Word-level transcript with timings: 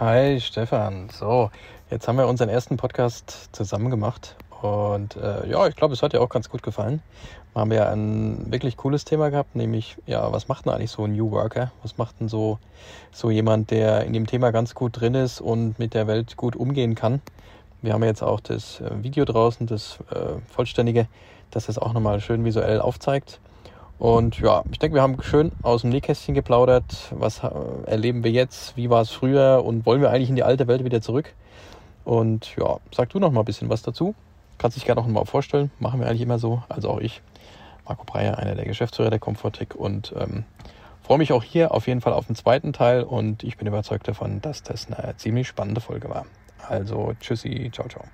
Hi 0.00 0.40
Stefan. 0.40 1.10
So, 1.10 1.50
jetzt 1.90 2.08
haben 2.08 2.16
wir 2.16 2.26
unseren 2.26 2.48
ersten 2.48 2.78
Podcast 2.78 3.50
zusammen 3.52 3.90
gemacht 3.90 4.34
und 4.62 5.14
äh, 5.16 5.46
ja, 5.46 5.66
ich 5.66 5.76
glaube, 5.76 5.92
es 5.92 6.02
hat 6.02 6.14
dir 6.14 6.22
auch 6.22 6.30
ganz 6.30 6.48
gut 6.48 6.62
gefallen. 6.62 7.02
Wir 7.52 7.60
haben 7.60 7.70
ja 7.72 7.90
ein 7.90 8.50
wirklich 8.50 8.78
cooles 8.78 9.04
Thema 9.04 9.30
gehabt, 9.30 9.56
nämlich 9.56 9.98
ja, 10.06 10.32
was 10.32 10.48
macht 10.48 10.64
denn 10.64 10.72
eigentlich 10.72 10.90
so 10.90 11.04
ein 11.04 11.12
New 11.12 11.30
Worker? 11.32 11.70
Was 11.82 11.98
macht 11.98 12.18
denn 12.18 12.30
so 12.30 12.58
so 13.12 13.30
jemand, 13.30 13.70
der 13.72 14.06
in 14.06 14.14
dem 14.14 14.26
Thema 14.26 14.52
ganz 14.52 14.74
gut 14.74 14.98
drin 14.98 15.14
ist 15.14 15.42
und 15.42 15.78
mit 15.78 15.92
der 15.92 16.06
Welt 16.06 16.38
gut 16.38 16.56
umgehen 16.56 16.94
kann? 16.94 17.20
Wir 17.82 17.92
haben 17.92 18.02
jetzt 18.02 18.22
auch 18.22 18.40
das 18.40 18.80
äh, 18.80 19.02
Video 19.02 19.26
draußen, 19.26 19.66
das 19.66 19.98
äh, 20.10 20.40
vollständige, 20.50 21.08
das 21.50 21.66
das 21.66 21.76
auch 21.76 21.92
nochmal 21.92 22.22
schön 22.22 22.42
visuell 22.46 22.80
aufzeigt. 22.80 23.38
Und 24.00 24.40
ja, 24.40 24.64
ich 24.72 24.78
denke, 24.78 24.94
wir 24.94 25.02
haben 25.02 25.22
schön 25.22 25.52
aus 25.60 25.82
dem 25.82 25.90
Nähkästchen 25.90 26.34
geplaudert. 26.34 26.84
Was 27.10 27.44
äh, 27.44 27.50
erleben 27.84 28.24
wir 28.24 28.30
jetzt? 28.30 28.74
Wie 28.74 28.88
war 28.88 29.02
es 29.02 29.10
früher? 29.10 29.62
Und 29.62 29.84
wollen 29.84 30.00
wir 30.00 30.08
eigentlich 30.08 30.30
in 30.30 30.36
die 30.36 30.42
alte 30.42 30.66
Welt 30.68 30.84
wieder 30.84 31.02
zurück? 31.02 31.34
Und 32.04 32.56
ja, 32.56 32.78
sag 32.92 33.10
du 33.10 33.18
noch 33.18 33.30
mal 33.30 33.40
ein 33.40 33.44
bisschen 33.44 33.68
was 33.68 33.82
dazu. 33.82 34.14
Kannst 34.56 34.78
dich 34.78 34.86
gerne 34.86 35.02
noch 35.02 35.06
mal 35.06 35.26
vorstellen. 35.26 35.70
Machen 35.80 36.00
wir 36.00 36.08
eigentlich 36.08 36.22
immer 36.22 36.38
so. 36.38 36.62
Also 36.70 36.88
auch 36.88 36.98
ich, 36.98 37.20
Marco 37.86 38.04
Breyer, 38.06 38.38
einer 38.38 38.54
der 38.54 38.64
Geschäftsführer 38.64 39.10
der 39.10 39.18
Comfortec. 39.18 39.74
Und 39.74 40.14
ähm, 40.18 40.44
freue 41.02 41.18
mich 41.18 41.34
auch 41.34 41.42
hier 41.42 41.74
auf 41.74 41.86
jeden 41.86 42.00
Fall 42.00 42.14
auf 42.14 42.26
den 42.26 42.36
zweiten 42.36 42.72
Teil. 42.72 43.02
Und 43.02 43.42
ich 43.42 43.58
bin 43.58 43.68
überzeugt 43.68 44.08
davon, 44.08 44.40
dass 44.40 44.62
das 44.62 44.90
eine 44.90 45.14
ziemlich 45.18 45.46
spannende 45.46 45.82
Folge 45.82 46.08
war. 46.08 46.24
Also 46.66 47.12
tschüssi, 47.20 47.70
ciao, 47.70 47.86
ciao. 47.86 48.04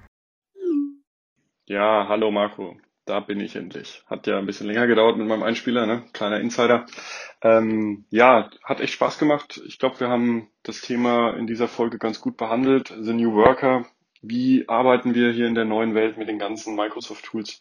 Ja, 1.68 2.06
hallo 2.08 2.32
Marco 2.32 2.74
da 3.06 3.20
bin 3.20 3.40
ich 3.40 3.56
endlich. 3.56 4.02
Hat 4.06 4.26
ja 4.26 4.38
ein 4.38 4.46
bisschen 4.46 4.66
länger 4.66 4.86
gedauert 4.86 5.16
mit 5.16 5.26
meinem 5.26 5.44
Einspieler, 5.44 5.86
ne? 5.86 6.04
kleiner 6.12 6.40
Insider. 6.40 6.86
Ähm, 7.40 8.04
ja, 8.10 8.50
hat 8.64 8.80
echt 8.80 8.92
Spaß 8.92 9.18
gemacht. 9.18 9.62
Ich 9.66 9.78
glaube, 9.78 10.00
wir 10.00 10.08
haben 10.08 10.50
das 10.64 10.80
Thema 10.80 11.30
in 11.30 11.46
dieser 11.46 11.68
Folge 11.68 11.98
ganz 11.98 12.20
gut 12.20 12.36
behandelt. 12.36 12.92
The 12.98 13.14
New 13.14 13.32
Worker. 13.32 13.86
Wie 14.22 14.68
arbeiten 14.68 15.14
wir 15.14 15.30
hier 15.30 15.46
in 15.46 15.54
der 15.54 15.64
neuen 15.64 15.94
Welt 15.94 16.18
mit 16.18 16.28
den 16.28 16.38
ganzen 16.38 16.74
Microsoft-Tools? 16.74 17.60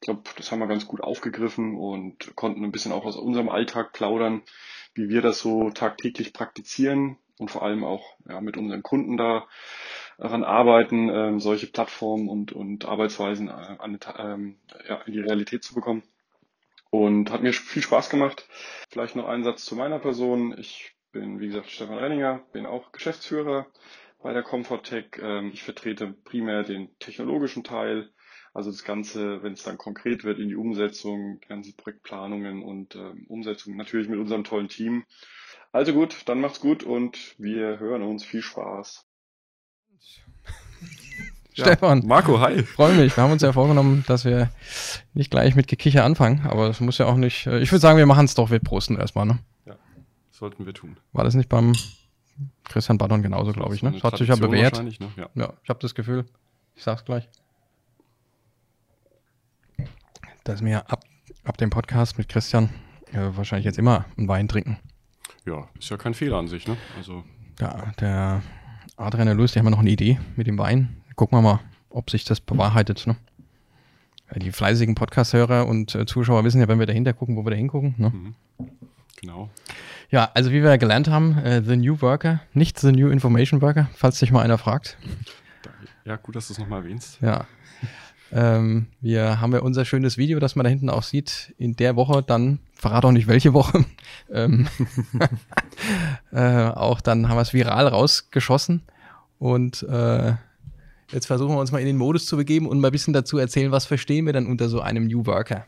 Ich 0.00 0.06
glaube, 0.06 0.22
das 0.36 0.50
haben 0.50 0.60
wir 0.60 0.68
ganz 0.68 0.86
gut 0.86 1.02
aufgegriffen 1.02 1.76
und 1.76 2.34
konnten 2.34 2.64
ein 2.64 2.72
bisschen 2.72 2.92
auch 2.92 3.04
aus 3.04 3.16
unserem 3.16 3.50
Alltag 3.50 3.92
plaudern, 3.92 4.42
wie 4.94 5.10
wir 5.10 5.20
das 5.20 5.40
so 5.40 5.70
tagtäglich 5.70 6.32
praktizieren 6.32 7.18
und 7.38 7.50
vor 7.50 7.62
allem 7.62 7.84
auch 7.84 8.16
ja, 8.28 8.40
mit 8.40 8.56
unseren 8.56 8.82
Kunden 8.82 9.16
da 9.16 9.46
daran 10.18 10.44
arbeiten, 10.44 11.08
ähm, 11.08 11.40
solche 11.40 11.68
Plattformen 11.68 12.28
und, 12.28 12.52
und 12.52 12.84
Arbeitsweisen 12.84 13.48
äh, 13.48 13.76
an, 13.78 13.98
ähm, 14.18 14.56
ja, 14.86 15.00
in 15.02 15.12
die 15.12 15.20
Realität 15.20 15.64
zu 15.64 15.74
bekommen. 15.74 16.02
Und 16.90 17.30
hat 17.30 17.42
mir 17.42 17.52
viel 17.52 17.82
Spaß 17.82 18.10
gemacht. 18.10 18.48
Vielleicht 18.90 19.14
noch 19.14 19.28
ein 19.28 19.44
Satz 19.44 19.64
zu 19.64 19.76
meiner 19.76 19.98
Person. 19.98 20.56
Ich 20.58 20.94
bin, 21.12 21.38
wie 21.38 21.46
gesagt, 21.46 21.70
Stefan 21.70 21.98
Renninger, 21.98 22.42
bin 22.52 22.66
auch 22.66 22.92
Geschäftsführer 22.92 23.66
bei 24.22 24.32
der 24.32 24.42
Comfortech. 24.42 25.18
Ähm, 25.20 25.50
ich 25.52 25.62
vertrete 25.62 26.14
primär 26.24 26.64
den 26.64 26.90
technologischen 26.98 27.62
Teil, 27.62 28.10
also 28.54 28.70
das 28.70 28.84
Ganze, 28.84 29.42
wenn 29.42 29.52
es 29.52 29.62
dann 29.62 29.78
konkret 29.78 30.24
wird 30.24 30.38
in 30.38 30.48
die 30.48 30.56
Umsetzung, 30.56 31.40
ganze 31.46 31.76
Projektplanungen 31.76 32.62
und 32.62 32.96
ähm, 32.96 33.26
Umsetzung, 33.28 33.76
natürlich 33.76 34.08
mit 34.08 34.18
unserem 34.18 34.44
tollen 34.44 34.68
Team. 34.68 35.04
Also 35.70 35.92
gut, 35.92 36.22
dann 36.26 36.40
macht's 36.40 36.60
gut 36.60 36.82
und 36.82 37.36
wir 37.38 37.78
hören 37.78 38.02
uns. 38.02 38.24
Viel 38.24 38.42
Spaß. 38.42 39.07
Stefan. 41.62 42.06
Marco, 42.06 42.40
hi. 42.40 42.62
Freue 42.62 42.94
mich. 42.94 43.16
Wir 43.16 43.24
haben 43.24 43.32
uns 43.32 43.42
ja 43.42 43.52
vorgenommen, 43.52 44.04
dass 44.06 44.24
wir 44.24 44.50
nicht 45.14 45.30
gleich 45.30 45.56
mit 45.56 45.66
Gekicher 45.66 46.04
anfangen, 46.04 46.46
aber 46.46 46.68
es 46.68 46.80
muss 46.80 46.98
ja 46.98 47.06
auch 47.06 47.16
nicht. 47.16 47.46
Äh, 47.46 47.60
ich 47.60 47.72
würde 47.72 47.80
sagen, 47.80 47.98
wir 47.98 48.06
machen 48.06 48.24
es 48.24 48.34
doch. 48.34 48.50
Wir 48.50 48.60
prosten 48.60 48.96
erstmal, 48.96 49.26
ne? 49.26 49.38
Ja, 49.66 49.74
sollten 50.30 50.66
wir 50.66 50.74
tun. 50.74 50.96
War 51.12 51.24
das 51.24 51.34
nicht 51.34 51.48
beim 51.48 51.74
Christian 52.64 52.98
Badon 52.98 53.22
genauso, 53.22 53.52
glaube 53.52 53.74
ich, 53.74 53.82
ne? 53.82 53.92
Das 53.92 54.02
hat 54.02 54.18
sich 54.18 54.28
ja 54.28 54.36
bewährt. 54.36 54.82
Ne? 54.82 54.92
Ja. 55.16 55.28
ja, 55.34 55.52
ich 55.62 55.68
habe 55.68 55.80
das 55.80 55.94
Gefühl, 55.94 56.26
ich 56.76 56.84
sag's 56.84 57.04
gleich, 57.04 57.28
dass 60.44 60.64
wir 60.64 60.90
ab, 60.90 61.04
ab 61.44 61.56
dem 61.56 61.70
Podcast 61.70 62.18
mit 62.18 62.28
Christian 62.28 62.70
äh, 63.12 63.30
wahrscheinlich 63.36 63.64
jetzt 63.64 63.78
immer 63.78 64.04
einen 64.16 64.28
Wein 64.28 64.48
trinken. 64.48 64.78
Ja, 65.44 65.68
ist 65.78 65.90
ja 65.90 65.96
kein 65.96 66.14
Fehler 66.14 66.36
an 66.36 66.46
sich, 66.46 66.68
ne? 66.68 66.76
Also. 66.96 67.24
Ja, 67.58 67.90
der 67.98 68.42
Adrian 68.96 69.26
Erlös, 69.26 69.52
die 69.52 69.58
haben 69.58 69.66
ja 69.66 69.70
noch 69.70 69.80
eine 69.80 69.90
Idee 69.90 70.20
mit 70.36 70.46
dem 70.46 70.58
Wein 70.58 70.97
gucken 71.18 71.36
wir 71.36 71.42
mal, 71.42 71.60
ob 71.90 72.10
sich 72.10 72.24
das 72.24 72.40
bewahrheitet. 72.40 73.06
Ne? 73.08 73.16
Die 74.36 74.52
fleißigen 74.52 74.94
Podcast-Hörer 74.94 75.66
und 75.66 75.94
äh, 75.96 76.06
Zuschauer 76.06 76.44
wissen 76.44 76.60
ja, 76.60 76.68
wenn 76.68 76.78
wir 76.78 76.86
dahinter 76.86 77.12
gucken, 77.12 77.36
wo 77.36 77.44
wir 77.44 77.50
da 77.50 77.56
hingucken. 77.56 77.94
Ne? 77.98 78.10
Mhm. 78.10 78.34
Genau. 79.20 79.50
Ja, 80.10 80.30
also 80.34 80.52
wie 80.52 80.62
wir 80.62 80.78
gelernt 80.78 81.08
haben, 81.08 81.36
äh, 81.38 81.60
The 81.60 81.76
New 81.76 82.00
Worker, 82.02 82.40
nicht 82.54 82.78
The 82.78 82.92
New 82.92 83.10
Information 83.10 83.60
Worker, 83.60 83.90
falls 83.94 84.20
sich 84.20 84.30
mal 84.30 84.42
einer 84.42 84.58
fragt. 84.58 84.96
Ja, 86.04 86.16
gut, 86.16 86.36
dass 86.36 86.46
du 86.46 86.52
es 86.52 86.60
nochmal 86.60 86.82
erwähnst. 86.82 87.20
Ja. 87.20 87.46
Ähm, 88.30 88.86
wir 89.00 89.40
haben 89.40 89.52
ja 89.52 89.58
unser 89.58 89.84
schönes 89.84 90.18
Video, 90.18 90.38
das 90.38 90.54
man 90.54 90.64
da 90.64 90.70
hinten 90.70 90.88
auch 90.88 91.02
sieht, 91.02 91.52
in 91.58 91.74
der 91.74 91.96
Woche 91.96 92.22
dann, 92.22 92.60
verrate 92.74 93.08
auch 93.08 93.12
nicht 93.12 93.26
welche 93.26 93.54
Woche, 93.54 93.84
ähm, 94.30 94.68
äh, 96.32 96.68
auch 96.68 97.00
dann 97.00 97.28
haben 97.28 97.36
wir 97.36 97.42
es 97.42 97.52
viral 97.52 97.88
rausgeschossen 97.88 98.82
und 99.40 99.82
äh, 99.82 100.34
Jetzt 101.10 101.26
versuchen 101.26 101.54
wir 101.54 101.60
uns 101.60 101.72
mal 101.72 101.78
in 101.78 101.86
den 101.86 101.96
Modus 101.96 102.26
zu 102.26 102.36
begeben 102.36 102.66
und 102.66 102.80
mal 102.80 102.88
ein 102.88 102.92
bisschen 102.92 103.14
dazu 103.14 103.38
erzählen, 103.38 103.72
was 103.72 103.86
verstehen 103.86 104.26
wir 104.26 104.32
dann 104.32 104.46
unter 104.46 104.68
so 104.68 104.80
einem 104.80 105.06
New 105.06 105.24
Worker. 105.26 105.66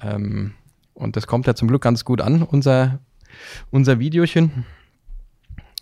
Ähm, 0.00 0.54
und 0.94 1.16
das 1.16 1.26
kommt 1.26 1.46
ja 1.46 1.54
zum 1.54 1.68
Glück 1.68 1.82
ganz 1.82 2.04
gut 2.04 2.20
an, 2.20 2.42
unser, 2.42 2.98
unser 3.70 3.98
Videochen. 3.98 4.64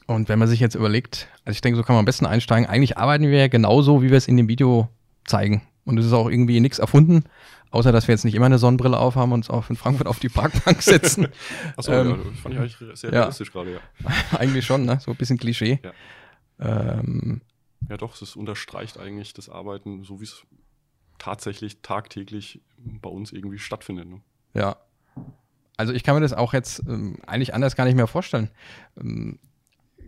Und 0.06 0.28
wenn 0.28 0.38
man 0.38 0.48
sich 0.48 0.60
jetzt 0.60 0.74
überlegt, 0.74 1.28
also 1.44 1.54
ich 1.54 1.62
denke, 1.62 1.76
so 1.78 1.82
kann 1.82 1.94
man 1.94 2.00
am 2.00 2.04
besten 2.04 2.26
einsteigen, 2.26 2.68
eigentlich 2.68 2.98
arbeiten 2.98 3.24
wir 3.24 3.38
ja 3.38 3.48
genauso, 3.48 4.02
wie 4.02 4.10
wir 4.10 4.18
es 4.18 4.28
in 4.28 4.36
dem 4.36 4.48
Video 4.48 4.88
zeigen. 5.24 5.62
Und 5.86 5.98
es 5.98 6.04
ist 6.04 6.12
auch 6.12 6.28
irgendwie 6.28 6.60
nichts 6.60 6.78
erfunden, 6.78 7.24
außer 7.70 7.90
dass 7.90 8.06
wir 8.06 8.14
jetzt 8.14 8.24
nicht 8.24 8.34
immer 8.34 8.46
eine 8.46 8.58
Sonnenbrille 8.58 8.98
aufhaben 8.98 9.32
und 9.32 9.40
uns 9.40 9.50
auch 9.50 9.70
in 9.70 9.76
Frankfurt 9.76 10.06
auf 10.06 10.18
die 10.18 10.28
Parkbank 10.28 10.82
setzen. 10.82 11.28
Achso, 11.76 11.92
ähm, 11.92 12.08
ja, 12.08 12.16
das 12.16 12.40
fand 12.40 12.54
ich 12.54 12.60
eigentlich 12.60 12.98
sehr 12.98 13.12
realistisch 13.12 13.50
gerade, 13.50 13.72
ja. 13.72 13.78
eigentlich 14.38 14.66
schon, 14.66 14.84
ne? 14.84 14.98
So 15.00 15.12
ein 15.12 15.16
bisschen 15.16 15.38
Klischee. 15.38 15.80
Ja. 15.82 16.98
Ähm, 16.98 17.40
ja, 17.88 17.96
doch, 17.96 18.20
es 18.20 18.36
unterstreicht 18.36 18.98
eigentlich 18.98 19.34
das 19.34 19.48
Arbeiten, 19.48 20.04
so 20.04 20.20
wie 20.20 20.24
es 20.24 20.44
tatsächlich 21.18 21.80
tagtäglich 21.82 22.60
bei 22.76 23.10
uns 23.10 23.32
irgendwie 23.32 23.58
stattfindet. 23.58 24.08
Ne? 24.08 24.20
Ja. 24.54 24.76
Also 25.76 25.92
ich 25.92 26.04
kann 26.04 26.14
mir 26.14 26.20
das 26.20 26.32
auch 26.32 26.52
jetzt 26.52 26.82
ähm, 26.86 27.18
eigentlich 27.26 27.54
anders 27.54 27.76
gar 27.76 27.84
nicht 27.84 27.96
mehr 27.96 28.06
vorstellen. 28.06 28.50
Ähm, 29.00 29.38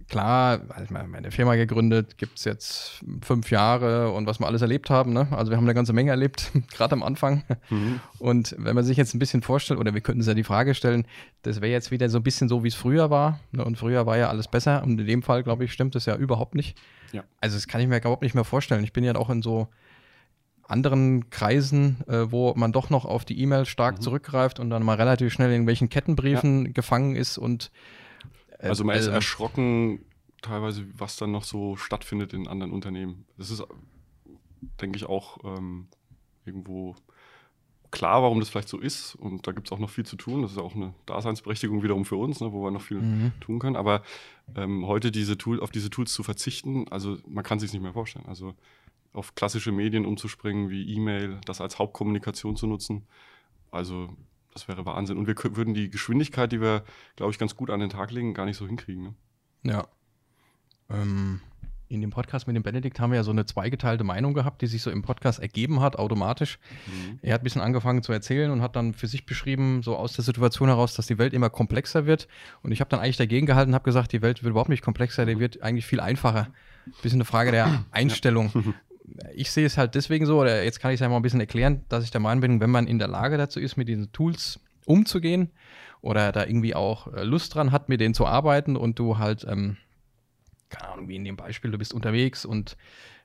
klar, 0.08 0.60
also 0.68 0.92
meine 0.92 1.30
Firma 1.30 1.56
gegründet, 1.56 2.18
gibt 2.18 2.38
es 2.38 2.44
jetzt 2.44 3.04
fünf 3.22 3.50
Jahre 3.50 4.12
und 4.12 4.26
was 4.26 4.38
wir 4.38 4.46
alles 4.46 4.62
erlebt 4.62 4.90
haben. 4.90 5.12
Ne? 5.12 5.28
Also 5.30 5.50
wir 5.50 5.56
haben 5.56 5.64
eine 5.64 5.74
ganze 5.74 5.92
Menge 5.92 6.10
erlebt, 6.10 6.52
gerade 6.72 6.92
am 6.92 7.02
Anfang. 7.02 7.44
Mhm. 7.70 8.00
Und 8.18 8.54
wenn 8.58 8.74
man 8.74 8.84
sich 8.84 8.96
jetzt 8.96 9.14
ein 9.14 9.18
bisschen 9.18 9.42
vorstellt, 9.42 9.80
oder 9.80 9.94
wir 9.94 10.00
könnten 10.00 10.20
uns 10.20 10.28
ja 10.28 10.34
die 10.34 10.44
Frage 10.44 10.74
stellen, 10.74 11.06
das 11.42 11.60
wäre 11.60 11.72
jetzt 11.72 11.90
wieder 11.90 12.08
so 12.08 12.18
ein 12.18 12.22
bisschen 12.22 12.48
so, 12.48 12.62
wie 12.64 12.68
es 12.68 12.74
früher 12.74 13.10
war. 13.10 13.40
Ne? 13.52 13.64
Und 13.64 13.78
früher 13.78 14.06
war 14.06 14.16
ja 14.16 14.28
alles 14.28 14.48
besser. 14.48 14.82
Und 14.82 15.00
in 15.00 15.06
dem 15.06 15.22
Fall, 15.22 15.42
glaube 15.42 15.64
ich, 15.64 15.72
stimmt 15.72 15.94
das 15.94 16.06
ja 16.06 16.16
überhaupt 16.16 16.54
nicht. 16.54 16.78
Ja. 17.12 17.24
Also 17.40 17.56
das 17.56 17.66
kann 17.66 17.80
ich 17.80 17.88
mir 17.88 17.98
überhaupt 17.98 18.22
nicht 18.22 18.34
mehr 18.34 18.44
vorstellen. 18.44 18.84
Ich 18.84 18.92
bin 18.92 19.04
ja 19.04 19.14
auch 19.16 19.30
in 19.30 19.42
so 19.42 19.68
anderen 20.68 21.30
Kreisen, 21.30 21.98
äh, 22.08 22.30
wo 22.30 22.54
man 22.54 22.72
doch 22.72 22.90
noch 22.90 23.04
auf 23.04 23.24
die 23.24 23.40
E-Mail 23.40 23.66
stark 23.66 23.98
mhm. 23.98 24.02
zurückgreift 24.02 24.60
und 24.60 24.70
dann 24.70 24.82
mal 24.82 24.94
relativ 24.94 25.32
schnell 25.32 25.48
in 25.48 25.54
irgendwelchen 25.54 25.88
Kettenbriefen 25.88 26.66
ja. 26.66 26.72
gefangen 26.72 27.14
ist 27.14 27.38
und 27.38 27.70
also 28.58 28.84
man 28.84 28.96
ist 28.96 29.06
äh, 29.06 29.12
erschrocken 29.12 30.04
teilweise, 30.42 30.86
was 30.96 31.16
dann 31.16 31.32
noch 31.32 31.44
so 31.44 31.76
stattfindet 31.76 32.32
in 32.32 32.46
anderen 32.48 32.72
Unternehmen. 32.72 33.26
Das 33.36 33.50
ist, 33.50 33.64
denke 34.80 34.96
ich, 34.96 35.06
auch 35.06 35.38
ähm, 35.44 35.88
irgendwo 36.44 36.94
klar, 37.90 38.22
warum 38.22 38.40
das 38.40 38.48
vielleicht 38.48 38.68
so 38.68 38.78
ist. 38.78 39.14
Und 39.14 39.46
da 39.46 39.52
gibt 39.52 39.68
es 39.68 39.72
auch 39.72 39.78
noch 39.78 39.90
viel 39.90 40.04
zu 40.04 40.16
tun. 40.16 40.42
Das 40.42 40.52
ist 40.52 40.58
auch 40.58 40.74
eine 40.74 40.94
Daseinsberechtigung 41.06 41.82
wiederum 41.82 42.04
für 42.04 42.16
uns, 42.16 42.40
ne, 42.40 42.52
wo 42.52 42.62
wir 42.62 42.70
noch 42.70 42.82
viel 42.82 43.00
mhm. 43.00 43.32
tun 43.40 43.58
können. 43.58 43.76
Aber 43.76 44.02
ähm, 44.54 44.86
heute 44.86 45.10
diese 45.10 45.38
Tool, 45.38 45.60
auf 45.60 45.70
diese 45.70 45.90
Tools 45.90 46.12
zu 46.12 46.22
verzichten, 46.22 46.86
also 46.88 47.16
man 47.26 47.44
kann 47.44 47.58
sich 47.58 47.72
nicht 47.72 47.82
mehr 47.82 47.92
vorstellen. 47.92 48.26
Also 48.26 48.54
auf 49.12 49.34
klassische 49.34 49.72
Medien 49.72 50.04
umzuspringen 50.04 50.68
wie 50.68 50.94
E-Mail, 50.94 51.40
das 51.46 51.60
als 51.60 51.78
Hauptkommunikation 51.78 52.56
zu 52.56 52.66
nutzen. 52.66 53.06
Also 53.70 54.10
das 54.56 54.68
wäre 54.68 54.86
Wahnsinn. 54.86 55.18
Und 55.18 55.26
wir 55.26 55.36
würden 55.54 55.74
die 55.74 55.90
Geschwindigkeit, 55.90 56.50
die 56.50 56.62
wir, 56.62 56.82
glaube 57.14 57.30
ich, 57.30 57.38
ganz 57.38 57.56
gut 57.56 57.68
an 57.68 57.80
den 57.80 57.90
Tag 57.90 58.10
legen, 58.10 58.32
gar 58.32 58.46
nicht 58.46 58.56
so 58.56 58.66
hinkriegen. 58.66 59.14
Ne? 59.62 59.72
Ja. 59.72 59.86
Ähm, 60.88 61.40
in 61.88 62.00
dem 62.00 62.08
Podcast 62.08 62.46
mit 62.46 62.56
dem 62.56 62.62
Benedikt 62.62 62.98
haben 62.98 63.10
wir 63.10 63.16
ja 63.16 63.22
so 63.22 63.32
eine 63.32 63.44
zweigeteilte 63.44 64.02
Meinung 64.02 64.32
gehabt, 64.32 64.62
die 64.62 64.66
sich 64.66 64.80
so 64.80 64.90
im 64.90 65.02
Podcast 65.02 65.40
ergeben 65.40 65.80
hat, 65.80 65.96
automatisch. 65.96 66.58
Mhm. 66.86 67.18
Er 67.20 67.34
hat 67.34 67.42
ein 67.42 67.44
bisschen 67.44 67.60
angefangen 67.60 68.02
zu 68.02 68.12
erzählen 68.12 68.50
und 68.50 68.62
hat 68.62 68.76
dann 68.76 68.94
für 68.94 69.08
sich 69.08 69.26
beschrieben, 69.26 69.82
so 69.82 69.94
aus 69.94 70.14
der 70.14 70.24
Situation 70.24 70.68
heraus, 70.68 70.94
dass 70.94 71.06
die 71.06 71.18
Welt 71.18 71.34
immer 71.34 71.50
komplexer 71.50 72.06
wird. 72.06 72.26
Und 72.62 72.72
ich 72.72 72.80
habe 72.80 72.88
dann 72.88 73.00
eigentlich 73.00 73.18
dagegen 73.18 73.44
gehalten 73.44 73.72
und 73.72 73.74
habe 73.74 73.84
gesagt, 73.84 74.12
die 74.12 74.22
Welt 74.22 74.42
wird 74.42 74.52
überhaupt 74.52 74.70
nicht 74.70 74.82
komplexer, 74.82 75.26
die 75.26 75.38
wird 75.38 75.60
eigentlich 75.62 75.84
viel 75.84 76.00
einfacher. 76.00 76.48
Ein 76.86 76.92
bisschen 77.02 77.18
eine 77.18 77.26
Frage 77.26 77.50
der 77.50 77.84
Einstellung. 77.90 78.50
Ja. 78.54 78.62
Ich 79.34 79.50
sehe 79.50 79.66
es 79.66 79.78
halt 79.78 79.94
deswegen 79.94 80.26
so, 80.26 80.40
oder 80.40 80.64
jetzt 80.64 80.80
kann 80.80 80.90
ich 80.90 80.96
es 80.96 81.00
ja 81.00 81.08
mal 81.08 81.16
ein 81.16 81.22
bisschen 81.22 81.40
erklären, 81.40 81.84
dass 81.88 82.04
ich 82.04 82.10
der 82.10 82.20
Meinung 82.20 82.40
bin, 82.40 82.60
wenn 82.60 82.70
man 82.70 82.86
in 82.86 82.98
der 82.98 83.08
Lage 83.08 83.36
dazu 83.36 83.60
ist, 83.60 83.76
mit 83.76 83.88
diesen 83.88 84.12
Tools 84.12 84.60
umzugehen 84.84 85.50
oder 86.00 86.32
da 86.32 86.44
irgendwie 86.44 86.74
auch 86.74 87.12
äh, 87.12 87.22
Lust 87.24 87.54
dran 87.54 87.72
hat, 87.72 87.88
mit 87.88 88.00
denen 88.00 88.14
zu 88.14 88.26
arbeiten 88.26 88.76
und 88.76 88.98
du 88.98 89.18
halt 89.18 89.46
ähm, 89.48 89.76
keine 90.68 90.92
Ahnung, 90.92 91.08
wie 91.08 91.16
in 91.16 91.24
dem 91.24 91.36
Beispiel, 91.36 91.70
du 91.70 91.78
bist 91.78 91.94
unterwegs 91.94 92.44
und 92.44 92.76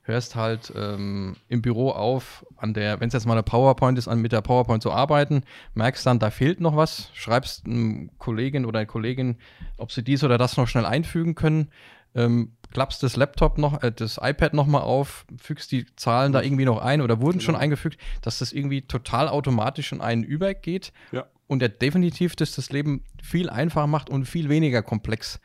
hörst 0.03 0.35
halt 0.35 0.73
ähm, 0.75 1.35
im 1.47 1.61
Büro 1.61 1.91
auf, 1.91 2.45
an 2.57 2.73
der, 2.73 2.99
wenn 2.99 3.07
es 3.07 3.13
jetzt 3.13 3.27
mal 3.27 3.33
eine 3.33 3.43
PowerPoint 3.43 3.97
ist, 3.97 4.07
an 4.07 4.19
mit 4.19 4.31
der 4.31 4.41
PowerPoint 4.41 4.81
zu 4.81 4.91
arbeiten, 4.91 5.43
merkst 5.75 6.05
dann, 6.05 6.19
da 6.19 6.31
fehlt 6.31 6.59
noch 6.59 6.75
was, 6.75 7.11
schreibst 7.13 7.65
einem 7.65 8.09
Kollegin 8.17 8.65
oder 8.65 8.79
einer 8.79 8.87
Kollegin, 8.87 9.37
ob 9.77 9.91
sie 9.91 10.03
dies 10.03 10.23
oder 10.23 10.37
das 10.37 10.57
noch 10.57 10.67
schnell 10.67 10.85
einfügen 10.85 11.35
können, 11.35 11.69
ähm, 12.15 12.53
klappst 12.71 13.03
das 13.03 13.15
Laptop 13.15 13.57
noch, 13.57 13.81
äh, 13.83 13.91
das 13.91 14.19
iPad 14.21 14.53
nochmal 14.53 14.81
auf, 14.81 15.25
fügst 15.37 15.71
die 15.71 15.85
Zahlen 15.95 16.31
da 16.31 16.41
irgendwie 16.41 16.65
noch 16.65 16.79
ein 16.79 17.01
oder 17.01 17.21
wurden 17.21 17.39
genau. 17.39 17.45
schon 17.45 17.55
eingefügt, 17.55 17.99
dass 18.21 18.39
das 18.39 18.53
irgendwie 18.53 18.81
total 18.81 19.27
automatisch 19.27 19.91
in 19.91 20.01
einen 20.01 20.23
übergeht 20.23 20.91
ja. 21.11 21.25
und 21.47 21.59
der 21.59 21.69
definitiv 21.69 22.35
das, 22.35 22.55
das 22.55 22.71
Leben 22.71 23.03
viel 23.21 23.49
einfacher 23.49 23.87
macht 23.87 24.09
und 24.09 24.25
viel 24.25 24.49
weniger 24.49 24.81
komplex. 24.81 25.39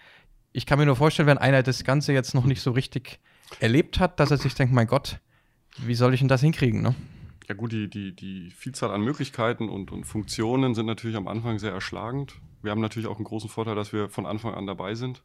Ich 0.52 0.66
kann 0.66 0.78
mir 0.78 0.86
nur 0.86 0.96
vorstellen, 0.96 1.28
wenn 1.28 1.38
einer 1.38 1.62
das 1.62 1.84
Ganze 1.84 2.12
jetzt 2.12 2.34
noch 2.34 2.44
nicht 2.44 2.62
so 2.62 2.70
richtig 2.70 3.18
erlebt 3.60 4.00
hat, 4.00 4.18
dass 4.20 4.30
er 4.30 4.38
sich 4.38 4.54
denkt, 4.54 4.72
mein 4.72 4.86
Gott, 4.86 5.20
wie 5.78 5.94
soll 5.94 6.14
ich 6.14 6.20
denn 6.20 6.28
das 6.28 6.40
hinkriegen? 6.40 6.82
Ne? 6.82 6.94
Ja 7.48 7.54
gut, 7.54 7.72
die, 7.72 7.88
die, 7.88 8.14
die 8.14 8.50
Vielzahl 8.50 8.90
an 8.90 9.02
Möglichkeiten 9.02 9.68
und, 9.68 9.92
und 9.92 10.04
Funktionen 10.04 10.74
sind 10.74 10.86
natürlich 10.86 11.16
am 11.16 11.28
Anfang 11.28 11.58
sehr 11.58 11.72
erschlagend. 11.72 12.34
Wir 12.62 12.72
haben 12.72 12.80
natürlich 12.80 13.06
auch 13.06 13.16
einen 13.16 13.24
großen 13.24 13.48
Vorteil, 13.48 13.76
dass 13.76 13.92
wir 13.92 14.08
von 14.08 14.26
Anfang 14.26 14.54
an 14.54 14.66
dabei 14.66 14.94
sind. 14.94 15.22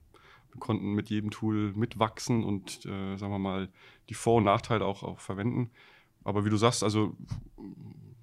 Wir 0.51 0.59
konnten 0.59 0.93
mit 0.93 1.09
jedem 1.09 1.31
Tool 1.31 1.73
mitwachsen 1.73 2.43
und, 2.43 2.85
äh, 2.85 3.17
sagen 3.17 3.31
wir 3.31 3.39
mal, 3.39 3.69
die 4.09 4.13
Vor- 4.13 4.37
und 4.37 4.43
Nachteile 4.43 4.85
auch, 4.85 5.03
auch 5.03 5.19
verwenden. 5.19 5.71
Aber 6.23 6.45
wie 6.45 6.49
du 6.49 6.57
sagst, 6.57 6.83
also 6.83 7.15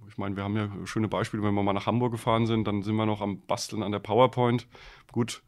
ich 0.08 0.18
meine, 0.18 0.36
wir 0.36 0.44
haben 0.44 0.56
ja 0.56 0.68
schöne 0.84 1.08
Beispiele, 1.08 1.42
wenn 1.42 1.54
wir 1.54 1.62
mal 1.62 1.72
nach 1.72 1.86
Hamburg 1.86 2.12
gefahren 2.12 2.46
sind, 2.46 2.66
dann 2.66 2.82
sind 2.82 2.96
wir 2.96 3.06
noch 3.06 3.20
am 3.20 3.40
Basteln 3.42 3.82
an 3.82 3.92
der 3.92 3.98
PowerPoint. 3.98 4.66
Gut, 5.12 5.42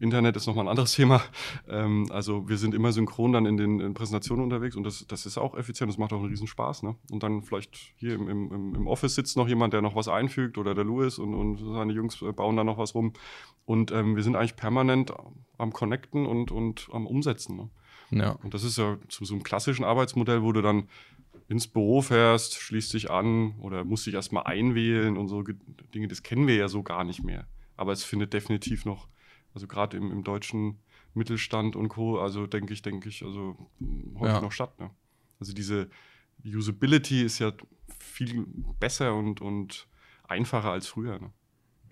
Internet 0.00 0.36
ist 0.36 0.46
nochmal 0.46 0.64
ein 0.64 0.68
anderes 0.68 0.92
Thema. 0.94 1.22
Ähm, 1.68 2.06
also 2.10 2.48
wir 2.48 2.56
sind 2.58 2.74
immer 2.74 2.92
synchron 2.92 3.32
dann 3.32 3.46
in 3.46 3.56
den 3.56 3.80
in 3.80 3.94
Präsentationen 3.94 4.44
unterwegs 4.44 4.76
und 4.76 4.84
das, 4.84 5.06
das 5.06 5.26
ist 5.26 5.38
auch 5.38 5.56
effizient, 5.56 5.90
das 5.90 5.98
macht 5.98 6.12
auch 6.12 6.20
einen 6.20 6.28
riesen 6.28 6.46
Spaß. 6.46 6.82
Ne? 6.82 6.96
Und 7.10 7.22
dann 7.22 7.42
vielleicht 7.42 7.76
hier 7.96 8.14
im, 8.14 8.28
im, 8.28 8.74
im 8.74 8.86
Office 8.86 9.14
sitzt 9.14 9.36
noch 9.36 9.48
jemand, 9.48 9.72
der 9.72 9.82
noch 9.82 9.94
was 9.94 10.08
einfügt 10.08 10.58
oder 10.58 10.74
der 10.74 10.84
Louis 10.84 11.18
und, 11.18 11.34
und 11.34 11.58
seine 11.58 11.92
Jungs 11.92 12.24
bauen 12.36 12.56
da 12.56 12.64
noch 12.64 12.78
was 12.78 12.94
rum. 12.94 13.12
Und 13.64 13.92
ähm, 13.92 14.16
wir 14.16 14.22
sind 14.22 14.36
eigentlich 14.36 14.56
permanent 14.56 15.12
am 15.58 15.72
Connecten 15.72 16.26
und, 16.26 16.50
und 16.50 16.88
am 16.92 17.06
Umsetzen. 17.06 17.56
Ne? 17.56 17.70
Ja. 18.10 18.30
Und 18.42 18.54
das 18.54 18.64
ist 18.64 18.78
ja 18.78 18.98
zu 19.08 19.24
so 19.24 19.34
einem 19.34 19.42
klassischen 19.42 19.84
Arbeitsmodell, 19.84 20.42
wo 20.42 20.52
du 20.52 20.62
dann 20.62 20.88
ins 21.48 21.68
Büro 21.68 22.02
fährst, 22.02 22.54
schließt 22.54 22.94
dich 22.94 23.10
an 23.10 23.54
oder 23.60 23.84
musst 23.84 24.06
dich 24.06 24.14
erstmal 24.14 24.44
einwählen 24.44 25.16
und 25.16 25.28
so 25.28 25.42
Dinge, 25.42 26.08
das 26.08 26.22
kennen 26.22 26.46
wir 26.46 26.56
ja 26.56 26.68
so 26.68 26.82
gar 26.82 27.04
nicht 27.04 27.22
mehr. 27.22 27.46
Aber 27.76 27.92
es 27.92 28.04
findet 28.04 28.32
definitiv 28.32 28.84
noch 28.84 29.08
also 29.54 29.66
gerade 29.66 29.96
im, 29.96 30.10
im, 30.10 30.24
deutschen 30.24 30.78
Mittelstand 31.14 31.76
und 31.76 31.88
Co., 31.88 32.18
also 32.18 32.46
denke 32.46 32.72
ich, 32.72 32.82
denke 32.82 33.08
ich, 33.08 33.22
also 33.24 33.56
heute 34.18 34.34
ja. 34.34 34.40
noch 34.40 34.52
statt. 34.52 34.78
Ne? 34.78 34.90
Also 35.40 35.52
diese 35.52 35.90
Usability 36.44 37.22
ist 37.22 37.38
ja 37.38 37.52
viel 37.98 38.46
besser 38.80 39.14
und, 39.14 39.40
und 39.40 39.86
einfacher 40.26 40.70
als 40.70 40.86
früher. 40.86 41.18
Ne? 41.18 41.30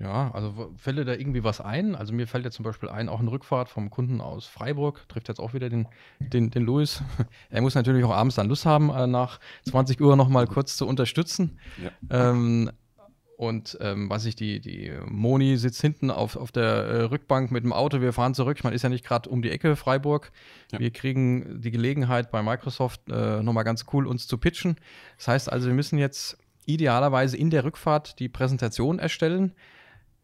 Ja, 0.00 0.30
also 0.30 0.72
fällt 0.78 0.96
dir 0.96 1.04
da 1.04 1.12
irgendwie 1.12 1.44
was 1.44 1.60
ein? 1.60 1.94
Also 1.94 2.14
mir 2.14 2.26
fällt 2.26 2.46
jetzt 2.46 2.56
zum 2.56 2.64
Beispiel 2.64 2.88
ein, 2.88 3.10
auch 3.10 3.20
eine 3.20 3.30
Rückfahrt 3.30 3.68
vom 3.68 3.90
Kunden 3.90 4.22
aus 4.22 4.46
Freiburg, 4.46 5.06
trifft 5.10 5.28
jetzt 5.28 5.38
auch 5.38 5.52
wieder 5.52 5.68
den, 5.68 5.88
den, 6.18 6.50
den 6.50 6.62
Louis. 6.64 7.02
Er 7.50 7.60
muss 7.60 7.74
natürlich 7.74 8.02
auch 8.04 8.10
abends 8.10 8.36
dann 8.36 8.48
Lust 8.48 8.64
haben, 8.64 8.88
äh, 8.88 9.06
nach 9.06 9.40
20 9.68 10.00
Uhr 10.00 10.16
nochmal 10.16 10.46
kurz 10.46 10.76
zu 10.76 10.86
unterstützen. 10.86 11.58
Ja. 11.82 12.30
Ähm, 12.30 12.70
und 13.40 13.78
ähm, 13.80 14.10
was 14.10 14.26
ich, 14.26 14.36
die, 14.36 14.60
die 14.60 14.92
Moni 15.06 15.56
sitzt 15.56 15.80
hinten 15.80 16.10
auf, 16.10 16.36
auf 16.36 16.52
der 16.52 16.64
äh, 16.64 17.02
Rückbank 17.04 17.50
mit 17.50 17.64
dem 17.64 17.72
Auto, 17.72 18.02
wir 18.02 18.12
fahren 18.12 18.34
zurück. 18.34 18.62
Man 18.64 18.74
ist 18.74 18.82
ja 18.82 18.90
nicht 18.90 19.02
gerade 19.02 19.30
um 19.30 19.40
die 19.40 19.50
Ecke, 19.50 19.76
Freiburg. 19.76 20.30
Ja. 20.72 20.78
Wir 20.78 20.90
kriegen 20.90 21.58
die 21.62 21.70
Gelegenheit 21.70 22.30
bei 22.30 22.42
Microsoft 22.42 23.00
äh, 23.08 23.42
nochmal 23.42 23.64
ganz 23.64 23.86
cool 23.94 24.06
uns 24.06 24.26
zu 24.26 24.36
pitchen. 24.36 24.76
Das 25.16 25.28
heißt 25.28 25.50
also, 25.50 25.68
wir 25.68 25.74
müssen 25.74 25.98
jetzt 25.98 26.36
idealerweise 26.66 27.38
in 27.38 27.48
der 27.48 27.64
Rückfahrt 27.64 28.18
die 28.18 28.28
Präsentation 28.28 28.98
erstellen. 28.98 29.54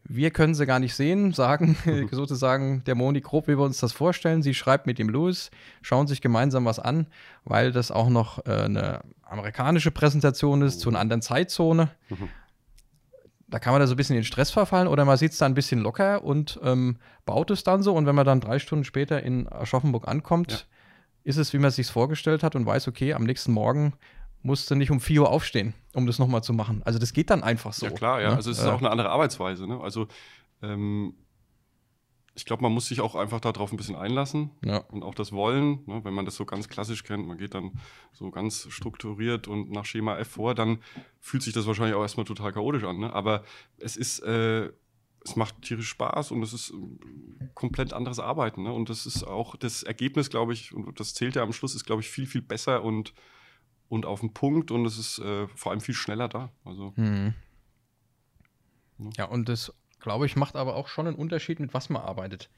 Wir 0.04 0.30
können 0.30 0.54
sie 0.54 0.66
gar 0.66 0.78
nicht 0.78 0.94
sehen, 0.94 1.32
sagen 1.32 1.74
sozusagen 2.10 2.84
der 2.84 2.96
Moni 2.96 3.22
grob, 3.22 3.48
wie 3.48 3.56
wir 3.56 3.64
uns 3.64 3.80
das 3.80 3.94
vorstellen. 3.94 4.42
Sie 4.42 4.52
schreibt 4.52 4.86
mit 4.86 4.98
dem 4.98 5.08
Louis, 5.08 5.50
schauen 5.80 6.06
sich 6.06 6.20
gemeinsam 6.20 6.66
was 6.66 6.78
an, 6.78 7.06
weil 7.46 7.72
das 7.72 7.90
auch 7.90 8.10
noch 8.10 8.44
äh, 8.44 8.50
eine 8.50 9.00
amerikanische 9.22 9.90
Präsentation 9.90 10.60
ist, 10.60 10.80
zu 10.80 10.90
einer 10.90 11.00
anderen 11.00 11.22
Zeitzone. 11.22 11.88
Mhm 12.10 12.28
da 13.48 13.58
kann 13.58 13.72
man 13.72 13.80
da 13.80 13.86
so 13.86 13.94
ein 13.94 13.96
bisschen 13.96 14.16
in 14.16 14.22
den 14.22 14.26
Stress 14.26 14.50
verfallen 14.50 14.88
oder 14.88 15.04
man 15.04 15.16
sitzt 15.16 15.40
da 15.40 15.46
ein 15.46 15.54
bisschen 15.54 15.80
locker 15.80 16.24
und 16.24 16.58
ähm, 16.62 16.96
baut 17.24 17.50
es 17.50 17.62
dann 17.62 17.82
so. 17.82 17.94
Und 17.94 18.06
wenn 18.06 18.14
man 18.14 18.26
dann 18.26 18.40
drei 18.40 18.58
Stunden 18.58 18.84
später 18.84 19.22
in 19.22 19.48
Aschaffenburg 19.48 20.08
ankommt, 20.08 20.50
ja. 20.50 20.58
ist 21.24 21.36
es, 21.36 21.52
wie 21.52 21.58
man 21.58 21.68
es 21.68 21.76
sich 21.76 21.86
vorgestellt 21.86 22.42
hat 22.42 22.56
und 22.56 22.66
weiß, 22.66 22.88
okay, 22.88 23.14
am 23.14 23.24
nächsten 23.24 23.52
Morgen 23.52 23.94
musst 24.42 24.70
du 24.70 24.74
nicht 24.74 24.90
um 24.90 25.00
4 25.00 25.22
Uhr 25.22 25.30
aufstehen, 25.30 25.74
um 25.94 26.06
das 26.06 26.18
nochmal 26.18 26.42
zu 26.42 26.52
machen. 26.52 26.82
Also 26.84 26.98
das 26.98 27.12
geht 27.12 27.30
dann 27.30 27.42
einfach 27.42 27.72
so. 27.72 27.86
Ja 27.86 27.92
klar, 27.92 28.20
ja. 28.20 28.30
Ne? 28.30 28.36
Also 28.36 28.50
es 28.50 28.58
ist 28.58 28.64
äh, 28.64 28.68
auch 28.68 28.78
eine 28.78 28.90
andere 28.90 29.10
Arbeitsweise. 29.10 29.66
Ne? 29.66 29.80
Also 29.80 30.08
ähm, 30.62 31.14
ich 32.36 32.44
glaube, 32.44 32.62
man 32.62 32.72
muss 32.72 32.86
sich 32.86 33.00
auch 33.00 33.14
einfach 33.14 33.40
darauf 33.40 33.72
ein 33.72 33.78
bisschen 33.78 33.96
einlassen 33.96 34.50
ja. 34.62 34.78
und 34.90 35.02
auch 35.02 35.14
das 35.14 35.32
Wollen. 35.32 35.80
Ne? 35.86 36.04
Wenn 36.04 36.12
man 36.12 36.26
das 36.26 36.36
so 36.36 36.44
ganz 36.44 36.68
klassisch 36.68 37.02
kennt, 37.02 37.26
man 37.26 37.38
geht 37.38 37.54
dann 37.54 37.72
so 38.12 38.30
ganz 38.30 38.66
strukturiert 38.70 39.48
und 39.48 39.70
nach 39.70 39.86
Schema 39.86 40.18
F 40.18 40.28
vor, 40.28 40.54
dann 40.54 40.78
fühlt 41.18 41.42
sich 41.42 41.54
das 41.54 41.66
wahrscheinlich 41.66 41.96
auch 41.96 42.02
erstmal 42.02 42.26
total 42.26 42.52
chaotisch 42.52 42.84
an. 42.84 42.98
Ne? 42.98 43.10
Aber 43.10 43.42
es 43.78 43.96
ist, 43.96 44.20
äh, 44.20 44.70
es 45.24 45.34
macht 45.34 45.62
tierisch 45.62 45.88
Spaß 45.88 46.30
und 46.30 46.42
es 46.42 46.52
ist 46.52 46.72
äh, 46.72 47.46
komplett 47.54 47.94
anderes 47.94 48.18
Arbeiten. 48.18 48.64
Ne? 48.64 48.72
Und 48.72 48.90
das 48.90 49.06
ist 49.06 49.24
auch 49.24 49.56
das 49.56 49.82
Ergebnis, 49.82 50.28
glaube 50.28 50.52
ich, 50.52 50.74
und 50.74 51.00
das 51.00 51.14
zählt 51.14 51.36
ja 51.36 51.42
am 51.42 51.54
Schluss, 51.54 51.74
ist, 51.74 51.86
glaube 51.86 52.02
ich, 52.02 52.10
viel, 52.10 52.26
viel 52.26 52.42
besser 52.42 52.84
und, 52.84 53.14
und 53.88 54.04
auf 54.04 54.20
den 54.20 54.34
Punkt 54.34 54.70
und 54.70 54.84
es 54.84 54.98
ist 54.98 55.20
äh, 55.20 55.48
vor 55.48 55.72
allem 55.72 55.80
viel 55.80 55.94
schneller 55.94 56.28
da. 56.28 56.52
Also. 56.66 56.92
Mhm. 56.96 57.32
Ja, 59.16 59.24
und 59.24 59.48
das 59.48 59.72
glaube 60.06 60.26
ich, 60.26 60.36
macht 60.36 60.54
aber 60.54 60.76
auch 60.76 60.86
schon 60.86 61.08
einen 61.08 61.16
Unterschied, 61.16 61.58
mit 61.58 61.74
was 61.74 61.90
man 61.90 62.00
arbeitet. 62.00 62.48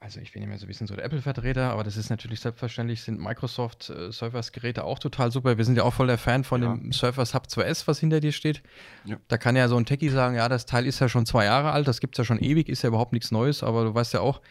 Also 0.00 0.20
ich 0.20 0.32
bin 0.32 0.42
ja 0.42 0.48
mehr 0.48 0.58
so 0.58 0.66
ein 0.66 0.68
bisschen 0.68 0.88
so 0.88 0.96
der 0.96 1.04
Apple-Vertreter, 1.04 1.70
aber 1.70 1.84
das 1.84 1.96
ist 1.96 2.10
natürlich 2.10 2.40
selbstverständlich, 2.40 3.02
sind 3.02 3.20
Microsoft 3.20 3.88
äh, 3.88 4.10
Surface-Geräte 4.10 4.82
auch 4.82 4.98
total 4.98 5.30
super. 5.30 5.56
Wir 5.56 5.64
sind 5.64 5.76
ja 5.76 5.84
auch 5.84 5.94
voll 5.94 6.08
der 6.08 6.18
Fan 6.18 6.42
von 6.42 6.62
ja. 6.62 6.74
dem 6.74 6.92
Surface 6.92 7.34
Hub 7.34 7.44
2S, 7.46 7.86
was 7.86 8.00
hinter 8.00 8.18
dir 8.18 8.32
steht. 8.32 8.62
Ja. 9.04 9.16
Da 9.28 9.38
kann 9.38 9.54
ja 9.54 9.68
so 9.68 9.76
ein 9.76 9.86
Techie 9.86 10.08
sagen, 10.08 10.34
ja, 10.34 10.48
das 10.48 10.66
Teil 10.66 10.86
ist 10.86 10.98
ja 10.98 11.08
schon 11.08 11.24
zwei 11.24 11.44
Jahre 11.44 11.70
alt, 11.70 11.86
das 11.86 12.00
gibt 12.00 12.16
es 12.16 12.18
ja 12.18 12.24
schon 12.24 12.40
ewig, 12.40 12.68
ist 12.68 12.82
ja 12.82 12.88
überhaupt 12.88 13.12
nichts 13.12 13.30
Neues, 13.30 13.62
aber 13.62 13.84
du 13.84 13.94
weißt 13.94 14.12
ja 14.12 14.20
auch, 14.20 14.42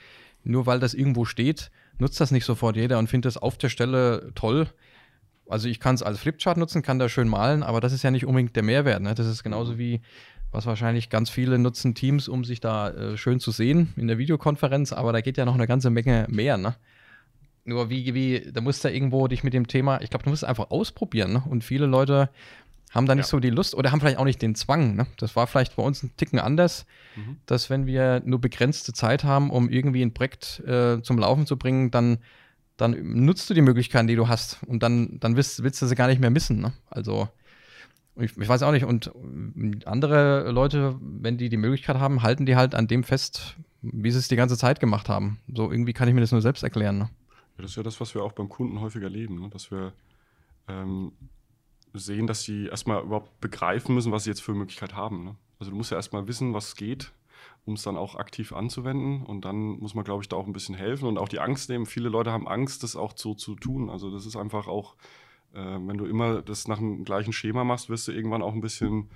nur 0.43 0.65
weil 0.65 0.79
das 0.79 0.93
irgendwo 0.93 1.25
steht, 1.25 1.69
nutzt 1.99 2.19
das 2.21 2.31
nicht 2.31 2.45
sofort 2.45 2.77
jeder 2.77 2.97
und 2.97 3.07
findet 3.07 3.25
das 3.25 3.37
auf 3.37 3.57
der 3.57 3.69
Stelle 3.69 4.31
toll. 4.35 4.69
Also 5.49 5.67
ich 5.67 5.79
kann 5.79 5.95
es 5.95 6.01
als 6.01 6.19
Flipchart 6.19 6.57
nutzen, 6.57 6.81
kann 6.81 6.99
da 6.99 7.09
schön 7.09 7.27
malen, 7.27 7.61
aber 7.61 7.81
das 7.81 7.93
ist 7.93 8.03
ja 8.03 8.11
nicht 8.11 8.25
unbedingt 8.25 8.55
der 8.55 8.63
Mehrwert. 8.63 9.01
Ne? 9.01 9.13
Das 9.13 9.27
ist 9.27 9.43
genauso 9.43 9.73
mhm. 9.73 9.77
wie 9.77 10.01
was 10.53 10.65
wahrscheinlich 10.65 11.09
ganz 11.09 11.29
viele 11.29 11.57
nutzen 11.57 11.95
Teams, 11.95 12.27
um 12.27 12.43
sich 12.43 12.59
da 12.59 12.89
äh, 12.89 13.17
schön 13.17 13.39
zu 13.39 13.51
sehen 13.51 13.93
in 13.95 14.07
der 14.07 14.17
Videokonferenz, 14.17 14.93
aber 14.93 15.13
da 15.13 15.21
geht 15.21 15.37
ja 15.37 15.45
noch 15.45 15.55
eine 15.55 15.67
ganze 15.67 15.89
Menge 15.89 16.27
mehr, 16.29 16.57
ne? 16.57 16.75
Nur 17.65 17.89
wie, 17.89 18.13
wie, 18.13 18.51
da 18.51 18.59
musst 18.59 18.83
du 18.83 18.89
irgendwo 18.89 19.27
dich 19.27 19.43
mit 19.43 19.53
dem 19.53 19.67
Thema, 19.67 20.01
ich 20.01 20.09
glaube, 20.09 20.23
du 20.25 20.29
musst 20.29 20.43
es 20.43 20.49
einfach 20.49 20.69
ausprobieren, 20.69 21.33
ne? 21.33 21.43
Und 21.49 21.63
viele 21.63 21.85
Leute 21.85 22.29
haben 22.93 23.07
da 23.07 23.15
nicht 23.15 23.25
ja. 23.25 23.29
so 23.29 23.39
die 23.39 23.49
Lust 23.49 23.73
oder 23.73 23.91
haben 23.91 23.99
vielleicht 23.99 24.19
auch 24.19 24.25
nicht 24.25 24.41
den 24.41 24.53
Zwang. 24.53 24.95
Ne? 24.95 25.07
Das 25.17 25.35
war 25.35 25.47
vielleicht 25.47 25.75
bei 25.75 25.83
uns 25.83 26.03
ein 26.03 26.11
Ticken 26.15 26.39
anders, 26.39 26.85
mhm. 27.15 27.37
dass 27.47 27.69
wenn 27.69 27.87
wir 27.87 28.21
nur 28.23 28.39
begrenzte 28.39 28.93
Zeit 28.93 29.23
haben, 29.23 29.49
um 29.49 29.69
irgendwie 29.69 30.03
ein 30.03 30.13
Projekt 30.13 30.59
äh, 30.67 31.01
zum 31.01 31.17
Laufen 31.17 31.47
zu 31.47 31.57
bringen, 31.57 31.89
dann, 31.89 32.19
dann 32.77 32.95
nutzt 33.25 33.49
du 33.49 33.55
die 33.55 33.61
Möglichkeiten, 33.61 34.07
die 34.07 34.15
du 34.15 34.27
hast 34.27 34.59
und 34.67 34.83
dann, 34.83 35.19
dann 35.19 35.35
willst, 35.35 35.63
willst 35.63 35.81
du 35.81 35.87
sie 35.87 35.95
gar 35.95 36.07
nicht 36.07 36.21
mehr 36.21 36.29
missen. 36.29 36.61
Ne? 36.61 36.73
Also 36.89 37.29
ich, 38.15 38.37
ich, 38.37 38.47
weiß 38.47 38.63
auch 38.63 38.71
nicht. 38.71 38.85
Und 38.85 39.11
andere 39.85 40.51
Leute, 40.51 40.95
wenn 41.01 41.37
die 41.37 41.49
die 41.49 41.57
Möglichkeit 41.57 41.97
haben, 41.97 42.21
halten 42.21 42.45
die 42.45 42.55
halt 42.55 42.75
an 42.75 42.87
dem 42.87 43.03
fest, 43.03 43.57
wie 43.81 44.11
sie 44.11 44.19
es 44.19 44.27
die 44.27 44.35
ganze 44.35 44.57
Zeit 44.57 44.79
gemacht 44.79 45.09
haben. 45.09 45.39
So 45.53 45.71
irgendwie 45.71 45.93
kann 45.93 46.07
ich 46.07 46.13
mir 46.13 46.21
das 46.21 46.31
nur 46.31 46.41
selbst 46.41 46.63
erklären. 46.63 46.97
Ne? 46.97 47.09
Ja, 47.57 47.61
das 47.61 47.71
ist 47.71 47.77
ja 47.77 47.83
das, 47.83 47.99
was 47.99 48.13
wir 48.15 48.23
auch 48.23 48.33
beim 48.33 48.49
Kunden 48.49 48.79
häufig 48.81 49.01
erleben, 49.01 49.39
ne? 49.39 49.49
dass 49.49 49.71
wir 49.71 49.93
ähm, 50.67 51.11
sehen, 51.93 52.27
dass 52.27 52.43
sie 52.43 52.67
erstmal 52.67 53.03
überhaupt 53.03 53.39
begreifen 53.41 53.95
müssen, 53.95 54.11
was 54.11 54.23
sie 54.23 54.29
jetzt 54.29 54.41
für 54.41 54.53
Möglichkeit 54.53 54.95
haben. 54.95 55.23
Ne? 55.23 55.35
Also 55.59 55.71
du 55.71 55.77
musst 55.77 55.91
ja 55.91 55.97
erstmal 55.97 56.27
wissen, 56.27 56.53
was 56.53 56.75
geht, 56.75 57.11
um 57.65 57.73
es 57.75 57.83
dann 57.83 57.97
auch 57.97 58.15
aktiv 58.15 58.53
anzuwenden. 58.53 59.23
Und 59.23 59.45
dann 59.45 59.79
muss 59.79 59.95
man, 59.95 60.03
glaube 60.03 60.23
ich, 60.23 60.29
da 60.29 60.35
auch 60.35 60.47
ein 60.47 60.53
bisschen 60.53 60.75
helfen 60.75 61.07
und 61.07 61.17
auch 61.17 61.29
die 61.29 61.39
Angst 61.39 61.69
nehmen. 61.69 61.85
Viele 61.85 62.09
Leute 62.09 62.31
haben 62.31 62.47
Angst, 62.47 62.83
das 62.83 62.95
auch 62.95 63.13
so 63.15 63.33
zu 63.33 63.55
tun. 63.55 63.89
Also 63.89 64.11
das 64.11 64.25
ist 64.25 64.35
einfach 64.35 64.67
auch 64.67 64.95
äh, 65.53 65.57
wenn 65.57 65.97
du 65.97 66.05
immer 66.05 66.41
das 66.41 66.67
nach 66.67 66.77
dem 66.77 67.03
gleichen 67.03 67.33
Schema 67.33 67.63
machst, 67.63 67.89
wirst 67.89 68.07
du 68.07 68.11
irgendwann 68.11 68.41
auch 68.41 68.53
ein 68.53 68.61
bisschen, 68.61 69.09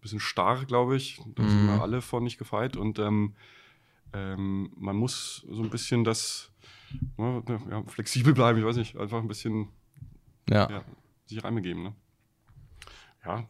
bisschen 0.00 0.20
starr, 0.20 0.64
glaube 0.64 0.96
ich. 0.96 1.20
Da 1.34 1.48
sind 1.48 1.66
wir 1.66 1.74
mhm. 1.74 1.80
alle 1.80 2.00
von 2.00 2.24
nicht 2.24 2.38
gefeit. 2.38 2.76
Und 2.76 2.98
ähm, 2.98 3.34
ähm, 4.12 4.72
man 4.76 4.96
muss 4.96 5.46
so 5.48 5.62
ein 5.62 5.70
bisschen 5.70 6.04
das 6.04 6.52
ne, 7.16 7.42
ja, 7.70 7.82
flexibel 7.84 8.34
bleiben, 8.34 8.58
ich 8.58 8.64
weiß 8.64 8.76
nicht, 8.76 8.96
einfach 8.96 9.18
ein 9.18 9.28
bisschen 9.28 9.68
ja. 10.48 10.68
Ja, 10.70 10.84
sich 11.26 11.42
Reime 11.42 11.62
geben. 11.62 11.82
Ne? 11.82 11.94
Ja. 13.24 13.48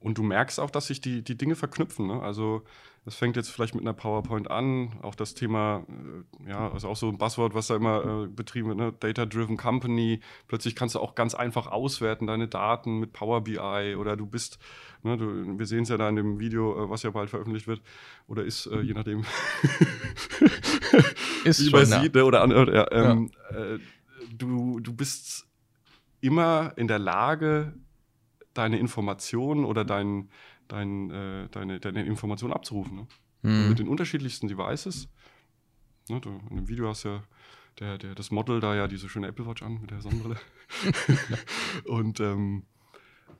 Und 0.00 0.18
du 0.18 0.22
merkst 0.22 0.60
auch, 0.60 0.70
dass 0.70 0.88
sich 0.88 1.00
die, 1.00 1.22
die 1.22 1.36
Dinge 1.36 1.56
verknüpfen. 1.56 2.06
Ne? 2.08 2.20
Also 2.20 2.64
Das 3.04 3.16
fängt 3.16 3.36
jetzt 3.36 3.50
vielleicht 3.50 3.74
mit 3.74 3.84
einer 3.84 3.92
PowerPoint 3.92 4.50
an. 4.50 4.98
Auch 5.02 5.14
das 5.14 5.34
Thema, 5.34 5.84
äh, 5.88 6.50
ja, 6.50 6.68
ist 6.68 6.86
auch 6.86 6.96
so 6.96 7.08
ein 7.08 7.18
Buzzword, 7.18 7.54
was 7.54 7.66
da 7.66 7.76
immer 7.76 8.24
äh, 8.24 8.26
betrieben 8.28 8.68
wird, 8.68 8.78
ne? 8.78 8.94
Data-Driven 8.98 9.58
Company. 9.58 10.20
Plötzlich 10.48 10.74
kannst 10.74 10.94
du 10.94 11.00
auch 11.00 11.14
ganz 11.14 11.34
einfach 11.34 11.66
auswerten, 11.66 12.26
deine 12.26 12.48
Daten 12.48 13.00
mit 13.00 13.12
Power 13.12 13.42
BI 13.44 13.94
oder 13.96 14.16
du 14.16 14.24
bist, 14.24 14.58
ne, 15.02 15.18
du, 15.18 15.58
wir 15.58 15.66
sehen 15.66 15.82
es 15.82 15.90
ja 15.90 15.98
da 15.98 16.08
in 16.08 16.16
dem 16.16 16.40
Video, 16.40 16.84
äh, 16.84 16.90
was 16.90 17.02
ja 17.02 17.10
bald 17.10 17.28
veröffentlicht 17.28 17.66
wird, 17.66 17.82
oder 18.26 18.42
ist, 18.42 18.66
äh, 18.66 18.80
je 18.80 18.94
nachdem, 18.94 19.24
ist 21.44 21.66
wie 21.66 21.70
man 21.70 21.84
sieht, 21.84 22.14
ne? 22.14 22.24
oder, 22.24 22.44
oder 22.44 22.90
ähm, 22.92 23.30
ja. 23.50 23.58
Äh, 23.58 23.78
du, 24.32 24.80
du 24.80 24.94
bist 24.94 25.46
immer 26.22 26.72
in 26.76 26.88
der 26.88 26.98
Lage, 26.98 27.74
deine 28.54 28.78
Informationen 28.78 29.64
oder 29.64 29.84
dein, 29.84 30.30
dein, 30.68 31.10
äh, 31.10 31.48
deine, 31.50 31.80
deine 31.80 32.04
Informationen 32.04 32.52
abzurufen. 32.52 32.96
Ne? 32.96 33.06
Mhm. 33.42 33.68
Mit 33.68 33.78
den 33.78 33.88
unterschiedlichsten 33.88 34.48
Devices. 34.48 35.08
Ne, 36.08 36.20
du, 36.20 36.40
in 36.50 36.56
dem 36.56 36.68
Video 36.68 36.88
hast 36.88 37.04
du 37.04 37.08
ja 37.08 37.22
der, 37.80 37.98
der, 37.98 38.14
das 38.14 38.30
Model 38.30 38.60
da 38.60 38.74
ja 38.74 38.86
diese 38.88 39.08
schöne 39.08 39.28
Apple 39.28 39.46
Watch 39.46 39.62
an 39.62 39.80
mit 39.80 39.90
der 39.90 40.00
Sonnenbrille. 40.00 40.36
und 41.86 42.20
ähm, 42.20 42.64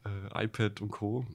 äh, 0.05 0.45
iPad 0.45 0.81
und 0.81 0.91
Co. 0.91 1.27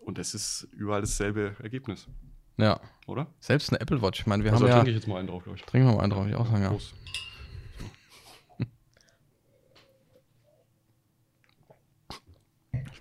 Und 0.00 0.18
es 0.18 0.34
ist 0.34 0.68
überall 0.72 1.00
dasselbe 1.00 1.56
Ergebnis. 1.62 2.08
Ja. 2.56 2.80
Oder? 3.06 3.26
Selbst 3.40 3.70
eine 3.70 3.80
Apple 3.80 4.00
Watch. 4.00 4.20
Ich 4.20 4.26
meine, 4.26 4.44
wir 4.44 4.52
also 4.52 4.64
haben 4.64 4.70
ja. 4.70 4.76
trinke 4.76 4.90
ich 4.90 4.96
jetzt 4.96 5.08
mal 5.08 5.18
einen 5.18 5.28
drauf, 5.28 5.42
glaube 5.42 5.58
ich. 5.58 5.64
Trinken 5.64 5.88
wir 5.88 5.96
mal 5.96 6.02
einen 6.02 6.12
drauf, 6.12 6.26
ich 6.26 6.34
auch 6.34 6.46
sagen, 6.46 6.62
ja. 6.62 6.70
Prost. 6.70 6.94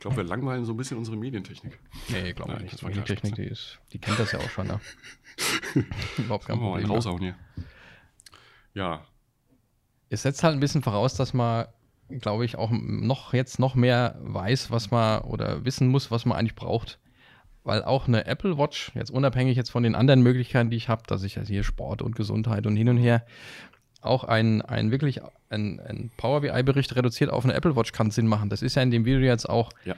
Glaube, 0.05 0.17
wir 0.17 0.23
langweilen 0.23 0.65
so 0.65 0.73
ein 0.73 0.77
bisschen 0.77 0.97
unsere 0.97 1.17
Medientechnik. 1.17 1.79
Nee, 2.09 2.29
ich 2.29 2.35
glaube 2.35 2.61
nicht. 2.61 2.79
Die 2.79 2.85
Medientechnik, 2.85 3.33
die, 3.35 3.45
ist, 3.45 3.79
die 3.91 3.97
kennt 3.97 4.19
das 4.19 4.31
ja 4.33 4.39
auch 4.39 4.49
schon. 4.51 4.67
Ne? 4.67 4.79
Überhaupt 6.17 6.45
kein 6.45 6.59
Problem. 6.59 6.87
Mal 6.87 6.95
raushauen 6.95 7.19
hier. 7.19 7.35
Ja. 8.75 9.03
Es 10.09 10.21
setzt 10.21 10.43
halt 10.43 10.53
ein 10.53 10.59
bisschen 10.59 10.83
voraus, 10.83 11.15
dass 11.15 11.33
man, 11.33 11.65
glaube 12.09 12.45
ich, 12.45 12.55
auch 12.55 12.69
noch 12.71 13.33
jetzt 13.33 13.57
noch 13.57 13.73
mehr 13.73 14.19
weiß, 14.21 14.69
was 14.69 14.91
man 14.91 15.21
oder 15.21 15.65
wissen 15.65 15.87
muss, 15.87 16.11
was 16.11 16.25
man 16.25 16.37
eigentlich 16.37 16.55
braucht. 16.55 16.99
Weil 17.63 17.83
auch 17.83 18.07
eine 18.07 18.27
Apple 18.27 18.59
Watch, 18.59 18.91
jetzt 18.93 19.09
unabhängig 19.09 19.57
jetzt 19.57 19.71
von 19.71 19.81
den 19.81 19.95
anderen 19.95 20.21
Möglichkeiten, 20.21 20.69
die 20.69 20.77
ich 20.77 20.87
habe, 20.87 21.01
dass 21.07 21.23
ich 21.23 21.33
ja 21.33 21.41
hier 21.41 21.63
Sport 21.63 22.03
und 22.03 22.15
Gesundheit 22.15 22.67
und 22.67 22.75
hin 22.75 22.89
und 22.89 22.97
her, 22.97 23.25
auch 24.05 24.23
ein, 24.23 24.61
ein 24.61 24.91
wirklich 24.91 25.21
ein, 25.49 25.79
ein 25.79 26.11
Power 26.17 26.41
BI-Bericht 26.41 26.95
reduziert 26.95 27.29
auf 27.29 27.43
eine 27.43 27.53
Apple 27.53 27.75
Watch 27.75 27.91
kann 27.91 28.11
Sinn 28.11 28.27
machen. 28.27 28.49
Das 28.49 28.61
ist 28.61 28.75
ja 28.75 28.81
in 28.81 28.91
dem 28.91 29.05
Video 29.05 29.19
jetzt 29.21 29.49
auch 29.49 29.71
ja. 29.85 29.95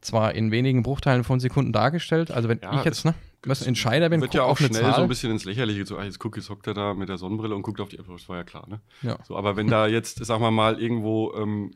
zwar 0.00 0.34
in 0.34 0.50
wenigen 0.50 0.82
Bruchteilen 0.82 1.24
von 1.24 1.40
Sekunden 1.40 1.72
dargestellt. 1.72 2.30
Also 2.30 2.48
wenn 2.48 2.60
ja, 2.62 2.78
ich 2.78 2.84
jetzt 2.84 3.04
ne, 3.04 3.14
was 3.44 3.62
Entscheider 3.62 4.08
bin, 4.08 4.20
wird 4.20 4.34
ja 4.34 4.42
auch 4.42 4.58
schnell 4.58 4.72
so 4.72 5.02
ein 5.02 5.08
bisschen 5.08 5.30
ins 5.30 5.44
Lächerliche. 5.44 5.86
So, 5.86 5.96
ah, 5.96 6.04
jetzt 6.04 6.18
guckt, 6.18 6.36
jetzt 6.36 6.50
hockt 6.50 6.66
er 6.66 6.74
da 6.74 6.94
mit 6.94 7.08
der 7.08 7.18
Sonnenbrille 7.18 7.54
und 7.54 7.62
guckt 7.62 7.80
auf 7.80 7.88
die 7.88 7.98
Apple 7.98 8.14
Watch. 8.14 8.28
War 8.28 8.36
ja 8.36 8.44
klar, 8.44 8.68
ne? 8.68 8.80
Ja. 9.02 9.18
So, 9.24 9.36
aber 9.36 9.56
wenn 9.56 9.68
da 9.68 9.86
jetzt, 9.86 10.24
sagen 10.24 10.42
wir 10.42 10.50
mal, 10.50 10.80
irgendwo 10.80 11.32
ähm, 11.34 11.72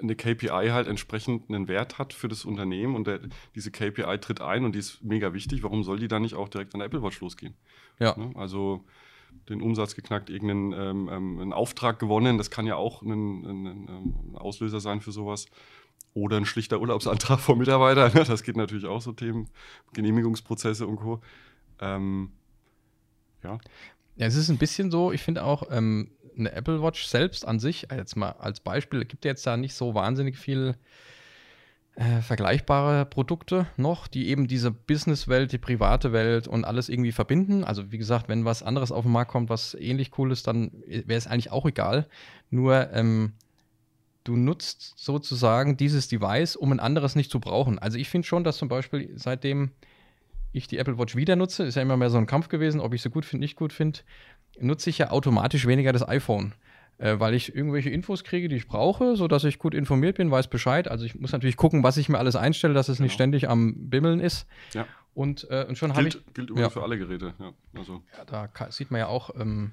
eine 0.00 0.14
KPI 0.14 0.70
halt 0.70 0.86
entsprechend 0.86 1.48
einen 1.48 1.68
Wert 1.68 1.98
hat 1.98 2.12
für 2.12 2.28
das 2.28 2.44
Unternehmen 2.44 2.94
und 2.94 3.06
der, 3.06 3.20
diese 3.54 3.70
KPI 3.70 4.18
tritt 4.18 4.40
ein 4.40 4.64
und 4.64 4.74
die 4.74 4.80
ist 4.80 5.02
mega 5.02 5.32
wichtig, 5.32 5.62
warum 5.62 5.82
soll 5.84 5.98
die 5.98 6.08
dann 6.08 6.22
nicht 6.22 6.34
auch 6.34 6.48
direkt 6.48 6.74
an 6.74 6.80
der 6.80 6.86
Apple 6.86 7.02
Watch 7.02 7.20
losgehen? 7.20 7.54
Ja. 7.98 8.16
Ne? 8.16 8.32
Also 8.34 8.84
den 9.48 9.60
Umsatz 9.60 9.94
geknackt, 9.94 10.30
irgendeinen 10.30 10.72
ähm, 10.72 11.08
ähm, 11.12 11.40
einen 11.40 11.52
Auftrag 11.52 11.98
gewonnen. 11.98 12.38
Das 12.38 12.50
kann 12.50 12.66
ja 12.66 12.76
auch 12.76 13.02
ein, 13.02 13.10
ein, 13.10 13.66
ein, 13.66 13.88
ähm, 13.88 14.36
Auslöser 14.36 14.80
sein 14.80 15.00
für 15.00 15.12
sowas. 15.12 15.46
Oder 16.14 16.36
ein 16.36 16.46
schlichter 16.46 16.80
Urlaubsantrag 16.80 17.40
vom 17.40 17.58
Mitarbeiter. 17.58 18.08
Das 18.10 18.42
geht 18.42 18.56
natürlich 18.56 18.86
auch 18.86 19.00
so 19.00 19.12
Themen, 19.12 19.50
Genehmigungsprozesse 19.92 20.86
und 20.86 20.96
Co. 20.96 21.20
Ähm, 21.80 22.32
ja. 23.42 23.58
Ja, 24.16 24.26
es 24.26 24.36
ist 24.36 24.48
ein 24.48 24.58
bisschen 24.58 24.90
so, 24.90 25.12
ich 25.12 25.22
finde 25.22 25.44
auch, 25.44 25.64
ähm, 25.70 26.10
eine 26.36 26.52
Apple 26.52 26.82
Watch 26.82 27.06
selbst 27.06 27.46
an 27.46 27.58
sich, 27.58 27.88
jetzt 27.90 28.16
mal 28.16 28.30
als 28.30 28.60
Beispiel, 28.60 29.04
gibt 29.04 29.24
jetzt 29.24 29.46
da 29.46 29.56
nicht 29.56 29.74
so 29.74 29.94
wahnsinnig 29.94 30.36
viel 30.36 30.76
äh, 31.96 32.22
vergleichbare 32.22 33.06
Produkte 33.06 33.66
noch, 33.76 34.08
die 34.08 34.28
eben 34.28 34.48
diese 34.48 34.70
Businesswelt, 34.70 35.52
die 35.52 35.58
private 35.58 36.12
Welt 36.12 36.48
und 36.48 36.64
alles 36.64 36.88
irgendwie 36.88 37.12
verbinden. 37.12 37.62
Also 37.62 37.92
wie 37.92 37.98
gesagt, 37.98 38.28
wenn 38.28 38.44
was 38.44 38.62
anderes 38.62 38.90
auf 38.90 39.04
den 39.04 39.12
Markt 39.12 39.30
kommt, 39.30 39.48
was 39.48 39.74
ähnlich 39.74 40.18
cool 40.18 40.32
ist, 40.32 40.46
dann 40.46 40.72
wäre 40.86 41.18
es 41.18 41.26
eigentlich 41.26 41.52
auch 41.52 41.66
egal. 41.66 42.08
Nur 42.50 42.92
ähm, 42.92 43.34
du 44.24 44.36
nutzt 44.36 44.94
sozusagen 44.96 45.76
dieses 45.76 46.08
Device, 46.08 46.56
um 46.56 46.72
ein 46.72 46.80
anderes 46.80 47.14
nicht 47.14 47.30
zu 47.30 47.38
brauchen. 47.38 47.78
Also 47.78 47.96
ich 47.98 48.08
finde 48.08 48.26
schon, 48.26 48.42
dass 48.42 48.56
zum 48.56 48.68
Beispiel 48.68 49.12
seitdem 49.14 49.70
ich 50.50 50.66
die 50.66 50.78
Apple 50.78 50.98
Watch 50.98 51.14
wieder 51.14 51.36
nutze, 51.36 51.64
ist 51.64 51.74
ja 51.76 51.82
immer 51.82 51.96
mehr 51.96 52.10
so 52.10 52.18
ein 52.18 52.26
Kampf 52.26 52.48
gewesen, 52.48 52.80
ob 52.80 52.94
ich 52.94 53.02
sie 53.02 53.10
gut 53.10 53.24
finde, 53.24 53.44
nicht 53.44 53.56
gut 53.56 53.72
finde, 53.72 54.00
nutze 54.58 54.90
ich 54.90 54.98
ja 54.98 55.10
automatisch 55.10 55.66
weniger 55.66 55.92
das 55.92 56.06
iPhone 56.08 56.54
äh, 56.98 57.18
weil 57.18 57.34
ich 57.34 57.54
irgendwelche 57.54 57.90
Infos 57.90 58.24
kriege, 58.24 58.48
die 58.48 58.56
ich 58.56 58.68
brauche, 58.68 59.16
sodass 59.16 59.44
ich 59.44 59.58
gut 59.58 59.74
informiert 59.74 60.16
bin, 60.16 60.30
weiß 60.30 60.48
Bescheid. 60.48 60.88
Also 60.88 61.04
ich 61.04 61.18
muss 61.18 61.32
natürlich 61.32 61.56
gucken, 61.56 61.82
was 61.82 61.96
ich 61.96 62.08
mir 62.08 62.18
alles 62.18 62.36
einstelle, 62.36 62.74
dass 62.74 62.88
es 62.88 62.98
genau. 62.98 63.06
nicht 63.06 63.14
ständig 63.14 63.48
am 63.48 63.90
Bimmeln 63.90 64.20
ist. 64.20 64.46
Ja. 64.72 64.86
Und, 65.14 65.48
äh, 65.50 65.64
und 65.68 65.78
schon 65.78 65.94
habe 65.94 66.08
ich. 66.08 66.18
Gilt 66.34 66.50
übrigens 66.50 66.60
ja. 66.60 66.70
für 66.70 66.82
alle 66.82 66.98
Geräte, 66.98 67.34
ja. 67.38 67.52
Also. 67.76 68.02
ja 68.16 68.24
da 68.24 68.46
kann, 68.48 68.70
sieht 68.70 68.90
man 68.90 68.98
ja 68.98 69.06
auch 69.06 69.30
ähm, 69.38 69.72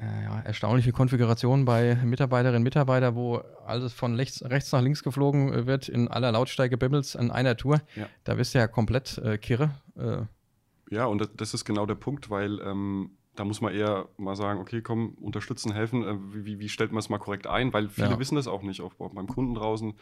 äh, 0.00 0.24
ja, 0.24 0.40
erstaunliche 0.40 0.92
Konfigurationen 0.92 1.64
bei 1.64 1.96
Mitarbeiterinnen 1.96 2.60
und 2.60 2.64
Mitarbeitern, 2.64 3.14
wo 3.16 3.42
alles 3.66 3.92
von 3.92 4.14
rechts, 4.14 4.42
rechts 4.44 4.72
nach 4.72 4.82
links 4.82 5.02
geflogen 5.02 5.66
wird, 5.66 5.88
in 5.88 6.08
aller 6.08 6.32
Lautstärke 6.32 6.78
bimmels 6.78 7.14
in 7.14 7.30
einer 7.30 7.56
Tour. 7.56 7.80
Ja. 7.96 8.08
Da 8.24 8.34
bist 8.34 8.54
du 8.54 8.58
ja 8.58 8.66
komplett 8.68 9.18
äh, 9.18 9.36
kirre. 9.36 9.70
Äh. 9.96 10.22
ja, 10.94 11.06
und 11.06 11.20
das, 11.20 11.30
das, 11.36 11.54
ist 11.54 11.64
genau 11.64 11.86
der 11.86 11.96
Punkt, 11.96 12.30
weil 12.30 12.60
ähm, 12.60 13.10
da 13.36 13.44
muss 13.44 13.60
man 13.60 13.72
eher 13.72 14.08
mal 14.16 14.36
sagen, 14.36 14.60
okay, 14.60 14.82
komm, 14.82 15.14
unterstützen, 15.20 15.72
helfen. 15.72 16.02
Äh, 16.02 16.44
wie, 16.44 16.58
wie, 16.58 16.68
stellt 16.68 16.92
man 16.92 16.98
es 16.98 17.08
mal 17.08 17.18
korrekt 17.18 17.46
ein? 17.46 17.72
Weil 17.72 17.88
viele 17.88 18.10
ja. 18.10 18.18
wissen 18.18 18.34
das 18.34 18.48
auch 18.48 18.62
nicht, 18.62 18.80
auch 18.80 18.92
beim 18.94 19.26
Kunden 19.26 19.54
draußen. 19.54 19.94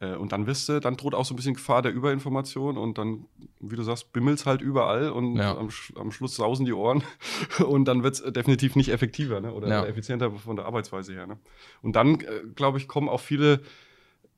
Äh, 0.00 0.14
und 0.16 0.32
dann 0.32 0.46
wisst 0.46 0.68
du, 0.68 0.80
dann 0.80 0.96
droht 0.96 1.14
auch 1.14 1.24
so 1.24 1.34
ein 1.34 1.36
bisschen 1.36 1.54
Gefahr 1.54 1.82
der 1.82 1.92
Überinformation 1.92 2.78
und 2.78 2.98
dann, 2.98 3.26
wie 3.60 3.76
du 3.76 3.82
sagst, 3.82 4.12
bimmelt 4.12 4.38
es 4.38 4.46
halt 4.46 4.62
überall 4.62 5.10
und 5.10 5.36
ja. 5.36 5.56
am, 5.56 5.68
am, 5.94 6.10
Schluss 6.10 6.36
sausen 6.36 6.64
die 6.64 6.72
Ohren 6.72 7.04
und 7.66 7.84
dann 7.84 8.02
wird 8.02 8.14
es 8.14 8.32
definitiv 8.32 8.76
nicht 8.76 8.88
effektiver 8.88 9.40
ne? 9.40 9.52
oder 9.52 9.68
ja. 9.68 9.84
effizienter 9.84 10.30
von 10.32 10.56
der 10.56 10.64
Arbeitsweise 10.64 11.12
her. 11.12 11.26
Ne? 11.26 11.38
Und 11.82 11.96
dann, 11.96 12.20
äh, 12.20 12.42
glaube 12.54 12.78
ich, 12.78 12.88
kommen 12.88 13.08
auch 13.08 13.20
viele 13.20 13.60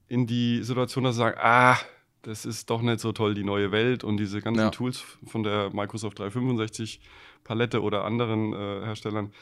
in 0.08 0.26
die 0.26 0.62
Situation, 0.62 1.04
dass 1.04 1.14
sie 1.14 1.20
sagen, 1.20 1.38
ah, 1.40 1.78
das 2.22 2.44
ist 2.44 2.70
doch 2.70 2.82
nicht 2.82 3.00
so 3.00 3.12
toll, 3.12 3.34
die 3.34 3.44
neue 3.44 3.72
Welt 3.72 4.04
und 4.04 4.16
diese 4.16 4.40
ganzen 4.40 4.70
Tools 4.70 5.02
von 5.26 5.42
der 5.42 5.70
Microsoft 5.72 6.18
365 6.18 7.00
Palette 7.44 7.82
oder 7.82 8.04
anderen 8.04 8.52
äh, 8.52 8.84
Herstellern, 8.84 9.32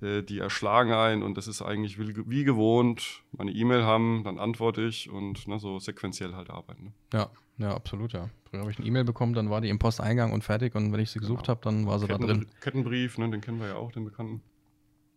äh, 0.00 0.22
die 0.22 0.38
erschlagen 0.38 0.92
ein 0.92 1.22
und 1.22 1.36
das 1.36 1.48
ist 1.48 1.62
eigentlich 1.62 1.98
wie, 1.98 2.14
wie 2.28 2.44
gewohnt, 2.44 3.22
meine 3.32 3.52
E-Mail 3.52 3.84
haben, 3.84 4.22
dann 4.24 4.38
antworte 4.38 4.82
ich 4.82 5.10
und 5.10 5.46
ne, 5.48 5.58
so 5.58 5.78
sequenziell 5.78 6.34
halt 6.34 6.50
arbeiten. 6.50 6.84
Ne? 6.84 6.92
Ja, 7.12 7.30
ja, 7.58 7.74
absolut, 7.74 8.12
ja. 8.12 8.28
Früher 8.44 8.60
habe 8.60 8.70
ich 8.70 8.78
eine 8.78 8.86
E-Mail 8.86 9.04
bekommen, 9.04 9.34
dann 9.34 9.50
war 9.50 9.60
die 9.60 9.68
im 9.68 9.78
Posteingang 9.78 10.32
und 10.32 10.42
fertig 10.42 10.74
und 10.74 10.92
wenn 10.92 11.00
ich 11.00 11.10
sie 11.10 11.20
gesucht 11.20 11.46
genau. 11.46 11.56
habe, 11.56 11.60
dann 11.62 11.86
war 11.86 11.98
sie 11.98 12.06
Ketten, 12.06 12.26
da 12.26 12.32
drin. 12.34 12.46
Kettenbrief, 12.60 13.18
ne, 13.18 13.30
den 13.30 13.40
kennen 13.40 13.60
wir 13.60 13.68
ja 13.68 13.76
auch, 13.76 13.92
den 13.92 14.04
bekannten. 14.04 14.42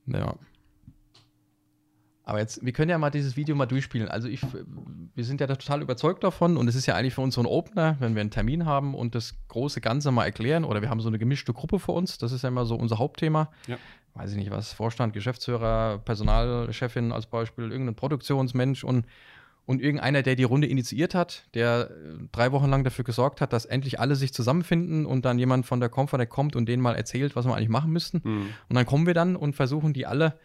Ja. 0.05 0.35
Aber 2.27 2.39
jetzt, 2.39 2.65
wir 2.65 2.73
können 2.73 2.89
ja 2.89 2.97
mal 2.97 3.09
dieses 3.09 3.37
Video 3.37 3.55
mal 3.55 3.67
durchspielen. 3.67 4.09
Also 4.09 4.27
ich, 4.27 4.41
wir 5.15 5.23
sind 5.23 5.39
ja 5.39 5.47
da 5.47 5.55
total 5.55 5.81
überzeugt 5.81 6.25
davon 6.25 6.57
und 6.57 6.67
es 6.67 6.75
ist 6.75 6.85
ja 6.85 6.93
eigentlich 6.93 7.13
für 7.13 7.21
uns 7.21 7.35
so 7.35 7.41
ein 7.41 7.47
Opener, 7.47 7.95
wenn 8.01 8.15
wir 8.15 8.19
einen 8.19 8.31
Termin 8.31 8.65
haben 8.65 8.95
und 8.95 9.15
das 9.15 9.35
große 9.47 9.79
Ganze 9.79 10.11
mal 10.11 10.25
erklären 10.25 10.65
oder 10.65 10.81
wir 10.81 10.89
haben 10.89 10.99
so 10.99 11.07
eine 11.07 11.19
gemischte 11.19 11.53
Gruppe 11.53 11.79
für 11.79 11.93
uns. 11.93 12.17
Das 12.17 12.33
ist 12.33 12.41
ja 12.41 12.49
immer 12.49 12.65
so 12.65 12.75
unser 12.75 12.97
Hauptthema. 12.97 13.49
Ja. 13.67 13.77
Weiß 14.13 14.31
ich 14.31 14.35
nicht 14.35 14.51
was, 14.51 14.73
Vorstand, 14.73 15.13
Geschäftsführer, 15.13 15.99
Personalchefin 15.99 17.13
als 17.13 17.27
Beispiel, 17.27 17.71
irgendein 17.71 17.95
Produktionsmensch 17.95 18.83
und, 18.83 19.05
und 19.65 19.81
irgendeiner, 19.81 20.21
der 20.21 20.35
die 20.35 20.43
Runde 20.43 20.67
initiiert 20.67 21.15
hat, 21.15 21.45
der 21.53 21.91
äh, 21.91 22.25
drei 22.33 22.51
Wochen 22.51 22.69
lang 22.69 22.83
dafür 22.83 23.05
gesorgt 23.05 23.39
hat, 23.39 23.53
dass 23.53 23.63
endlich 23.63 24.01
alle 24.01 24.17
sich 24.17 24.33
zusammenfinden 24.33 25.05
und 25.05 25.23
dann 25.23 25.39
jemand 25.39 25.65
von 25.65 25.79
der 25.79 25.87
Comfortec 25.87 26.29
kommt 26.29 26.57
und 26.57 26.67
denen 26.67 26.83
mal 26.83 26.95
erzählt, 26.95 27.37
was 27.37 27.45
wir 27.45 27.55
eigentlich 27.55 27.69
machen 27.69 27.93
müssten. 27.93 28.19
Mhm. 28.21 28.49
Und 28.67 28.75
dann 28.75 28.85
kommen 28.85 29.07
wir 29.07 29.13
dann 29.13 29.37
und 29.37 29.55
versuchen 29.55 29.93
die 29.93 30.05
alle 30.05 30.37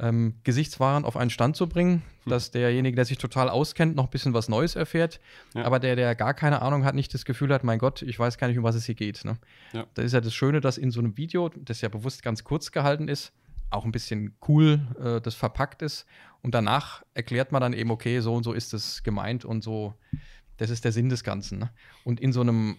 ähm, 0.00 0.34
Gesichtswaren 0.44 1.04
auf 1.04 1.16
einen 1.16 1.30
Stand 1.30 1.56
zu 1.56 1.68
bringen, 1.68 2.02
hm. 2.24 2.30
dass 2.30 2.50
derjenige, 2.50 2.96
der 2.96 3.04
sich 3.04 3.18
total 3.18 3.48
auskennt, 3.48 3.94
noch 3.94 4.04
ein 4.04 4.10
bisschen 4.10 4.34
was 4.34 4.48
Neues 4.48 4.74
erfährt, 4.74 5.20
ja. 5.54 5.64
aber 5.64 5.78
der, 5.78 5.96
der 5.96 6.14
gar 6.14 6.34
keine 6.34 6.62
Ahnung 6.62 6.84
hat, 6.84 6.94
nicht 6.94 7.12
das 7.14 7.24
Gefühl 7.24 7.52
hat, 7.52 7.64
mein 7.64 7.78
Gott, 7.78 8.02
ich 8.02 8.18
weiß 8.18 8.38
gar 8.38 8.48
nicht, 8.48 8.58
um 8.58 8.64
was 8.64 8.74
es 8.74 8.86
hier 8.86 8.94
geht. 8.94 9.24
Ne? 9.24 9.36
Ja. 9.72 9.86
Das 9.94 10.06
ist 10.06 10.12
ja 10.12 10.20
das 10.20 10.34
Schöne, 10.34 10.60
dass 10.60 10.78
in 10.78 10.90
so 10.90 11.00
einem 11.00 11.16
Video, 11.16 11.50
das 11.50 11.80
ja 11.80 11.88
bewusst 11.88 12.22
ganz 12.22 12.44
kurz 12.44 12.72
gehalten 12.72 13.08
ist, 13.08 13.32
auch 13.70 13.84
ein 13.84 13.92
bisschen 13.92 14.36
cool 14.48 14.80
äh, 15.02 15.20
das 15.20 15.34
verpackt 15.34 15.82
ist 15.82 16.06
und 16.42 16.54
danach 16.54 17.02
erklärt 17.14 17.52
man 17.52 17.60
dann 17.60 17.72
eben, 17.72 17.90
okay, 17.90 18.20
so 18.20 18.34
und 18.34 18.42
so 18.42 18.52
ist 18.52 18.74
es 18.74 19.02
gemeint 19.02 19.44
und 19.44 19.62
so, 19.62 19.94
das 20.56 20.70
ist 20.70 20.84
der 20.84 20.92
Sinn 20.92 21.08
des 21.08 21.24
Ganzen. 21.24 21.58
Ne? 21.58 21.70
Und 22.04 22.20
in 22.20 22.32
so 22.32 22.40
einem 22.40 22.76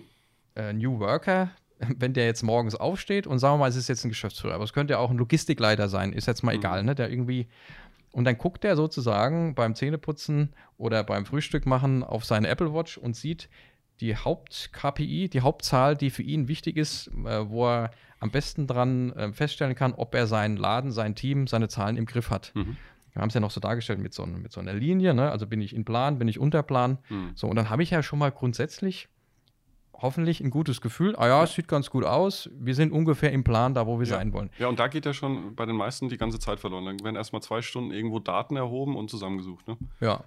äh, 0.55 0.73
New 0.73 0.99
Worker, 0.99 1.51
wenn 1.97 2.13
der 2.13 2.25
jetzt 2.25 2.43
morgens 2.43 2.75
aufsteht 2.75 3.27
und 3.27 3.39
sagen 3.39 3.55
wir 3.55 3.59
mal, 3.59 3.69
es 3.69 3.75
ist 3.75 3.89
jetzt 3.89 4.05
ein 4.05 4.09
Geschäftsführer, 4.09 4.55
aber 4.55 4.63
es 4.63 4.73
könnte 4.73 4.93
ja 4.93 5.00
auch 5.00 5.11
ein 5.11 5.17
Logistikleiter 5.17 5.89
sein, 5.89 6.13
ist 6.13 6.27
jetzt 6.27 6.43
mal 6.43 6.53
mhm. 6.53 6.59
egal, 6.59 6.83
ne? 6.83 6.95
Der 6.95 7.09
irgendwie 7.09 7.47
und 8.13 8.25
dann 8.25 8.38
guckt 8.38 8.65
er 8.65 8.75
sozusagen 8.75 9.55
beim 9.55 9.73
Zähneputzen 9.73 10.53
oder 10.77 11.03
beim 11.03 11.25
Frühstück 11.25 11.65
machen 11.65 12.03
auf 12.03 12.25
seine 12.25 12.50
Apple 12.50 12.73
Watch 12.73 12.97
und 12.97 13.15
sieht 13.15 13.50
die 14.01 14.17
Haupt-KPI, 14.17 15.29
die 15.29 15.41
Hauptzahl, 15.41 15.95
die 15.95 16.09
für 16.09 16.23
ihn 16.23 16.47
wichtig 16.47 16.75
ist, 16.75 17.07
äh, 17.07 17.47
wo 17.50 17.67
er 17.67 17.91
am 18.19 18.31
besten 18.31 18.67
dran 18.67 19.13
äh, 19.13 19.31
feststellen 19.31 19.75
kann, 19.75 19.93
ob 19.93 20.13
er 20.15 20.27
seinen 20.27 20.57
Laden, 20.57 20.91
sein 20.91 21.15
Team, 21.15 21.47
seine 21.47 21.69
Zahlen 21.69 21.97
im 21.97 22.05
Griff 22.05 22.29
hat. 22.29 22.51
Mhm. 22.55 22.77
Wir 23.13 23.21
haben 23.21 23.29
es 23.29 23.33
ja 23.33 23.41
noch 23.41 23.51
so 23.51 23.59
dargestellt 23.59 24.00
mit 24.00 24.13
so, 24.13 24.25
mit 24.25 24.51
so 24.51 24.59
einer 24.59 24.73
Linie, 24.73 25.13
ne? 25.13 25.31
also 25.31 25.45
bin 25.45 25.61
ich 25.61 25.75
in 25.75 25.85
Plan, 25.85 26.17
bin 26.17 26.27
ich 26.27 26.39
unter 26.39 26.63
Plan. 26.63 26.97
Mhm. 27.09 27.31
So, 27.35 27.47
und 27.47 27.55
dann 27.55 27.69
habe 27.69 27.83
ich 27.83 27.91
ja 27.91 28.01
schon 28.03 28.19
mal 28.19 28.31
grundsätzlich 28.31 29.09
hoffentlich 30.01 30.41
ein 30.41 30.50
gutes 30.50 30.81
Gefühl. 30.81 31.15
Ah 31.15 31.27
ja, 31.27 31.43
es 31.43 31.53
sieht 31.53 31.67
ganz 31.67 31.89
gut 31.89 32.03
aus. 32.03 32.50
Wir 32.53 32.75
sind 32.75 32.91
ungefähr 32.91 33.31
im 33.31 33.43
Plan 33.43 33.74
da, 33.74 33.88
wo 33.88 34.00
wir 34.00 34.08
ja. 34.08 34.15
sein 34.15 34.34
wollen. 34.34 34.50
Ja, 34.60 34.67
und 34.67 34.79
da 34.79 34.88
geht 34.88 35.05
ja 35.05 35.13
schon 35.13 35.55
bei 35.55 35.65
den 35.65 35.75
meisten 35.75 36.10
die 36.10 36.17
ganze 36.17 36.39
Zeit 36.39 36.60
verloren. 36.60 36.86
Dann 36.86 37.03
werden 37.03 37.15
erstmal 37.15 37.41
zwei 37.41 37.62
Stunden 37.62 37.91
irgendwo 37.91 38.20
Daten 38.20 38.55
erhoben 38.55 38.96
und 38.96 39.10
zusammengesucht. 39.10 39.67
Ne? 39.67 39.77
Ja. 40.00 40.24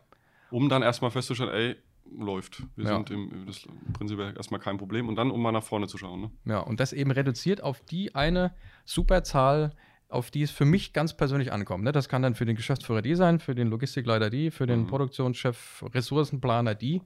Um 0.50 0.69
dann 0.69 0.83
erstmal 0.83 1.11
festzustellen, 1.11 1.50
ey, 1.52 1.76
läuft. 2.19 2.62
Wir 2.76 2.87
ja. 2.87 2.97
sind 2.97 3.11
im, 3.11 3.47
das 3.47 3.66
prinzipiell 3.93 4.37
erstmal 4.37 4.61
kein 4.61 4.76
Problem 4.78 5.09
und 5.09 5.16
dann, 5.16 5.31
um 5.31 5.40
mal 5.40 5.52
nach 5.52 5.62
vorne 5.62 5.87
zu 5.87 5.99
schauen. 5.99 6.21
Ne? 6.21 6.31
Ja, 6.45 6.61
und 6.61 6.81
das 6.81 6.93
eben 6.93 7.11
reduziert 7.11 7.62
auf 7.62 7.81
die 7.81 8.14
eine 8.14 8.54
Superzahl, 8.85 9.73
auf 10.09 10.31
die 10.31 10.43
es 10.43 10.50
für 10.50 10.64
mich 10.64 10.93
ganz 10.93 11.16
persönlich 11.16 11.52
ankommt. 11.52 11.85
Ne? 11.85 11.93
Das 11.93 12.09
kann 12.09 12.23
dann 12.23 12.35
für 12.35 12.45
den 12.45 12.57
Geschäftsführer 12.57 13.02
die 13.02 13.14
sein, 13.14 13.40
für 13.40 13.54
den 13.54 13.69
Logistikleiter 13.69 14.31
die, 14.31 14.50
für 14.50 14.66
den 14.66 14.83
mhm. 14.83 14.87
Produktionschef, 14.87 15.85
Ressourcenplaner 15.93 16.75
die. 16.75 17.02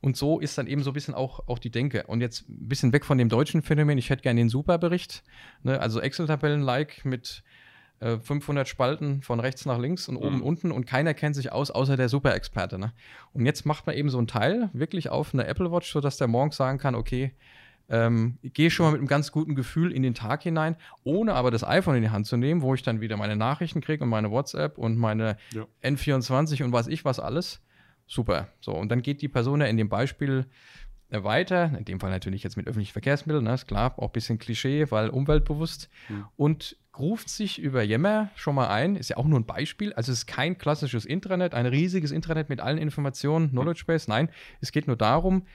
Und 0.00 0.16
so 0.16 0.38
ist 0.38 0.58
dann 0.58 0.66
eben 0.66 0.82
so 0.82 0.90
ein 0.90 0.94
bisschen 0.94 1.14
auch, 1.14 1.48
auch 1.48 1.58
die 1.58 1.70
Denke. 1.70 2.04
Und 2.06 2.20
jetzt 2.20 2.48
ein 2.48 2.68
bisschen 2.68 2.92
weg 2.92 3.04
von 3.04 3.18
dem 3.18 3.28
deutschen 3.28 3.62
Phänomen. 3.62 3.98
Ich 3.98 4.10
hätte 4.10 4.22
gerne 4.22 4.40
den 4.40 4.48
Superbericht, 4.48 5.22
ne? 5.62 5.80
also 5.80 6.00
Excel-Tabellen-like 6.00 7.04
mit 7.04 7.42
500 8.00 8.66
äh, 8.66 8.68
Spalten 8.68 9.22
von 9.22 9.40
rechts 9.40 9.64
nach 9.64 9.78
links 9.78 10.08
und 10.08 10.16
oben 10.16 10.36
mhm. 10.36 10.42
unten 10.42 10.72
und 10.72 10.84
keiner 10.84 11.14
kennt 11.14 11.34
sich 11.34 11.52
aus, 11.52 11.70
außer 11.70 11.96
der 11.96 12.10
Superexperte. 12.10 12.78
Ne? 12.78 12.92
Und 13.32 13.46
jetzt 13.46 13.64
macht 13.64 13.86
man 13.86 13.96
eben 13.96 14.10
so 14.10 14.18
ein 14.18 14.26
Teil 14.26 14.68
wirklich 14.74 15.08
auf 15.08 15.32
eine 15.32 15.46
Apple 15.46 15.72
Watch, 15.72 15.90
sodass 15.90 16.18
der 16.18 16.28
morgens 16.28 16.56
sagen 16.56 16.78
kann, 16.78 16.94
okay, 16.94 17.32
ähm, 17.88 18.38
gehe 18.42 18.70
schon 18.70 18.84
mal 18.84 18.92
mit 18.92 18.98
einem 18.98 19.08
ganz 19.08 19.32
guten 19.32 19.54
Gefühl 19.54 19.92
in 19.92 20.02
den 20.02 20.14
Tag 20.14 20.42
hinein, 20.42 20.76
ohne 21.04 21.34
aber 21.34 21.50
das 21.50 21.64
iPhone 21.64 21.96
in 21.96 22.02
die 22.02 22.10
Hand 22.10 22.26
zu 22.26 22.36
nehmen, 22.36 22.60
wo 22.60 22.74
ich 22.74 22.82
dann 22.82 23.00
wieder 23.00 23.16
meine 23.16 23.36
Nachrichten 23.36 23.80
kriege 23.80 24.02
und 24.02 24.10
meine 24.10 24.30
WhatsApp 24.30 24.76
und 24.76 24.96
meine 24.96 25.36
ja. 25.54 25.66
N24 25.82 26.64
und 26.64 26.72
was 26.72 26.88
ich 26.88 27.04
was 27.04 27.20
alles. 27.20 27.62
Super. 28.06 28.48
So, 28.60 28.72
und 28.72 28.90
dann 28.90 29.02
geht 29.02 29.22
die 29.22 29.28
Person 29.28 29.60
ja 29.60 29.66
in 29.66 29.76
dem 29.76 29.88
Beispiel 29.88 30.46
äh, 31.08 31.22
weiter, 31.22 31.72
in 31.78 31.84
dem 31.84 32.00
Fall 32.00 32.10
natürlich 32.10 32.42
jetzt 32.42 32.56
mit 32.56 32.66
öffentlichen 32.66 32.92
Verkehrsmitteln, 32.92 33.44
ne, 33.44 33.54
ist 33.54 33.68
klar, 33.68 33.94
auch 33.98 34.08
ein 34.08 34.12
bisschen 34.12 34.38
Klischee, 34.38 34.90
weil 34.90 35.08
umweltbewusst, 35.08 35.88
mhm. 36.08 36.26
und 36.36 36.76
ruft 36.98 37.28
sich 37.28 37.60
über 37.60 37.82
Yammer 37.82 38.30
schon 38.34 38.54
mal 38.54 38.68
ein, 38.68 38.96
ist 38.96 39.10
ja 39.10 39.16
auch 39.16 39.26
nur 39.26 39.38
ein 39.38 39.46
Beispiel, 39.46 39.92
also 39.92 40.10
es 40.10 40.18
ist 40.18 40.26
kein 40.26 40.58
klassisches 40.58 41.04
Intranet, 41.04 41.54
ein 41.54 41.66
riesiges 41.66 42.10
Intranet 42.10 42.48
mit 42.48 42.60
allen 42.60 42.78
Informationen, 42.78 43.50
Knowledge 43.50 43.84
Base, 43.86 44.08
nein, 44.08 44.30
es 44.60 44.72
geht 44.72 44.86
nur 44.86 44.96
darum, 44.96 45.46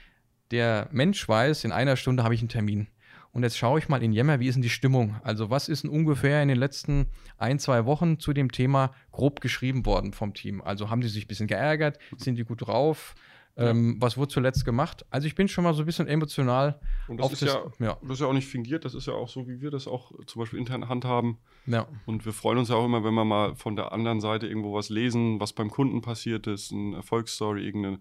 der 0.52 0.88
Mensch 0.90 1.28
weiß, 1.28 1.64
in 1.64 1.72
einer 1.72 1.96
Stunde 1.96 2.24
habe 2.24 2.34
ich 2.34 2.40
einen 2.40 2.48
Termin. 2.48 2.86
Und 3.32 3.42
jetzt 3.44 3.56
schaue 3.56 3.78
ich 3.78 3.88
mal 3.88 4.02
in 4.02 4.12
Yammer, 4.12 4.40
wie 4.40 4.48
ist 4.48 4.56
denn 4.56 4.62
die 4.62 4.70
Stimmung? 4.70 5.16
Also 5.22 5.48
was 5.48 5.68
ist 5.68 5.84
denn 5.84 5.90
ungefähr 5.90 6.42
in 6.42 6.48
den 6.48 6.58
letzten 6.58 7.06
ein, 7.38 7.58
zwei 7.58 7.86
Wochen 7.86 8.18
zu 8.18 8.34
dem 8.34 8.52
Thema 8.52 8.92
grob 9.10 9.40
geschrieben 9.40 9.86
worden 9.86 10.12
vom 10.12 10.34
Team? 10.34 10.60
Also 10.60 10.90
haben 10.90 11.00
die 11.00 11.08
sich 11.08 11.24
ein 11.24 11.28
bisschen 11.28 11.46
geärgert? 11.46 11.98
Sind 12.18 12.36
die 12.36 12.44
gut 12.44 12.66
drauf? 12.66 13.14
Ähm, 13.54 13.96
was 14.00 14.16
wurde 14.16 14.32
zuletzt 14.32 14.64
gemacht? 14.64 15.04
Also 15.10 15.26
ich 15.26 15.34
bin 15.34 15.46
schon 15.46 15.64
mal 15.64 15.74
so 15.74 15.82
ein 15.82 15.86
bisschen 15.86 16.08
emotional. 16.08 16.80
Und 17.06 17.20
das, 17.20 17.32
ist, 17.32 17.42
das, 17.42 17.54
ja, 17.78 17.86
ja. 17.86 17.98
das 18.00 18.12
ist 18.12 18.20
ja 18.20 18.26
auch 18.26 18.32
nicht 18.32 18.48
fingiert, 18.48 18.84
das 18.84 18.94
ist 18.94 19.06
ja 19.06 19.12
auch 19.12 19.28
so, 19.28 19.46
wie 19.46 19.60
wir 19.60 19.70
das 19.70 19.86
auch 19.86 20.10
zum 20.26 20.40
Beispiel 20.40 20.58
intern 20.58 20.88
handhaben. 20.88 21.38
Ja. 21.66 21.86
Und 22.06 22.24
wir 22.24 22.32
freuen 22.32 22.58
uns 22.58 22.70
ja 22.70 22.76
auch 22.76 22.84
immer, 22.86 23.04
wenn 23.04 23.12
wir 23.12 23.26
mal 23.26 23.54
von 23.54 23.76
der 23.76 23.92
anderen 23.92 24.20
Seite 24.22 24.46
irgendwo 24.46 24.72
was 24.72 24.88
lesen, 24.88 25.38
was 25.38 25.52
beim 25.52 25.70
Kunden 25.70 26.00
passiert 26.00 26.46
ist, 26.46 26.72
eine 26.72 26.96
Erfolgsstory, 26.96 27.64
irgendeine 27.64 27.98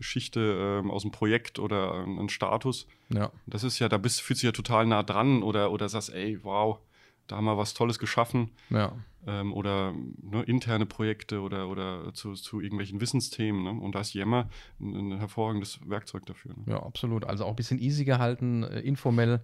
Geschichte 0.00 0.80
ähm, 0.80 0.90
aus 0.90 1.02
dem 1.02 1.10
Projekt 1.10 1.58
oder 1.58 1.92
äh, 2.06 2.20
ein 2.20 2.30
Status. 2.30 2.86
Ja. 3.10 3.30
Das 3.46 3.64
ist 3.64 3.78
ja, 3.78 3.88
da 3.90 3.98
bist, 3.98 4.22
fühlst 4.22 4.42
du 4.42 4.46
ja 4.46 4.52
total 4.52 4.86
nah 4.86 5.02
dran 5.02 5.42
oder, 5.42 5.70
oder 5.70 5.90
sagst, 5.90 6.10
ey, 6.10 6.42
wow, 6.42 6.78
da 7.26 7.36
haben 7.36 7.44
wir 7.44 7.58
was 7.58 7.74
Tolles 7.74 7.98
geschaffen. 7.98 8.50
Ja. 8.70 8.92
Ähm, 9.26 9.52
oder 9.52 9.92
ne, 10.22 10.42
interne 10.44 10.86
Projekte 10.86 11.40
oder, 11.40 11.68
oder 11.68 12.14
zu, 12.14 12.32
zu 12.32 12.62
irgendwelchen 12.62 13.02
Wissensthemen. 13.02 13.62
Ne? 13.62 13.70
Und 13.70 13.94
da 13.94 14.00
ist 14.00 14.14
Yammer 14.14 14.48
ein, 14.80 15.12
ein 15.12 15.18
hervorragendes 15.18 15.78
Werkzeug 15.86 16.24
dafür. 16.24 16.54
Ne? 16.56 16.72
Ja, 16.72 16.82
absolut. 16.82 17.26
Also 17.26 17.44
auch 17.44 17.50
ein 17.50 17.56
bisschen 17.56 17.78
easy 17.78 18.06
gehalten, 18.06 18.62
äh, 18.62 18.80
informell, 18.80 19.42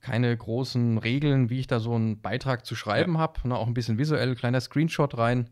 keine 0.00 0.34
großen 0.34 0.96
Regeln, 0.96 1.50
wie 1.50 1.60
ich 1.60 1.66
da 1.66 1.80
so 1.80 1.94
einen 1.94 2.22
Beitrag 2.22 2.64
zu 2.64 2.74
schreiben 2.74 3.14
ja. 3.14 3.20
habe. 3.20 3.46
Ne? 3.46 3.58
Auch 3.58 3.66
ein 3.66 3.74
bisschen 3.74 3.98
visuell, 3.98 4.34
kleiner 4.34 4.62
Screenshot 4.62 5.18
rein, 5.18 5.50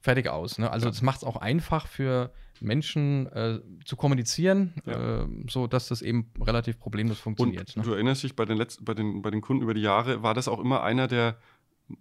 fertig 0.00 0.28
aus. 0.28 0.58
Ne? 0.58 0.70
Also 0.70 0.86
ja. 0.86 0.90
das 0.90 1.02
macht 1.02 1.18
es 1.18 1.24
auch 1.24 1.36
einfach 1.36 1.86
für 1.86 2.32
Menschen 2.60 3.26
äh, 3.32 3.60
zu 3.84 3.96
kommunizieren, 3.96 4.74
ja. 4.84 5.22
äh, 5.22 5.28
so 5.48 5.66
dass 5.66 5.88
das 5.88 6.02
eben 6.02 6.30
relativ 6.40 6.78
problemlos 6.78 7.18
funktioniert. 7.18 7.76
Und 7.76 7.84
ne? 7.84 7.88
du 7.88 7.94
erinnerst 7.94 8.22
dich, 8.22 8.36
bei 8.36 8.44
den, 8.44 8.56
letzten, 8.56 8.84
bei, 8.84 8.94
den, 8.94 9.22
bei 9.22 9.30
den 9.30 9.40
Kunden 9.40 9.62
über 9.62 9.74
die 9.74 9.80
Jahre 9.80 10.22
war 10.22 10.34
das 10.34 10.48
auch 10.48 10.60
immer 10.60 10.82
einer 10.82 11.08
der 11.08 11.36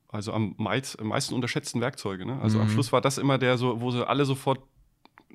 also 0.08 0.34
am 0.34 0.54
meisten 0.58 1.34
unterschätzten 1.34 1.82
Werkzeuge. 1.82 2.26
Ne? 2.26 2.40
Also 2.42 2.58
mhm. 2.58 2.66
am 2.66 2.70
Schluss 2.70 2.92
war 2.92 3.02
das 3.02 3.18
immer 3.18 3.38
der, 3.38 3.58
so, 3.58 3.82
wo 3.82 3.90
sie 3.90 4.08
alle 4.08 4.26
sofort 4.26 4.60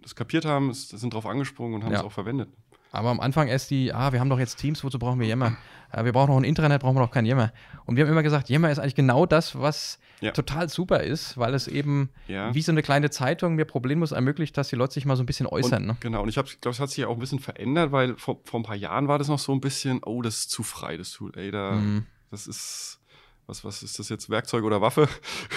das 0.02 0.14
kapiert 0.14 0.44
haben, 0.44 0.72
sind 0.72 1.14
drauf 1.14 1.26
angesprungen 1.26 1.76
und 1.76 1.84
haben 1.84 1.92
ja. 1.92 2.00
es 2.00 2.04
auch 2.04 2.12
verwendet. 2.12 2.50
Aber 2.94 3.10
am 3.10 3.18
Anfang 3.18 3.48
erst 3.48 3.70
die, 3.70 3.92
ah, 3.92 4.12
wir 4.12 4.20
haben 4.20 4.30
doch 4.30 4.38
jetzt 4.38 4.56
Teams, 4.56 4.84
wozu 4.84 4.98
brauchen 4.98 5.18
wir 5.18 5.26
Yammer? 5.26 5.56
Äh, 5.90 6.04
wir 6.04 6.12
brauchen 6.12 6.30
noch 6.30 6.36
ein 6.36 6.44
Intranet, 6.44 6.80
brauchen 6.80 6.94
wir 6.94 7.00
noch 7.00 7.10
kein 7.10 7.26
Yammer. 7.26 7.52
Und 7.86 7.96
wir 7.96 8.04
haben 8.04 8.12
immer 8.12 8.22
gesagt, 8.22 8.48
Yammer 8.48 8.70
ist 8.70 8.78
eigentlich 8.78 8.94
genau 8.94 9.26
das, 9.26 9.58
was 9.58 9.98
ja. 10.20 10.30
total 10.30 10.68
super 10.68 11.00
ist, 11.00 11.36
weil 11.36 11.54
es 11.54 11.66
eben 11.66 12.10
ja. 12.28 12.54
wie 12.54 12.62
so 12.62 12.70
eine 12.70 12.82
kleine 12.82 13.10
Zeitung 13.10 13.56
mir 13.56 13.64
problemlos 13.64 14.12
ermöglicht, 14.12 14.56
dass 14.56 14.68
die 14.68 14.76
Leute 14.76 14.94
sich 14.94 15.06
mal 15.06 15.16
so 15.16 15.24
ein 15.24 15.26
bisschen 15.26 15.48
äußern. 15.48 15.82
Und, 15.82 15.86
ne? 15.88 15.96
Genau, 16.00 16.22
und 16.22 16.28
ich 16.28 16.34
glaube, 16.36 16.50
es 16.70 16.78
hat 16.78 16.88
sich 16.88 16.98
ja 16.98 17.08
auch 17.08 17.14
ein 17.14 17.20
bisschen 17.20 17.40
verändert, 17.40 17.90
weil 17.90 18.16
vor, 18.16 18.40
vor 18.44 18.60
ein 18.60 18.64
paar 18.64 18.76
Jahren 18.76 19.08
war 19.08 19.18
das 19.18 19.26
noch 19.26 19.40
so 19.40 19.50
ein 19.50 19.60
bisschen, 19.60 20.00
oh, 20.04 20.22
das 20.22 20.38
ist 20.38 20.50
zu 20.50 20.62
frei, 20.62 20.96
das 20.96 21.10
Tool, 21.10 21.32
ey, 21.36 21.50
da, 21.50 21.72
mhm. 21.72 22.06
das 22.30 22.46
ist, 22.46 23.00
was, 23.48 23.64
was 23.64 23.82
ist 23.82 23.98
das 23.98 24.08
jetzt, 24.08 24.30
Werkzeug 24.30 24.62
oder 24.62 24.80
Waffe? 24.80 25.08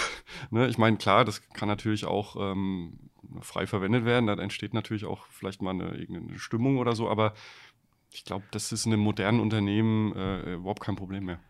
ne? 0.50 0.66
Ich 0.66 0.76
meine, 0.76 0.96
klar, 0.96 1.24
das 1.24 1.40
kann 1.52 1.68
natürlich 1.68 2.04
auch 2.04 2.34
ähm, 2.36 2.98
frei 3.40 3.66
verwendet 3.66 4.04
werden. 4.04 4.26
Da 4.26 4.34
entsteht 4.34 4.74
natürlich 4.74 5.04
auch 5.04 5.26
vielleicht 5.30 5.62
mal 5.62 5.70
eine, 5.70 5.94
irgendeine 5.96 6.38
Stimmung 6.38 6.78
oder 6.78 6.94
so, 6.94 7.08
aber 7.08 7.34
ich 8.10 8.24
glaube, 8.24 8.44
das 8.50 8.72
ist 8.72 8.86
in 8.86 8.92
einem 8.92 9.02
modernen 9.02 9.40
Unternehmen 9.40 10.14
äh, 10.14 10.54
überhaupt 10.54 10.80
kein 10.80 10.96
Problem 10.96 11.24
mehr. 11.24 11.40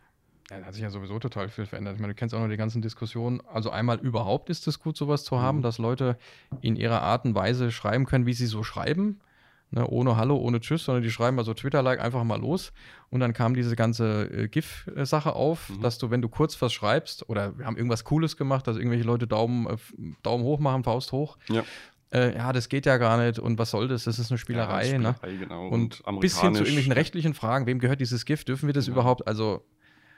Ja, 0.50 0.64
hat 0.64 0.74
sich 0.74 0.82
ja 0.82 0.90
sowieso 0.90 1.18
total 1.18 1.48
viel 1.48 1.66
verändert. 1.66 1.94
Ich 1.94 2.00
meine, 2.00 2.14
du 2.14 2.18
kennst 2.18 2.34
auch 2.34 2.40
noch 2.40 2.48
die 2.48 2.56
ganzen 2.56 2.80
Diskussionen. 2.80 3.42
Also 3.46 3.70
einmal 3.70 3.98
überhaupt 3.98 4.48
ist 4.48 4.66
es 4.66 4.80
gut, 4.80 4.96
sowas 4.96 5.24
zu 5.24 5.40
haben, 5.40 5.58
mhm. 5.58 5.62
dass 5.62 5.78
Leute 5.78 6.18
in 6.62 6.76
ihrer 6.76 7.02
Art 7.02 7.26
und 7.26 7.34
Weise 7.34 7.70
schreiben 7.70 8.06
können, 8.06 8.26
wie 8.26 8.32
sie 8.32 8.46
so 8.46 8.62
schreiben. 8.62 9.20
Ne, 9.70 9.86
ohne 9.86 10.16
Hallo, 10.16 10.36
ohne 10.36 10.60
Tschüss, 10.60 10.84
sondern 10.84 11.02
die 11.02 11.10
schreiben 11.10 11.36
mal 11.36 11.44
so 11.44 11.52
Twitter-like 11.52 12.00
einfach 12.00 12.24
mal 12.24 12.40
los. 12.40 12.72
Und 13.10 13.20
dann 13.20 13.34
kam 13.34 13.52
diese 13.52 13.76
ganze 13.76 14.22
äh, 14.30 14.48
GIF-Sache 14.48 15.34
auf, 15.34 15.68
mhm. 15.68 15.82
dass 15.82 15.98
du, 15.98 16.10
wenn 16.10 16.22
du 16.22 16.30
kurz 16.30 16.60
was 16.62 16.72
schreibst, 16.72 17.28
oder 17.28 17.58
wir 17.58 17.66
haben 17.66 17.76
irgendwas 17.76 18.04
Cooles 18.04 18.38
gemacht, 18.38 18.66
dass 18.66 18.78
irgendwelche 18.78 19.04
Leute 19.04 19.26
Daumen, 19.26 19.66
äh, 19.66 19.76
Daumen 20.22 20.42
hoch 20.42 20.58
machen, 20.58 20.84
Faust 20.84 21.12
hoch. 21.12 21.36
Ja. 21.50 21.64
Äh, 22.10 22.34
ja, 22.36 22.54
das 22.54 22.70
geht 22.70 22.86
ja 22.86 22.96
gar 22.96 23.22
nicht 23.22 23.38
und 23.38 23.58
was 23.58 23.70
soll 23.70 23.88
das? 23.88 24.04
Das 24.04 24.18
ist 24.18 24.30
eine 24.30 24.38
Spielerei. 24.38 24.86
Ja, 24.86 24.98
ne? 24.98 25.14
Spielerei 25.18 25.32
ne? 25.32 25.38
genau. 25.38 25.68
Und, 25.68 26.00
und 26.00 26.20
bis 26.20 26.40
hin 26.40 26.54
zu 26.54 26.62
irgendwelchen 26.62 26.92
rechtlichen 26.92 27.34
Fragen, 27.34 27.66
wem 27.66 27.78
gehört 27.78 28.00
dieses 28.00 28.24
GIF? 28.24 28.44
Dürfen 28.44 28.66
wir 28.66 28.72
das 28.72 28.86
ja. 28.86 28.94
überhaupt? 28.94 29.26
Also, 29.26 29.66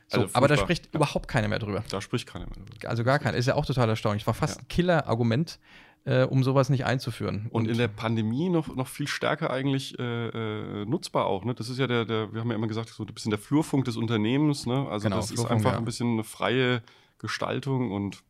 so, 0.06 0.22
also 0.22 0.34
aber 0.34 0.46
da 0.46 0.56
spricht 0.56 0.86
ja. 0.86 0.90
überhaupt 0.94 1.26
keiner 1.26 1.48
mehr 1.48 1.58
drüber. 1.58 1.82
Da 1.88 2.00
spricht 2.00 2.28
keiner 2.28 2.46
mehr 2.46 2.54
drüber. 2.54 2.88
Also 2.88 3.02
gar 3.02 3.18
keiner. 3.18 3.36
Ist 3.36 3.46
ja 3.46 3.56
auch 3.56 3.66
total 3.66 3.88
erstaunlich. 3.88 4.24
War 4.28 4.34
fast 4.34 4.60
ein 4.60 4.68
Killer-Argument, 4.68 5.58
äh, 6.04 6.24
um 6.24 6.42
sowas 6.42 6.70
nicht 6.70 6.84
einzuführen. 6.84 7.46
Und, 7.50 7.62
und, 7.62 7.68
in 7.68 7.78
der 7.78 7.88
Pandemie 7.88 8.48
noch, 8.48 8.74
noch 8.74 8.88
viel 8.88 9.06
stärker 9.06 9.50
eigentlich 9.50 9.98
äh, 9.98 10.28
äh, 10.28 10.84
nutzbar 10.86 11.26
auch. 11.26 11.44
Ne? 11.44 11.54
Das 11.54 11.68
ist 11.68 11.78
ja 11.78 11.86
der, 11.86 12.04
der, 12.04 12.32
wir 12.32 12.40
haben 12.40 12.50
ja 12.50 12.56
immer 12.56 12.68
gesagt, 12.68 12.88
so 12.88 13.04
ein 13.04 13.14
bisschen 13.14 13.30
der 13.30 13.38
Flurfunk 13.38 13.84
des 13.84 13.96
Unternehmens. 13.96 14.66
Ne? 14.66 14.86
Also 14.88 15.04
genau, 15.04 15.16
das 15.16 15.28
Flurfunk, 15.28 15.50
ist 15.50 15.56
einfach 15.56 15.72
ja. 15.72 15.78
ein 15.78 15.84
bisschen 15.84 16.12
eine 16.12 16.24
freie 16.24 16.82
Gestaltung 17.18 17.92
und 17.92 18.22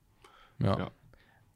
ja. 0.63 0.79
ja. 0.79 0.91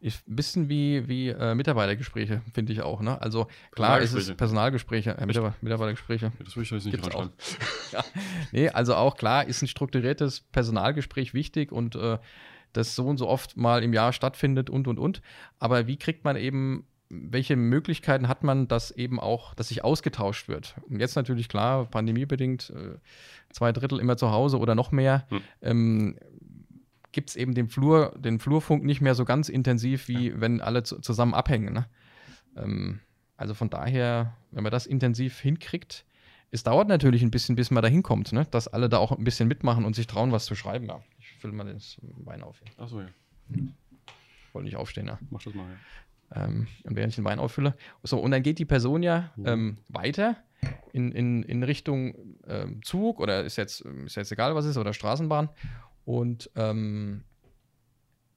Ein 0.03 0.13
bisschen 0.27 0.69
wie, 0.69 1.09
wie 1.09 1.29
äh, 1.29 1.55
Mitarbeitergespräche, 1.55 2.43
finde 2.53 2.75
ich 2.75 2.83
auch. 2.83 3.01
Ne? 3.01 3.21
Also 3.23 3.47
klar 3.71 4.01
ist 4.01 4.13
es 4.13 4.35
Personalgespräche, 4.35 5.17
äh, 5.17 5.25
Mitarbeiter, 5.25 5.57
Mitarbeitergespräche. 5.63 6.31
Das 6.45 6.57
würde 6.57 6.65
ich 6.65 6.71
jetzt 6.73 6.85
nicht 6.85 7.15
auch. 7.15 7.31
ja. 7.93 8.05
Nee, 8.53 8.69
also 8.69 8.97
auch 8.97 9.17
klar 9.17 9.47
ist 9.47 9.63
ein 9.63 9.69
strukturiertes 9.69 10.41
Personalgespräch 10.41 11.33
wichtig 11.33 11.73
und 11.73 11.97
äh, 11.97 12.19
das 12.77 12.95
so 12.95 13.07
und 13.07 13.17
so 13.17 13.29
oft 13.29 13.57
mal 13.57 13.83
im 13.83 13.93
Jahr 13.93 14.13
stattfindet 14.13 14.69
und 14.69 14.87
und 14.87 14.99
und. 14.99 15.23
Aber 15.59 15.87
wie 15.87 15.97
kriegt 15.97 16.25
man 16.25 16.37
eben, 16.37 16.87
welche 17.09 17.57
Möglichkeiten 17.57 18.29
hat 18.29 18.45
man, 18.45 18.69
dass 18.69 18.91
eben 18.91 19.21
auch, 19.21 19.55
dass 19.55 19.69
sich 19.69 19.85
ausgetauscht 19.85 20.49
wird? 20.49 20.75
Und 20.89 21.01
jetzt 21.01 21.17
natürlich 21.17 21.49
klar, 21.49 21.87
pandemiebedingt, 21.87 22.71
äh, 22.71 22.99
zwei 23.51 23.73
Drittel 23.73 24.01
immer 24.01 24.17
zu 24.17 24.31
Hause 24.31 24.59
oder 24.59 24.75
noch 24.75 24.93
mehr. 24.93 25.27
Hm. 25.31 25.41
Ähm, 25.63 26.19
gibt 27.13 27.31
es 27.31 27.37
eben 27.37 27.55
den 27.55 27.69
Flur, 27.69 28.15
den 28.19 28.41
Flurfunk 28.41 28.85
nicht 28.85 29.01
mehr 29.01 29.15
so 29.15 29.25
ganz 29.25 29.49
intensiv, 29.49 30.09
wie 30.09 30.31
ja. 30.31 30.41
wenn 30.41 30.61
alle 30.61 30.83
zu, 30.83 31.01
zusammen 31.01 31.35
abhängen. 31.35 31.73
Ne? 31.73 31.87
Ähm, 32.57 33.01
also 33.37 33.55
von 33.55 33.71
daher, 33.71 34.37
wenn 34.51 34.65
man 34.65 34.73
das 34.73 34.87
intensiv 34.87 35.39
hinkriegt, 35.39 36.05
es 36.51 36.65
dauert 36.65 36.89
natürlich 36.89 37.23
ein 37.23 37.31
bisschen, 37.31 37.57
bis 37.57 37.71
man 37.71 37.83
da 37.83 37.89
hinkommt, 37.89 38.33
ne? 38.33 38.47
dass 38.51 38.69
alle 38.69 38.89
da 38.89 38.99
auch 38.99 39.13
ein 39.13 39.25
bisschen 39.25 39.49
mitmachen 39.49 39.85
und 39.85 39.95
sich 39.95 40.07
trauen, 40.07 40.33
was 40.33 40.45
zu 40.45 40.55
schreiben. 40.55 40.87
Ja 40.87 41.01
fülle 41.45 41.53
mal 41.53 41.71
das 41.71 41.99
Wein 42.01 42.43
auf. 42.43 42.59
Achso, 42.79 43.03
ja. 43.03 43.09
Wollte 44.55 44.65
nicht 44.65 44.77
aufstehen, 44.77 45.09
ja. 45.09 45.19
Mach 45.29 45.43
das 45.43 45.53
mal, 45.53 45.69
ja. 45.69 46.45
Ähm, 46.45 46.67
und 46.85 46.97
während 46.97 47.13
ich 47.13 47.17
den 47.17 47.25
Wein 47.25 47.39
auffülle. 47.39 47.77
So, 48.03 48.19
und 48.19 48.31
dann 48.31 48.43
geht 48.43 48.59
die 48.59 48.65
Person 48.65 49.03
ja 49.03 49.31
mhm. 49.37 49.47
ähm, 49.47 49.79
weiter 49.89 50.39
in, 50.93 51.13
in, 51.13 51.43
in 51.43 51.63
Richtung 51.63 52.15
ähm, 52.47 52.83
Zug 52.83 53.21
oder 53.21 53.45
ist 53.45 53.57
jetzt, 53.57 53.83
ist 53.83 54.17
jetzt 54.17 54.33
egal, 54.33 54.55
was 54.55 54.65
ist, 54.65 54.79
oder 54.79 54.95
Straßenbahn 54.95 55.51
und 56.07 56.51
ähm, 56.57 57.25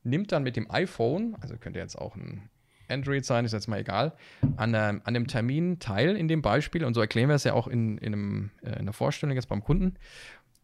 nimmt 0.03 0.33
dann 0.33 0.43
mit 0.43 0.57
dem 0.57 0.69
iPhone, 0.69 1.37
also 1.39 1.55
könnte 1.55 1.79
jetzt 1.79 1.97
auch 1.97 2.17
ein 2.17 2.49
Android 2.89 3.25
sein, 3.25 3.45
ist 3.45 3.53
jetzt 3.53 3.67
mal 3.67 3.79
egal, 3.79 4.13
an, 4.57 4.75
einem, 4.75 5.01
an 5.05 5.13
dem 5.13 5.27
Termin 5.27 5.79
teil 5.79 6.15
in 6.15 6.27
dem 6.27 6.41
Beispiel 6.41 6.83
und 6.83 6.93
so 6.93 7.01
erklären 7.01 7.29
wir 7.29 7.35
es 7.35 7.43
ja 7.45 7.53
auch 7.53 7.67
in, 7.67 7.97
in, 7.99 8.13
einem, 8.13 8.51
äh, 8.63 8.69
in 8.69 8.75
einer 8.75 8.93
Vorstellung 8.93 9.35
jetzt 9.35 9.47
beim 9.47 9.63
Kunden, 9.63 9.95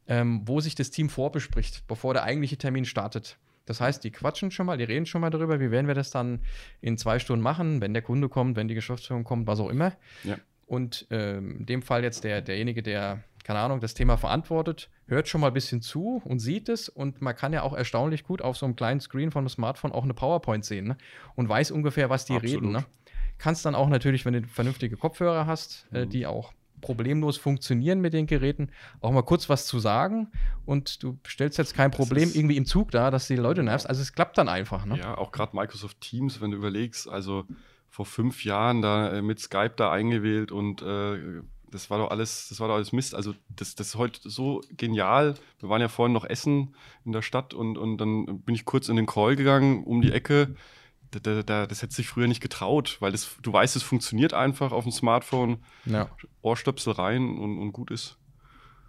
ähm, 0.08 0.42
wo 0.46 0.60
sich 0.60 0.76
das 0.76 0.92
Team 0.92 1.10
vorbespricht, 1.10 1.88
bevor 1.88 2.14
der 2.14 2.24
eigentliche 2.24 2.58
Termin 2.58 2.86
startet. 2.86 3.38
Das 3.66 3.80
heißt, 3.80 4.04
die 4.04 4.12
quatschen 4.12 4.52
schon 4.52 4.66
mal, 4.66 4.78
die 4.78 4.84
reden 4.84 5.06
schon 5.06 5.22
mal 5.22 5.30
darüber, 5.30 5.60
wie 5.60 5.72
werden 5.72 5.88
wir 5.88 5.96
das 5.96 6.10
dann 6.10 6.42
in 6.82 6.98
zwei 6.98 7.20
Stunden 7.20 7.42
machen, 7.42 7.80
wenn 7.82 7.94
der 7.94 8.02
Kunde 8.02 8.28
kommt, 8.28 8.58
wenn 8.58 8.68
die 8.68 8.76
Geschäftsführung 8.76 9.24
kommt, 9.24 9.48
was 9.48 9.60
auch 9.60 9.70
immer. 9.70 9.94
Ja. 10.24 10.38
Und 10.66 11.08
ähm, 11.12 11.60
in 11.60 11.66
dem 11.66 11.82
Fall 11.82 12.04
jetzt 12.04 12.24
der, 12.24 12.42
derjenige, 12.42 12.84
der, 12.84 13.24
keine 13.44 13.60
Ahnung, 13.60 13.80
das 13.80 13.94
Thema 13.94 14.18
verantwortet, 14.18 14.90
hört 15.08 15.28
schon 15.28 15.42
mal 15.42 15.48
ein 15.48 15.54
bisschen 15.54 15.82
zu 15.82 16.22
und 16.26 16.40
sieht 16.40 16.68
es. 16.68 16.90
Und 16.90 17.22
man 17.22 17.36
kann 17.36 17.54
ja 17.54 17.62
auch 17.62 17.74
erstaunlich 17.74 18.24
gut 18.24 18.42
auf 18.42 18.58
so 18.58 18.66
einem 18.66 18.76
kleinen 18.76 19.00
Screen 19.00 19.32
von 19.32 19.42
einem 19.42 19.50
Smartphone 19.50 19.92
auch 19.92 20.04
eine 20.04 20.14
PowerPoint 20.14 20.66
sehen 20.66 20.88
ne? 20.88 20.98
und 21.36 21.48
weiß 21.48 21.72
ungefähr, 21.72 22.10
was 22.10 22.26
die 22.26 22.36
Absolut. 22.36 22.64
reden. 22.64 22.72
Ne? 22.72 22.86
Kannst 23.38 23.66
dann 23.66 23.76
auch 23.76 23.90
natürlich, 23.90 24.26
wenn 24.26 24.34
du 24.34 24.44
vernünftige 24.44 24.98
Kopfhörer 24.98 25.46
hast, 25.46 25.88
äh, 25.92 26.00
mhm. 26.00 26.04
äh, 26.04 26.08
die 26.08 26.26
auch 26.26 26.54
problemlos 26.84 27.38
funktionieren 27.38 28.00
mit 28.00 28.14
den 28.14 28.28
Geräten, 28.28 28.70
auch 29.02 29.12
mal 29.12 29.24
kurz 29.24 29.50
was 29.50 29.66
zu 29.66 29.80
sagen 29.80 30.28
und 30.66 31.02
du 31.02 31.18
stellst 31.26 31.58
jetzt 31.58 31.74
kein 31.74 31.90
Problem 31.90 32.30
irgendwie 32.34 32.58
im 32.58 32.66
Zug 32.66 32.92
da, 32.92 33.10
dass 33.10 33.28
die 33.28 33.36
Leute 33.36 33.64
nervst. 33.64 33.90
Also 33.90 34.02
es 34.02 34.14
klappt 34.14 34.38
dann 34.38 34.50
einfach. 34.50 34.86
Ne? 34.86 35.00
Ja, 35.00 35.18
auch 35.18 35.32
gerade 35.32 35.56
Microsoft 35.56 36.00
Teams, 36.02 36.42
wenn 36.42 36.52
du 36.52 36.58
überlegst, 36.58 37.10
also 37.10 37.46
vor 37.90 38.06
fünf 38.06 38.44
Jahren 38.44 38.82
da 38.82 39.12
äh, 39.12 39.22
mit 39.22 39.40
Skype 39.40 39.74
da 39.76 39.92
eingewählt 39.92 40.52
und 40.52 40.82
äh, 40.82 41.42
das 41.74 41.90
war 41.90 41.98
doch 41.98 42.12
alles, 42.12 42.50
das 42.50 42.60
war 42.60 42.68
doch 42.68 42.76
alles 42.76 42.92
Mist. 42.92 43.16
Also 43.16 43.34
das, 43.50 43.76
das 43.76 43.88
ist 43.88 43.96
heute 43.96 44.30
so 44.30 44.62
genial. 44.78 45.36
Wir 45.60 45.70
waren 45.70 45.82
ja 45.82 45.88
vorhin 45.88 46.14
noch 46.14 46.26
essen 46.26 46.76
in 47.04 47.12
der 47.12 47.24
Stadt 47.24 47.54
und, 47.54 47.78
und 47.78 47.98
dann 47.98 48.42
bin 48.42 48.54
ich 48.54 48.66
kurz 48.66 48.90
in 48.90 48.96
den 48.96 49.08
Call 49.08 49.36
gegangen 49.36 49.84
um 49.84 50.02
die 50.02 50.12
Ecke 50.12 50.56
da, 51.20 51.44
da, 51.44 51.68
das 51.68 51.82
hätte 51.82 51.94
sich 51.94 52.08
früher 52.08 52.28
nicht 52.28 52.42
getraut, 52.42 52.98
weil 53.00 53.12
das, 53.12 53.38
du 53.42 53.54
weißt, 53.54 53.76
es 53.76 53.84
funktioniert 53.84 54.34
einfach 54.34 54.72
auf 54.72 54.84
dem 54.84 54.92
Smartphone. 54.92 55.58
Ja. 55.86 56.10
Ohrstöpsel 56.42 56.94
rein 56.94 57.38
und, 57.38 57.60
und 57.60 57.72
gut 57.72 57.92
ist. 57.92 58.18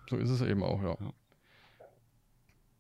So 0.09 0.17
ist 0.17 0.31
es 0.31 0.41
eben 0.41 0.63
auch, 0.63 0.83
ja. 0.83 0.97
ja. 1.01 1.13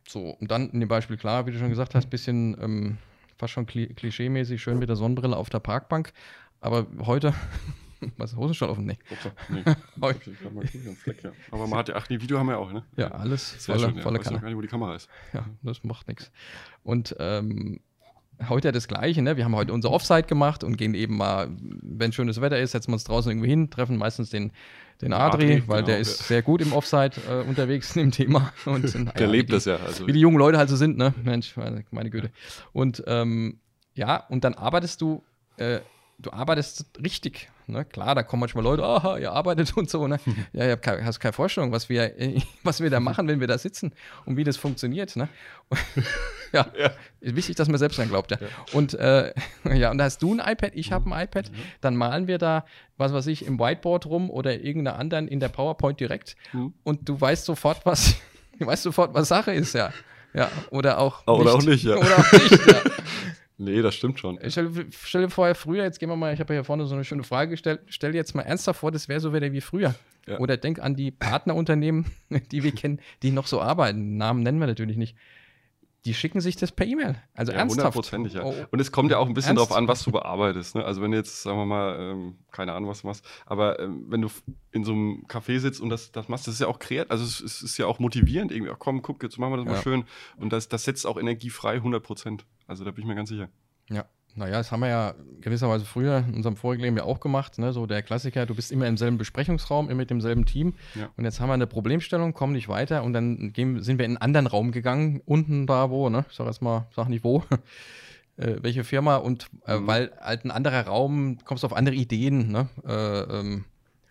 So, 0.08 0.30
und 0.30 0.50
dann 0.50 0.70
in 0.70 0.80
dem 0.80 0.88
Beispiel 0.88 1.16
klar, 1.16 1.46
wie 1.46 1.52
du 1.52 1.58
schon 1.58 1.70
gesagt 1.70 1.94
hast, 1.94 2.10
bisschen 2.10 2.56
ähm, 2.60 2.98
fast 3.36 3.52
schon 3.52 3.66
klischee-mäßig, 3.66 4.60
schön 4.60 4.78
mit 4.78 4.88
der 4.88 4.96
Sonnenbrille 4.96 5.36
auf 5.36 5.50
der 5.50 5.60
Parkbank. 5.60 6.12
Aber 6.60 6.86
heute, 7.00 7.34
was 8.16 8.36
Hosen 8.36 8.54
schon 8.54 8.68
auf 8.68 8.76
dem 8.76 8.86
Neck? 8.86 8.98
Nee. 9.48 9.64
Aber 11.50 11.66
man 11.66 11.78
hat 11.78 11.88
ja, 11.88 11.96
ach, 11.96 12.06
die 12.06 12.20
Video 12.20 12.38
haben 12.38 12.48
wir 12.48 12.58
auch, 12.58 12.72
ne? 12.72 12.84
Ja, 12.96 13.08
alles 13.08 13.64
volle, 13.64 13.80
schön, 13.80 13.96
ja. 13.96 14.02
volle 14.02 14.18
Kanne. 14.18 14.40
gar 14.40 14.48
nicht, 14.48 14.56
wo 14.56 14.60
die 14.60 14.68
Kamera 14.68 14.94
ist. 14.94 15.08
Ja, 15.32 15.46
das 15.62 15.82
macht 15.84 16.08
nichts. 16.08 16.30
Und 16.82 17.16
ähm, 17.18 17.80
heute 18.48 18.72
das 18.72 18.88
Gleiche. 18.88 19.22
Ne? 19.22 19.36
Wir 19.36 19.44
haben 19.44 19.54
heute 19.54 19.72
unser 19.72 19.90
Offside 19.90 20.24
gemacht 20.24 20.64
und 20.64 20.76
gehen 20.76 20.94
eben 20.94 21.16
mal, 21.16 21.48
wenn 21.82 22.12
schönes 22.12 22.40
Wetter 22.40 22.58
ist, 22.58 22.72
setzen 22.72 22.88
wir 22.88 22.94
uns 22.94 23.04
draußen 23.04 23.30
irgendwo 23.30 23.46
hin, 23.46 23.70
treffen 23.70 23.96
meistens 23.96 24.30
den, 24.30 24.52
den 25.00 25.12
Adri, 25.12 25.44
Adri 25.44 25.68
weil 25.68 25.76
genau, 25.78 25.86
der 25.86 25.98
ist 25.98 26.20
ja. 26.20 26.26
sehr 26.26 26.42
gut 26.42 26.60
im 26.60 26.72
Offside 26.72 27.12
äh, 27.28 27.48
unterwegs 27.48 27.94
in 27.96 28.02
dem 28.02 28.10
Thema. 28.12 28.52
Und 28.64 28.88
sind, 28.88 29.18
der 29.18 29.26
lebt 29.26 29.50
die, 29.50 29.54
das 29.54 29.64
ja. 29.64 29.76
Also. 29.76 30.06
Wie 30.06 30.12
die 30.12 30.20
jungen 30.20 30.38
Leute 30.38 30.58
halt 30.58 30.68
so 30.68 30.76
sind, 30.76 30.96
ne? 30.96 31.14
Mensch, 31.22 31.56
meine, 31.56 31.84
meine 31.90 32.10
Güte. 32.10 32.30
Und 32.72 33.02
ähm, 33.06 33.58
ja, 33.94 34.16
und 34.28 34.44
dann 34.44 34.54
arbeitest 34.54 35.00
du 35.00 35.22
äh, 35.56 35.80
du 36.18 36.32
arbeitest 36.32 36.86
richtig. 37.02 37.50
Ne? 37.66 37.84
Klar, 37.84 38.14
da 38.14 38.22
kommen 38.22 38.40
manchmal 38.40 38.64
Leute, 38.64 38.84
aha, 38.84 39.18
ihr 39.18 39.32
arbeitet 39.32 39.72
und 39.76 39.88
so. 39.88 40.06
Ne? 40.06 40.18
ja, 40.52 40.74
ich 40.74 40.80
keine, 40.80 41.04
hast 41.04 41.20
keine 41.20 41.32
Vorstellung, 41.32 41.72
was 41.72 41.88
wir, 41.88 42.12
was 42.62 42.80
wir 42.80 42.90
da 42.90 43.00
machen, 43.00 43.28
wenn 43.28 43.40
wir 43.40 43.46
da 43.46 43.58
sitzen 43.58 43.92
und 44.26 44.36
wie 44.36 44.44
das 44.44 44.56
funktioniert. 44.56 45.16
Ne? 45.16 45.28
ja, 46.52 46.66
ja, 46.78 46.90
ist 47.20 47.36
wichtig, 47.36 47.56
dass 47.56 47.68
man 47.68 47.78
selbst 47.78 47.98
dran 47.98 48.08
glaubt. 48.08 48.30
Ja. 48.30 48.38
ja. 48.40 48.46
Und 48.72 48.94
äh, 48.94 49.32
ja, 49.72 49.90
und 49.90 49.98
da 49.98 50.04
hast 50.04 50.22
du 50.22 50.34
ein 50.34 50.40
iPad, 50.40 50.72
ich 50.74 50.92
habe 50.92 51.10
ein 51.10 51.24
iPad, 51.24 51.50
mhm. 51.50 51.56
dann 51.80 51.96
malen 51.96 52.26
wir 52.26 52.38
da, 52.38 52.64
was 52.96 53.12
weiß 53.12 53.26
ich, 53.28 53.46
im 53.46 53.58
Whiteboard 53.58 54.06
rum 54.06 54.30
oder 54.30 54.60
irgendeiner 54.60 54.98
anderen 54.98 55.28
in 55.28 55.40
der 55.40 55.48
PowerPoint 55.48 55.98
direkt 56.00 56.36
mhm. 56.52 56.74
und 56.82 57.08
du 57.08 57.20
weißt 57.20 57.44
sofort, 57.44 57.84
was, 57.84 58.16
du 58.58 58.66
weißt 58.66 58.82
sofort, 58.82 59.14
was 59.14 59.28
Sache 59.28 59.52
ist, 59.52 59.74
ja. 59.74 59.92
Ja, 60.34 60.50
oder 60.70 60.98
auch. 60.98 61.26
Oder 61.28 61.44
nicht. 61.44 61.54
auch 61.54 61.62
nicht, 61.62 61.84
ja. 61.84 61.96
Oder 61.96 62.18
auch 62.18 62.32
nicht, 62.32 62.66
ja. 62.66 62.80
Nee, 63.56 63.82
das 63.82 63.94
stimmt 63.94 64.18
schon. 64.18 64.38
Stell, 64.48 64.70
stell 64.90 65.22
dir 65.22 65.30
vor, 65.30 65.54
früher, 65.54 65.84
jetzt 65.84 66.00
gehen 66.00 66.08
wir 66.08 66.16
mal, 66.16 66.34
ich 66.34 66.40
habe 66.40 66.54
ja 66.54 66.60
hier 66.60 66.64
vorne 66.64 66.86
so 66.86 66.94
eine 66.94 67.04
schöne 67.04 67.22
Frage 67.22 67.52
gestellt, 67.52 67.80
stell 67.86 68.12
dir 68.12 68.18
jetzt 68.18 68.34
mal 68.34 68.42
ernsthaft 68.42 68.80
vor, 68.80 68.90
das 68.90 69.08
wäre 69.08 69.20
so 69.20 69.32
wieder 69.32 69.52
wie 69.52 69.60
früher. 69.60 69.94
Ja. 70.26 70.38
Oder 70.38 70.56
denk 70.56 70.80
an 70.80 70.96
die 70.96 71.10
Partnerunternehmen, 71.10 72.06
die 72.52 72.64
wir 72.64 72.72
kennen, 72.74 73.00
die 73.22 73.30
noch 73.30 73.46
so 73.46 73.60
arbeiten. 73.60 74.16
Namen 74.16 74.42
nennen 74.42 74.58
wir 74.58 74.66
natürlich 74.66 74.96
nicht 74.96 75.16
die 76.04 76.12
schicken 76.12 76.40
sich 76.40 76.56
das 76.56 76.70
per 76.70 76.86
E-Mail. 76.86 77.16
Also 77.34 77.52
ja, 77.52 77.58
ernsthaft. 77.58 77.94
Hundertprozentig, 77.96 78.34
ja. 78.34 78.44
Oh. 78.44 78.54
Und 78.70 78.78
es 78.78 78.92
kommt 78.92 79.10
ja 79.10 79.18
auch 79.18 79.26
ein 79.26 79.32
bisschen 79.32 79.56
Ernst? 79.56 79.70
darauf 79.70 79.76
an, 79.76 79.88
was 79.88 80.04
du 80.04 80.12
bearbeitest. 80.12 80.74
Ne? 80.74 80.84
Also 80.84 81.00
wenn 81.00 81.12
du 81.12 81.16
jetzt, 81.16 81.42
sagen 81.42 81.56
wir 81.56 81.64
mal, 81.64 81.98
ähm, 81.98 82.38
keine 82.50 82.74
Ahnung, 82.74 82.90
was 82.90 83.00
du 83.00 83.06
machst, 83.06 83.24
aber 83.46 83.78
ähm, 83.80 84.04
wenn 84.08 84.20
du 84.20 84.28
in 84.70 84.84
so 84.84 84.92
einem 84.92 85.24
Café 85.28 85.58
sitzt 85.60 85.80
und 85.80 85.88
das, 85.88 86.12
das 86.12 86.28
machst, 86.28 86.46
das 86.46 86.54
ist 86.54 86.60
ja 86.60 86.66
auch 86.66 86.78
kreativ, 86.78 87.10
also 87.10 87.24
es, 87.24 87.40
es, 87.40 87.62
ist 87.62 87.78
ja 87.78 87.86
auch 87.86 88.00
motivierend 88.00 88.52
irgendwie. 88.52 88.70
Ach 88.70 88.78
komm, 88.78 89.00
guck, 89.00 89.22
jetzt 89.22 89.38
machen 89.38 89.52
wir 89.52 89.56
das 89.58 89.66
ja. 89.66 89.72
mal 89.72 89.82
schön. 89.82 90.04
Und 90.36 90.52
das, 90.52 90.68
das 90.68 90.84
setzt 90.84 91.06
auch 91.06 91.18
Energie 91.18 91.50
frei, 91.50 91.74
100 91.74 92.02
Prozent. 92.02 92.44
Also 92.66 92.84
da 92.84 92.90
bin 92.90 93.02
ich 93.02 93.08
mir 93.08 93.14
ganz 93.14 93.28
sicher. 93.28 93.48
Ja. 93.90 94.04
Naja, 94.36 94.58
das 94.58 94.72
haben 94.72 94.80
wir 94.80 94.88
ja 94.88 95.14
gewisserweise 95.40 95.84
früher 95.84 96.24
in 96.26 96.34
unserem 96.34 96.56
vorigen 96.56 96.82
Leben 96.82 96.96
ja 96.96 97.04
auch 97.04 97.20
gemacht. 97.20 97.58
Ne? 97.58 97.72
So 97.72 97.86
der 97.86 98.02
Klassiker, 98.02 98.46
du 98.46 98.54
bist 98.56 98.72
immer 98.72 98.88
im 98.88 98.96
selben 98.96 99.16
Besprechungsraum, 99.16 99.88
immer 99.88 99.98
mit 99.98 100.10
demselben 100.10 100.44
Team. 100.44 100.74
Ja. 100.96 101.08
Und 101.16 101.24
jetzt 101.24 101.38
haben 101.38 101.48
wir 101.48 101.54
eine 101.54 101.68
Problemstellung, 101.68 102.34
kommen 102.34 102.52
nicht 102.52 102.68
weiter 102.68 103.04
und 103.04 103.12
dann 103.12 103.52
gehen, 103.52 103.80
sind 103.80 103.98
wir 103.98 104.04
in 104.04 104.12
einen 104.12 104.22
anderen 104.22 104.48
Raum 104.48 104.72
gegangen, 104.72 105.22
unten 105.24 105.68
da 105.68 105.88
wo, 105.88 106.08
ne? 106.08 106.24
Ich 106.28 106.36
sag 106.36 106.46
jetzt 106.46 106.62
mal, 106.62 106.88
sag 106.96 107.08
nicht 107.08 107.22
wo. 107.22 107.44
äh, 108.36 108.56
welche 108.60 108.82
Firma 108.82 109.16
und 109.16 109.46
äh, 109.66 109.78
mhm. 109.78 109.86
weil 109.86 110.12
halt 110.20 110.44
ein 110.44 110.50
anderer 110.50 110.84
Raum, 110.84 111.38
kommst 111.44 111.62
du 111.62 111.66
auf 111.66 111.76
andere 111.76 111.94
Ideen, 111.94 112.50
ne? 112.50 112.68
Äh, 112.84 113.38
ähm, 113.38 113.64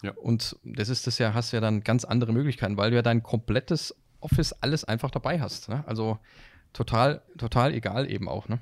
ja. 0.04 0.12
Und 0.12 0.58
das 0.64 0.88
ist 0.88 1.08
das 1.08 1.18
ja, 1.18 1.34
hast 1.34 1.52
ja 1.52 1.60
dann 1.60 1.82
ganz 1.82 2.06
andere 2.06 2.32
Möglichkeiten, 2.34 2.78
weil 2.78 2.92
du 2.92 2.96
ja 2.98 3.02
dein 3.02 3.24
komplettes 3.24 3.96
Office 4.20 4.54
alles 4.54 4.84
einfach 4.84 5.12
dabei 5.12 5.40
hast. 5.40 5.70
Ne? 5.70 5.84
Also 5.88 6.20
total, 6.74 7.22
total 7.38 7.74
egal 7.74 8.10
eben 8.10 8.28
auch, 8.28 8.48
ne? 8.48 8.60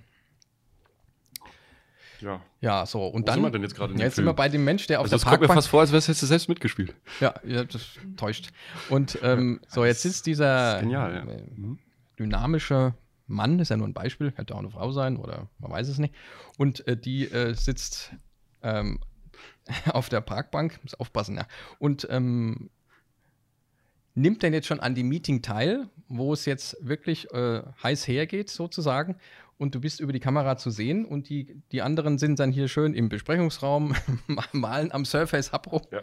Ja. 2.21 2.41
Ja, 2.60 2.86
so. 2.86 3.08
Und 3.08 3.24
Wo 3.24 3.26
dann. 3.26 3.36
sind 3.36 3.43
wir 3.43 3.50
denn 3.50 3.63
jetzt 3.63 3.76
gerade? 3.76 3.93
Jetzt 3.95 4.15
sind 4.15 4.26
wir 4.26 4.34
bei 4.34 4.47
dem 4.47 4.63
Mensch, 4.63 4.86
der 4.88 5.00
auf 5.00 5.06
also 5.06 5.17
der 5.17 5.24
Parkbank. 5.24 5.41
Das 5.41 5.47
kommt 5.47 5.56
mir 5.56 5.62
fast 5.62 5.67
vor, 5.69 5.80
als 5.82 6.08
hättest 6.08 6.21
du 6.21 6.28
selbst 6.28 6.50
mitgespielt. 6.50 6.95
Ja, 7.19 7.34
ja 7.43 7.63
das 7.63 7.97
täuscht. 8.15 8.52
Und 8.89 9.17
ähm, 9.24 9.60
so, 9.67 9.84
jetzt 9.86 10.04
sitzt 10.04 10.28
dieser 10.28 10.80
genial, 10.82 11.13
ja. 11.13 11.32
Äh, 11.34 11.43
mhm. 11.56 11.80
dynamische 12.19 12.93
Mann, 13.26 13.60
ist 13.60 13.69
ja 13.69 13.78
nur 13.78 13.88
ein 13.88 13.93
Beispiel, 13.93 14.34
hätte 14.36 14.54
auch 14.54 14.60
eine 14.60 14.69
Frau 14.69 14.91
sein 14.91 15.17
oder 15.17 15.47
man 15.58 15.71
weiß 15.71 15.88
es 15.88 15.97
nicht. 15.97 16.13
Und 16.58 16.88
äh, 16.88 16.95
die 16.95 17.26
äh, 17.26 17.54
sitzt 17.56 18.13
ähm, 18.62 19.00
auf 19.91 20.10
der 20.10 20.21
Parkbank, 20.21 20.80
muss 20.84 20.93
aufpassen, 20.95 21.38
ja. 21.38 21.47
Und 21.80 22.08
ähm, 22.12 22.69
nimmt 24.13 24.43
denn 24.43 24.54
jetzt 24.54 24.67
schon 24.67 24.80
an 24.80 24.93
dem 24.93 25.10
Meeting 25.10 25.41
teil, 25.41 25.89
wo 26.12 26.34
es 26.34 26.45
jetzt 26.45 26.78
wirklich 26.82 27.32
äh, 27.34 27.62
heiß 27.82 28.08
hergeht, 28.08 28.50
sozusagen 28.50 29.15
und 29.62 29.76
du 29.76 29.80
bist 29.80 30.00
über 30.00 30.12
die 30.12 30.19
Kamera 30.19 30.58
zu 30.58 30.71
sehen 30.71 31.06
und 31.06 31.30
die, 31.30 31.62
die 31.71 31.84
anderen 31.84 32.17
sind 32.17 32.39
dann 32.39 32.52
hier 32.52 32.67
schön 32.67 32.95
im 32.95 33.10
Besprechungsraum, 33.10 33.95
malen 34.52 34.91
am 34.91 35.06
Surface 35.06 35.54
Hub 35.54 35.71
rum. 35.71 35.86
Ja. 35.91 36.02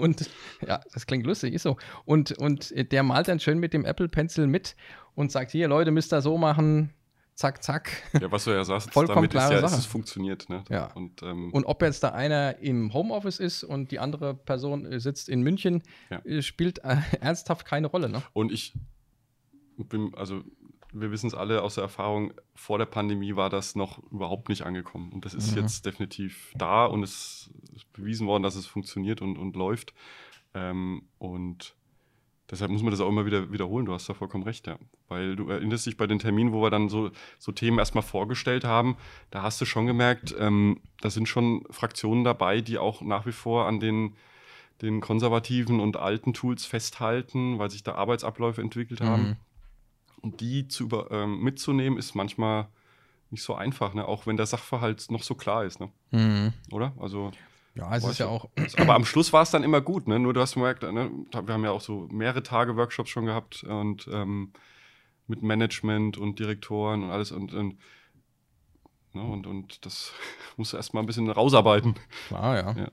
Und 0.00 0.28
ja, 0.66 0.80
das 0.92 1.06
klingt 1.06 1.26
lustig, 1.26 1.54
ist 1.54 1.62
so. 1.62 1.76
Und, 2.04 2.32
und 2.38 2.72
der 2.92 3.02
malt 3.02 3.28
dann 3.28 3.40
schön 3.40 3.58
mit 3.58 3.72
dem 3.72 3.84
Apple 3.84 4.08
Pencil 4.08 4.46
mit 4.46 4.76
und 5.14 5.30
sagt: 5.30 5.52
Hier, 5.52 5.68
Leute, 5.68 5.90
müsst 5.90 6.12
ihr 6.12 6.20
so 6.20 6.36
machen, 6.36 6.92
zack, 7.34 7.62
zack. 7.62 7.90
Ja, 8.20 8.30
was 8.30 8.44
du 8.44 8.52
ja 8.52 8.64
sagst, 8.64 8.92
vollkommen 8.92 9.16
damit 9.16 9.30
klare 9.32 9.54
ist 9.54 9.62
ja, 9.62 9.68
Sache. 9.68 9.80
es 9.80 9.86
funktioniert. 9.86 10.48
Ne? 10.48 10.64
Ja. 10.68 10.92
Und, 10.94 11.22
ähm, 11.22 11.52
und 11.52 11.64
ob 11.64 11.82
jetzt 11.82 12.02
da 12.02 12.10
einer 12.10 12.58
im 12.58 12.92
Homeoffice 12.92 13.40
ist 13.40 13.64
und 13.64 13.90
die 13.90 13.98
andere 13.98 14.34
Person 14.34 14.98
sitzt 14.98 15.28
in 15.28 15.42
München, 15.42 15.82
ja. 16.10 16.18
Äh, 16.24 16.42
spielt 16.42 16.84
äh, 16.84 16.96
ernsthaft 17.20 17.66
keine 17.66 17.88
Rolle. 17.88 18.08
Ne? 18.08 18.22
Und 18.32 18.52
ich 18.52 18.74
also 20.16 20.42
wir 20.92 21.10
wissen 21.10 21.26
es 21.26 21.34
alle 21.34 21.62
aus 21.62 21.74
der 21.74 21.82
Erfahrung, 21.82 22.32
vor 22.54 22.78
der 22.78 22.86
Pandemie 22.86 23.34
war 23.34 23.50
das 23.50 23.74
noch 23.74 23.98
überhaupt 24.12 24.48
nicht 24.48 24.62
angekommen. 24.62 25.12
Und 25.12 25.24
das 25.24 25.34
ist 25.34 25.52
mhm. 25.52 25.62
jetzt 25.62 25.84
definitiv 25.84 26.52
da 26.56 26.86
und 26.86 27.02
es 27.02 27.50
ist 27.74 27.92
bewiesen 27.92 28.26
worden, 28.26 28.44
dass 28.44 28.54
es 28.54 28.66
funktioniert 28.66 29.20
und, 29.20 29.36
und 29.36 29.56
läuft. 29.56 29.92
Ähm, 30.54 31.02
und 31.18 31.74
deshalb 32.48 32.70
muss 32.70 32.82
man 32.82 32.92
das 32.92 33.00
auch 33.00 33.08
immer 33.08 33.26
wieder 33.26 33.50
wiederholen. 33.50 33.86
Du 33.86 33.92
hast 33.92 34.08
da 34.08 34.14
vollkommen 34.14 34.44
recht, 34.44 34.68
ja. 34.68 34.78
Weil 35.08 35.34
du 35.34 35.48
erinnerst 35.48 35.86
dich 35.86 35.96
bei 35.96 36.06
den 36.06 36.20
Terminen, 36.20 36.52
wo 36.52 36.62
wir 36.62 36.70
dann 36.70 36.88
so, 36.88 37.10
so 37.38 37.50
Themen 37.50 37.78
erstmal 37.78 38.04
vorgestellt 38.04 38.64
haben, 38.64 38.96
da 39.30 39.42
hast 39.42 39.60
du 39.60 39.64
schon 39.64 39.86
gemerkt, 39.86 40.34
ähm, 40.38 40.80
da 41.00 41.10
sind 41.10 41.28
schon 41.28 41.64
Fraktionen 41.70 42.22
dabei, 42.22 42.60
die 42.60 42.78
auch 42.78 43.02
nach 43.02 43.26
wie 43.26 43.32
vor 43.32 43.66
an 43.66 43.80
den 43.80 44.14
den 44.82 45.00
konservativen 45.00 45.78
und 45.78 45.96
alten 45.96 46.34
Tools 46.34 46.66
festhalten, 46.66 47.58
weil 47.58 47.70
sich 47.70 47.84
da 47.84 47.94
Arbeitsabläufe 47.94 48.60
entwickelt 48.60 49.00
haben. 49.00 49.22
Mhm. 49.22 49.36
Und 50.24 50.40
die 50.40 50.68
zu 50.68 50.84
über, 50.84 51.10
ähm, 51.10 51.40
mitzunehmen, 51.40 51.98
ist 51.98 52.14
manchmal 52.14 52.68
nicht 53.30 53.42
so 53.42 53.54
einfach, 53.54 53.92
ne? 53.92 54.08
auch 54.08 54.26
wenn 54.26 54.38
der 54.38 54.46
Sachverhalt 54.46 55.10
noch 55.10 55.22
so 55.22 55.34
klar 55.34 55.64
ist. 55.64 55.80
Ne? 55.80 55.90
Mhm. 56.12 56.54
Oder? 56.72 56.94
Also 56.98 57.30
Ja, 57.74 57.94
es 57.94 58.04
ist 58.04 58.18
ja 58.18 58.26
auch. 58.26 58.48
Aber 58.78 58.94
am 58.94 59.04
Schluss 59.04 59.34
war 59.34 59.42
es 59.42 59.50
dann 59.50 59.64
immer 59.64 59.82
gut, 59.82 60.08
ne? 60.08 60.18
Nur 60.18 60.32
du 60.32 60.40
hast 60.40 60.54
gemerkt, 60.54 60.82
ne? 60.82 61.10
wir 61.30 61.54
haben 61.54 61.64
ja 61.64 61.72
auch 61.72 61.82
so 61.82 62.08
mehrere 62.10 62.42
Tage 62.42 62.76
Workshops 62.76 63.10
schon 63.10 63.26
gehabt 63.26 63.64
und 63.64 64.08
ähm, 64.10 64.52
mit 65.26 65.42
Management 65.42 66.16
und 66.16 66.38
Direktoren 66.38 67.02
und 67.02 67.10
alles 67.10 67.32
und, 67.32 67.52
und, 67.52 67.78
ne? 69.12 69.22
und, 69.22 69.46
und 69.46 69.84
das 69.84 70.12
musst 70.56 70.72
du 70.72 70.78
erstmal 70.78 71.02
ein 71.02 71.06
bisschen 71.06 71.28
rausarbeiten. 71.28 71.96
Klar, 72.28 72.56
ja. 72.56 72.72
ja. 72.72 72.90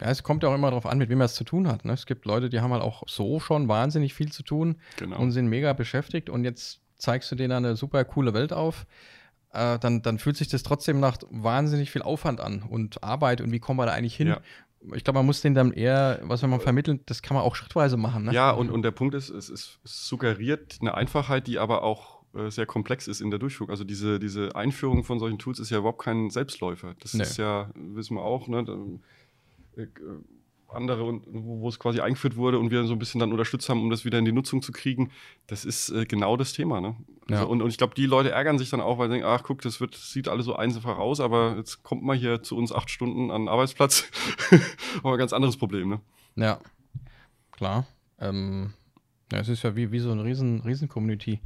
Ja, 0.00 0.10
es 0.10 0.22
kommt 0.22 0.42
ja 0.42 0.48
auch 0.48 0.54
immer 0.54 0.70
darauf 0.70 0.86
an, 0.86 0.98
mit 0.98 1.08
wem 1.08 1.18
man 1.18 1.26
es 1.26 1.34
zu 1.34 1.44
tun 1.44 1.68
hat. 1.68 1.84
Ne? 1.84 1.92
Es 1.92 2.06
gibt 2.06 2.24
Leute, 2.24 2.48
die 2.48 2.60
haben 2.60 2.72
halt 2.72 2.82
auch 2.82 3.04
so 3.06 3.38
schon 3.38 3.68
wahnsinnig 3.68 4.14
viel 4.14 4.32
zu 4.32 4.42
tun 4.42 4.76
genau. 4.96 5.18
und 5.18 5.30
sind 5.30 5.46
mega 5.46 5.72
beschäftigt 5.72 6.28
und 6.28 6.44
jetzt 6.44 6.80
zeigst 6.96 7.30
du 7.30 7.36
denen 7.36 7.52
eine 7.52 7.76
super 7.76 8.04
coole 8.04 8.34
Welt 8.34 8.52
auf 8.52 8.86
äh, 9.54 9.78
dann, 9.78 10.02
dann 10.02 10.18
fühlt 10.18 10.36
sich 10.36 10.48
das 10.48 10.62
trotzdem 10.62 11.00
nach 11.00 11.16
wahnsinnig 11.30 11.90
viel 11.90 12.02
Aufwand 12.02 12.40
an 12.40 12.62
und 12.62 13.02
Arbeit 13.02 13.40
und 13.40 13.52
wie 13.52 13.60
kommen 13.60 13.78
wir 13.78 13.86
da 13.86 13.92
eigentlich 13.92 14.16
hin? 14.16 14.28
Ja. 14.28 14.40
Ich 14.92 15.04
glaube, 15.04 15.20
man 15.20 15.26
muss 15.26 15.40
den 15.40 15.54
dann 15.54 15.72
eher, 15.72 16.20
was 16.24 16.42
wenn 16.42 16.50
man 16.50 16.60
vermittelt, 16.60 17.02
das 17.06 17.22
kann 17.22 17.36
man 17.36 17.44
auch 17.44 17.54
schrittweise 17.54 17.96
machen. 17.96 18.24
Ne? 18.24 18.34
Ja, 18.34 18.50
und, 18.50 18.70
und 18.70 18.82
der 18.82 18.90
Punkt 18.90 19.14
ist, 19.14 19.30
es, 19.30 19.48
es, 19.48 19.78
es 19.82 20.06
suggeriert 20.06 20.78
eine 20.80 20.94
Einfachheit, 20.94 21.46
die 21.46 21.58
aber 21.58 21.84
auch 21.84 22.22
äh, 22.34 22.50
sehr 22.50 22.66
komplex 22.66 23.08
ist 23.08 23.22
in 23.22 23.30
der 23.30 23.38
Durchführung. 23.38 23.70
Also 23.70 23.84
diese, 23.84 24.18
diese 24.18 24.54
Einführung 24.54 25.02
von 25.04 25.18
solchen 25.18 25.38
Tools 25.38 25.58
ist 25.58 25.70
ja 25.70 25.78
überhaupt 25.78 26.02
kein 26.02 26.28
Selbstläufer. 26.28 26.96
Das 27.00 27.14
nee. 27.14 27.22
ist 27.22 27.38
ja, 27.38 27.70
wissen 27.74 28.16
wir 28.16 28.22
auch, 28.22 28.46
ne? 28.46 28.64
Äh, 29.76 29.86
andere, 30.74 31.20
wo 31.26 31.68
es 31.68 31.78
quasi 31.78 32.00
eingeführt 32.00 32.36
wurde 32.36 32.58
und 32.58 32.70
wir 32.70 32.84
so 32.84 32.94
ein 32.94 32.98
bisschen 32.98 33.20
dann 33.20 33.32
unterstützt 33.32 33.68
haben, 33.68 33.82
um 33.82 33.90
das 33.90 34.04
wieder 34.04 34.18
in 34.18 34.24
die 34.24 34.32
Nutzung 34.32 34.62
zu 34.62 34.72
kriegen, 34.72 35.10
das 35.46 35.64
ist 35.64 35.90
äh, 35.90 36.04
genau 36.04 36.36
das 36.36 36.52
Thema. 36.52 36.80
Ne? 36.80 36.96
Ja. 37.28 37.38
Also, 37.38 37.48
und, 37.50 37.62
und 37.62 37.70
ich 37.70 37.78
glaube, 37.78 37.94
die 37.94 38.06
Leute 38.06 38.30
ärgern 38.30 38.58
sich 38.58 38.70
dann 38.70 38.80
auch, 38.80 38.98
weil 38.98 39.08
sie 39.08 39.14
denken, 39.14 39.28
ach 39.28 39.42
guck, 39.42 39.62
das 39.62 39.80
wird, 39.80 39.94
sieht 39.94 40.28
alles 40.28 40.46
so 40.46 40.56
einfach 40.56 40.98
aus, 40.98 41.20
aber 41.20 41.56
jetzt 41.56 41.82
kommt 41.82 42.02
mal 42.02 42.16
hier 42.16 42.42
zu 42.42 42.56
uns 42.56 42.72
acht 42.72 42.90
Stunden 42.90 43.30
an 43.30 43.42
den 43.42 43.48
Arbeitsplatz. 43.48 44.10
aber 45.02 45.12
ein 45.12 45.18
ganz 45.18 45.32
anderes 45.32 45.56
Problem. 45.56 45.88
Ne? 45.88 46.00
Ja, 46.36 46.58
klar. 47.52 47.86
Ähm, 48.18 48.72
ja, 49.32 49.38
es 49.38 49.48
ist 49.48 49.62
ja 49.62 49.74
wie, 49.74 49.90
wie 49.90 50.00
so 50.00 50.12
eine 50.12 50.22
riesen, 50.22 50.60
riesen 50.60 50.88
Community, 50.88 51.40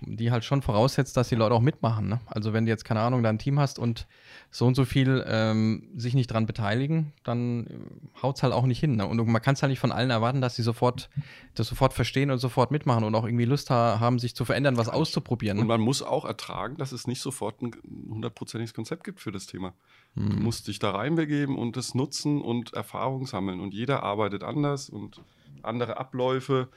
die 0.00 0.30
halt 0.30 0.44
schon 0.44 0.62
voraussetzt, 0.62 1.16
dass 1.16 1.28
die 1.28 1.36
Leute 1.36 1.54
auch 1.54 1.60
mitmachen. 1.60 2.08
Ne? 2.08 2.20
Also 2.26 2.52
wenn 2.52 2.64
du 2.64 2.70
jetzt, 2.70 2.84
keine 2.84 3.00
Ahnung, 3.00 3.22
da 3.22 3.28
ein 3.28 3.38
Team 3.38 3.60
hast 3.60 3.78
und 3.78 4.06
so 4.50 4.66
und 4.66 4.74
so 4.74 4.84
viel 4.84 5.24
ähm, 5.28 5.88
sich 5.94 6.14
nicht 6.14 6.26
dran 6.28 6.46
beteiligen, 6.46 7.12
dann 7.22 7.66
äh, 7.66 8.22
haut 8.22 8.36
es 8.36 8.42
halt 8.42 8.52
auch 8.52 8.66
nicht 8.66 8.80
hin. 8.80 8.96
Ne? 8.96 9.06
Und 9.06 9.24
man 9.26 9.42
kann 9.42 9.54
es 9.54 9.62
halt 9.62 9.70
nicht 9.70 9.78
von 9.78 9.92
allen 9.92 10.10
erwarten, 10.10 10.40
dass 10.40 10.56
sie 10.56 10.62
sofort 10.62 11.08
das 11.54 11.68
sofort 11.68 11.92
verstehen 11.92 12.30
und 12.30 12.38
sofort 12.38 12.70
mitmachen 12.70 13.04
und 13.04 13.14
auch 13.14 13.24
irgendwie 13.24 13.44
Lust 13.44 13.70
ha 13.70 14.00
haben, 14.00 14.18
sich 14.18 14.34
zu 14.34 14.44
verändern, 14.44 14.76
was 14.76 14.88
auszuprobieren. 14.88 15.58
Ne? 15.58 15.62
Und 15.62 15.68
man 15.68 15.80
muss 15.80 16.02
auch 16.02 16.24
ertragen, 16.24 16.76
dass 16.78 16.92
es 16.92 17.06
nicht 17.06 17.20
sofort 17.20 17.62
ein 17.62 17.72
hundertprozentiges 18.10 18.74
Konzept 18.74 19.04
gibt 19.04 19.20
für 19.20 19.32
das 19.32 19.46
Thema. 19.46 19.74
Hm. 20.14 20.30
Du 20.30 20.36
musst 20.36 20.66
dich 20.66 20.78
da 20.78 20.90
reinbegeben 20.90 21.56
und 21.56 21.76
das 21.76 21.94
nutzen 21.94 22.40
und 22.40 22.74
Erfahrung 22.74 23.26
sammeln. 23.26 23.60
Und 23.60 23.72
jeder 23.72 24.02
arbeitet 24.02 24.42
anders 24.42 24.90
und 24.90 25.20
andere 25.62 25.98
Abläufe. 25.98 26.68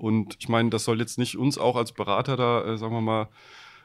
Und 0.00 0.36
ich 0.38 0.48
meine, 0.48 0.70
das 0.70 0.84
soll 0.84 0.98
jetzt 0.98 1.18
nicht 1.18 1.36
uns 1.36 1.58
auch 1.58 1.76
als 1.76 1.92
Berater 1.92 2.36
da, 2.36 2.64
äh, 2.64 2.78
sagen 2.78 2.94
wir 2.94 3.00
mal, 3.02 3.28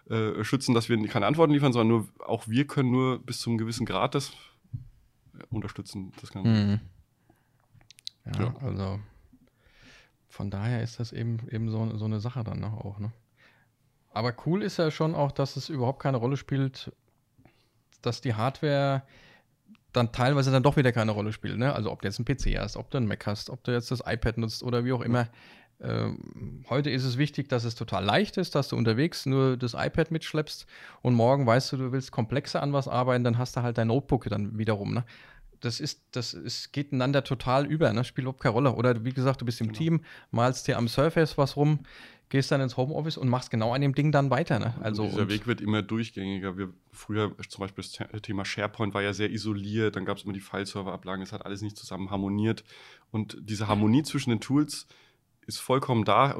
äh, 0.09 0.43
schützen, 0.43 0.73
dass 0.73 0.87
wir 0.87 1.07
keine 1.07 1.25
Antworten 1.25 1.51
liefern, 1.51 1.73
sondern 1.73 1.97
nur 1.97 2.07
auch 2.25 2.47
wir 2.47 2.65
können 2.65 2.91
nur 2.91 3.19
bis 3.19 3.39
zu 3.39 3.49
einem 3.49 3.57
gewissen 3.57 3.85
Grad 3.85 4.15
das 4.15 4.31
äh, 5.37 5.43
unterstützen. 5.49 6.13
Das 6.21 6.31
Ganze. 6.31 6.49
Mhm. 6.49 6.79
Ja, 8.25 8.43
ja, 8.43 8.55
also 8.61 8.99
von 10.29 10.49
daher 10.49 10.81
ist 10.81 10.99
das 10.99 11.11
eben, 11.11 11.39
eben 11.49 11.69
so, 11.69 11.97
so 11.97 12.05
eine 12.05 12.19
Sache 12.19 12.43
dann 12.43 12.59
ne, 12.59 12.67
auch. 12.67 12.99
Ne? 12.99 13.11
Aber 14.13 14.33
cool 14.45 14.63
ist 14.63 14.77
ja 14.77 14.91
schon 14.91 15.15
auch, 15.15 15.31
dass 15.31 15.57
es 15.57 15.69
überhaupt 15.69 16.01
keine 16.01 16.17
Rolle 16.17 16.37
spielt, 16.37 16.91
dass 18.01 18.21
die 18.21 18.33
Hardware 18.33 19.03
dann 19.91 20.11
teilweise 20.11 20.51
dann 20.51 20.63
doch 20.63 20.77
wieder 20.77 20.91
keine 20.91 21.11
Rolle 21.11 21.33
spielt. 21.33 21.57
Ne? 21.57 21.73
Also 21.73 21.91
ob 21.91 22.01
du 22.01 22.07
jetzt 22.07 22.19
einen 22.19 22.25
PC 22.25 22.59
hast, 22.59 22.77
ob 22.77 22.91
du 22.91 22.97
einen 22.97 23.07
Mac 23.07 23.25
hast, 23.25 23.49
ob 23.49 23.63
du 23.63 23.71
jetzt 23.71 23.91
das 23.91 24.03
iPad 24.05 24.37
nutzt 24.37 24.63
oder 24.63 24.85
wie 24.85 24.93
auch 24.93 25.01
immer. 25.01 25.27
Ähm, 25.81 26.63
heute 26.69 26.89
ist 26.89 27.03
es 27.03 27.17
wichtig, 27.17 27.49
dass 27.49 27.65
es 27.65 27.75
total 27.75 28.03
leicht 28.03 28.37
ist, 28.37 28.55
dass 28.55 28.69
du 28.69 28.77
unterwegs 28.77 29.25
nur 29.25 29.57
das 29.57 29.73
iPad 29.73 30.11
mitschleppst 30.11 30.65
und 31.01 31.15
morgen 31.15 31.45
weißt 31.45 31.73
du, 31.73 31.77
du 31.77 31.91
willst 31.91 32.11
komplexer 32.11 32.63
an 32.63 32.71
was 32.71 32.87
arbeiten, 32.87 33.23
dann 33.23 33.37
hast 33.37 33.57
du 33.57 33.61
halt 33.61 33.77
dein 33.77 33.87
Notebook 33.87 34.25
dann 34.29 34.57
wiederum. 34.57 34.93
Ne? 34.93 35.03
Das 35.59 35.79
ist, 35.79 36.01
das 36.11 36.33
ist, 36.33 36.71
geht 36.71 36.93
einander 36.93 37.23
total 37.23 37.65
über, 37.65 37.91
ne? 37.91 38.03
spielt 38.03 38.23
überhaupt 38.23 38.41
keine 38.41 38.53
Rolle. 38.53 38.73
Oder 38.75 39.03
wie 39.03 39.13
gesagt, 39.13 39.41
du 39.41 39.45
bist 39.45 39.59
im 39.59 39.67
genau. 39.67 39.77
Team, 39.77 40.01
malst 40.31 40.67
dir 40.67 40.77
am 40.77 40.87
Surface 40.87 41.37
was 41.37 41.57
rum, 41.57 41.79
gehst 42.29 42.51
dann 42.51 42.61
ins 42.61 42.77
Homeoffice 42.77 43.17
und 43.17 43.29
machst 43.29 43.51
genau 43.51 43.73
an 43.73 43.81
dem 43.81 43.93
Ding 43.93 44.11
dann 44.11 44.29
weiter. 44.29 44.59
Ne? 44.59 44.75
Also 44.81 45.05
dieser 45.05 45.29
Weg 45.29 45.45
wird 45.45 45.61
immer 45.61 45.81
durchgängiger. 45.81 46.57
Wir, 46.57 46.73
früher 46.91 47.35
zum 47.49 47.61
Beispiel 47.61 47.83
das 47.83 48.21
Thema 48.21 48.45
SharePoint 48.45 48.93
war 48.93 49.01
ja 49.01 49.13
sehr 49.13 49.29
isoliert, 49.29 49.95
dann 49.95 50.05
gab 50.05 50.17
es 50.17 50.23
immer 50.23 50.33
die 50.33 50.39
File-Server-Ablagen, 50.39 51.21
es 51.21 51.33
hat 51.33 51.45
alles 51.45 51.61
nicht 51.61 51.77
zusammen 51.77 52.09
harmoniert. 52.11 52.63
Und 53.11 53.37
diese 53.41 53.67
Harmonie 53.67 54.03
zwischen 54.03 54.29
den 54.31 54.39
Tools 54.39 54.87
ist 55.47 55.59
vollkommen 55.59 56.05
da, 56.05 56.35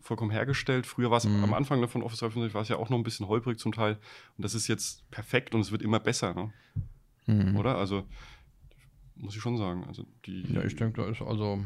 vollkommen 0.00 0.30
hergestellt. 0.30 0.86
Früher 0.86 1.10
war 1.10 1.18
es 1.18 1.24
mhm. 1.24 1.42
am 1.42 1.54
Anfang 1.54 1.86
von 1.88 2.02
Office 2.02 2.20
365 2.20 2.54
war 2.54 2.62
es 2.62 2.68
ja 2.68 2.76
auch 2.76 2.88
noch 2.88 2.98
ein 2.98 3.02
bisschen 3.02 3.28
holprig 3.28 3.58
zum 3.58 3.72
Teil. 3.72 3.98
Und 4.36 4.44
das 4.44 4.54
ist 4.54 4.68
jetzt 4.68 5.08
perfekt 5.10 5.54
und 5.54 5.60
es 5.60 5.72
wird 5.72 5.82
immer 5.82 6.00
besser, 6.00 6.34
ne? 6.34 6.52
Mhm. 7.26 7.56
Oder? 7.56 7.76
Also, 7.76 8.04
muss 9.16 9.34
ich 9.34 9.42
schon 9.42 9.56
sagen. 9.56 9.84
Also 9.86 10.04
die, 10.26 10.42
ja, 10.52 10.62
ich 10.64 10.76
denke, 10.76 11.02
da 11.02 11.08
ist 11.08 11.22
also, 11.22 11.64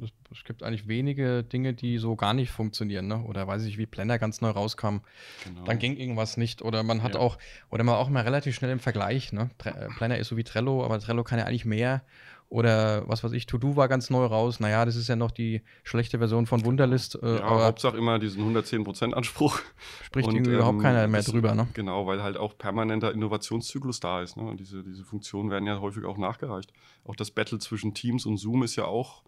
es, 0.00 0.10
es, 0.30 0.44
gibt 0.44 0.62
eigentlich 0.62 0.86
wenige 0.86 1.42
Dinge, 1.42 1.74
die 1.74 1.98
so 1.98 2.14
gar 2.14 2.34
nicht 2.34 2.50
funktionieren, 2.50 3.08
ne? 3.08 3.22
Oder 3.22 3.46
weiß 3.46 3.64
ich, 3.64 3.78
wie 3.78 3.86
Planner 3.86 4.18
ganz 4.18 4.40
neu 4.40 4.50
rauskam, 4.50 4.98
genau. 5.44 5.64
dann 5.64 5.78
ging 5.78 5.96
irgendwas 5.96 6.36
nicht. 6.36 6.62
Oder 6.62 6.82
man 6.82 7.02
hat 7.02 7.14
ja. 7.14 7.20
auch, 7.20 7.38
oder 7.70 7.84
man 7.84 7.96
auch 7.96 8.08
mal 8.08 8.22
relativ 8.22 8.54
schnell 8.54 8.70
im 8.70 8.80
Vergleich, 8.80 9.32
ne? 9.32 9.50
Planner 9.96 10.18
ist 10.18 10.28
so 10.28 10.36
wie 10.36 10.44
Trello, 10.44 10.84
aber 10.84 11.00
Trello 11.00 11.24
kann 11.24 11.38
ja 11.38 11.46
eigentlich 11.46 11.64
mehr. 11.64 12.02
Oder 12.50 13.06
was 13.06 13.22
weiß 13.22 13.32
ich, 13.32 13.44
To-Do 13.44 13.76
war 13.76 13.88
ganz 13.88 14.08
neu 14.08 14.24
raus. 14.24 14.58
Naja, 14.58 14.86
das 14.86 14.96
ist 14.96 15.08
ja 15.08 15.16
noch 15.16 15.30
die 15.30 15.60
schlechte 15.82 16.16
Version 16.18 16.46
von 16.46 16.64
Wunderlist. 16.64 17.22
Äh, 17.22 17.36
ja, 17.36 17.44
aber 17.44 17.66
Hauptsache 17.66 17.98
immer 17.98 18.18
diesen 18.18 18.42
110%-Anspruch. 18.56 19.60
Spricht 20.02 20.28
und, 20.28 20.34
irgendwie 20.34 20.52
ähm, 20.52 20.56
überhaupt 20.56 20.80
keiner 20.80 21.06
mehr 21.08 21.22
drüber, 21.22 21.54
ne? 21.54 21.68
Genau, 21.74 22.06
weil 22.06 22.22
halt 22.22 22.38
auch 22.38 22.56
permanenter 22.56 23.12
Innovationszyklus 23.12 24.00
da 24.00 24.22
ist. 24.22 24.38
Ne? 24.38 24.44
Und 24.44 24.60
diese, 24.60 24.82
diese 24.82 25.04
Funktionen 25.04 25.50
werden 25.50 25.66
ja 25.66 25.78
häufig 25.80 26.06
auch 26.06 26.16
nachgereicht. 26.16 26.72
Auch 27.04 27.16
das 27.16 27.30
Battle 27.30 27.58
zwischen 27.58 27.92
Teams 27.92 28.24
und 28.24 28.38
Zoom 28.38 28.62
ist 28.62 28.76
ja 28.76 28.86
auch 28.86 29.24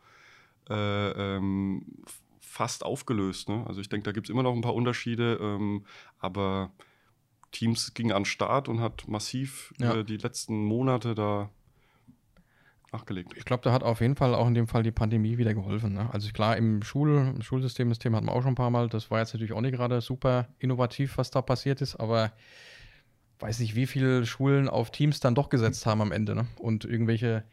äh, 0.70 1.10
ähm, 1.10 1.84
fast 2.40 2.86
aufgelöst. 2.86 3.50
Ne? 3.50 3.64
Also 3.66 3.82
ich 3.82 3.90
denke, 3.90 4.04
da 4.04 4.12
gibt 4.12 4.28
es 4.28 4.30
immer 4.30 4.42
noch 4.42 4.54
ein 4.54 4.62
paar 4.62 4.74
Unterschiede, 4.74 5.38
ähm, 5.42 5.84
aber 6.20 6.72
Teams 7.52 7.92
ging 7.92 8.12
an 8.12 8.22
den 8.22 8.26
Start 8.26 8.68
und 8.68 8.80
hat 8.80 9.08
massiv 9.08 9.74
ja. 9.78 9.96
äh, 9.96 10.04
die 10.04 10.16
letzten 10.16 10.64
Monate 10.64 11.14
da 11.14 11.50
nachgelegt. 12.92 13.32
Ich 13.36 13.44
glaube, 13.44 13.62
da 13.62 13.72
hat 13.72 13.82
auf 13.82 14.00
jeden 14.00 14.16
Fall 14.16 14.34
auch 14.34 14.46
in 14.46 14.54
dem 14.54 14.66
Fall 14.66 14.82
die 14.82 14.90
Pandemie 14.90 15.38
wieder 15.38 15.54
geholfen. 15.54 15.94
Ne? 15.94 16.08
Also 16.12 16.30
klar, 16.32 16.56
im, 16.56 16.82
Schul, 16.82 17.34
Schulsystem, 17.40 17.88
das 17.88 17.98
Thema 17.98 18.16
hatten 18.16 18.26
wir 18.26 18.32
auch 18.32 18.42
schon 18.42 18.52
ein 18.52 18.56
paar 18.56 18.70
Mal. 18.70 18.88
Das 18.88 19.10
war 19.10 19.20
jetzt 19.20 19.32
natürlich 19.32 19.52
auch 19.52 19.60
nicht 19.60 19.74
gerade 19.74 20.00
super 20.00 20.48
innovativ, 20.58 21.18
was 21.18 21.30
da 21.30 21.42
passiert 21.42 21.80
ist, 21.80 21.96
aber 21.96 22.32
weiß 23.38 23.60
nicht, 23.60 23.74
wie 23.74 23.86
viele 23.86 24.26
Schulen 24.26 24.68
auf 24.68 24.90
Teams 24.90 25.20
dann 25.20 25.34
doch 25.34 25.48
gesetzt 25.48 25.86
haben 25.86 26.02
am 26.02 26.12
Ende. 26.12 26.34
Ne? 26.34 26.46
Und 26.58 26.84
irgendwelche 26.84 27.44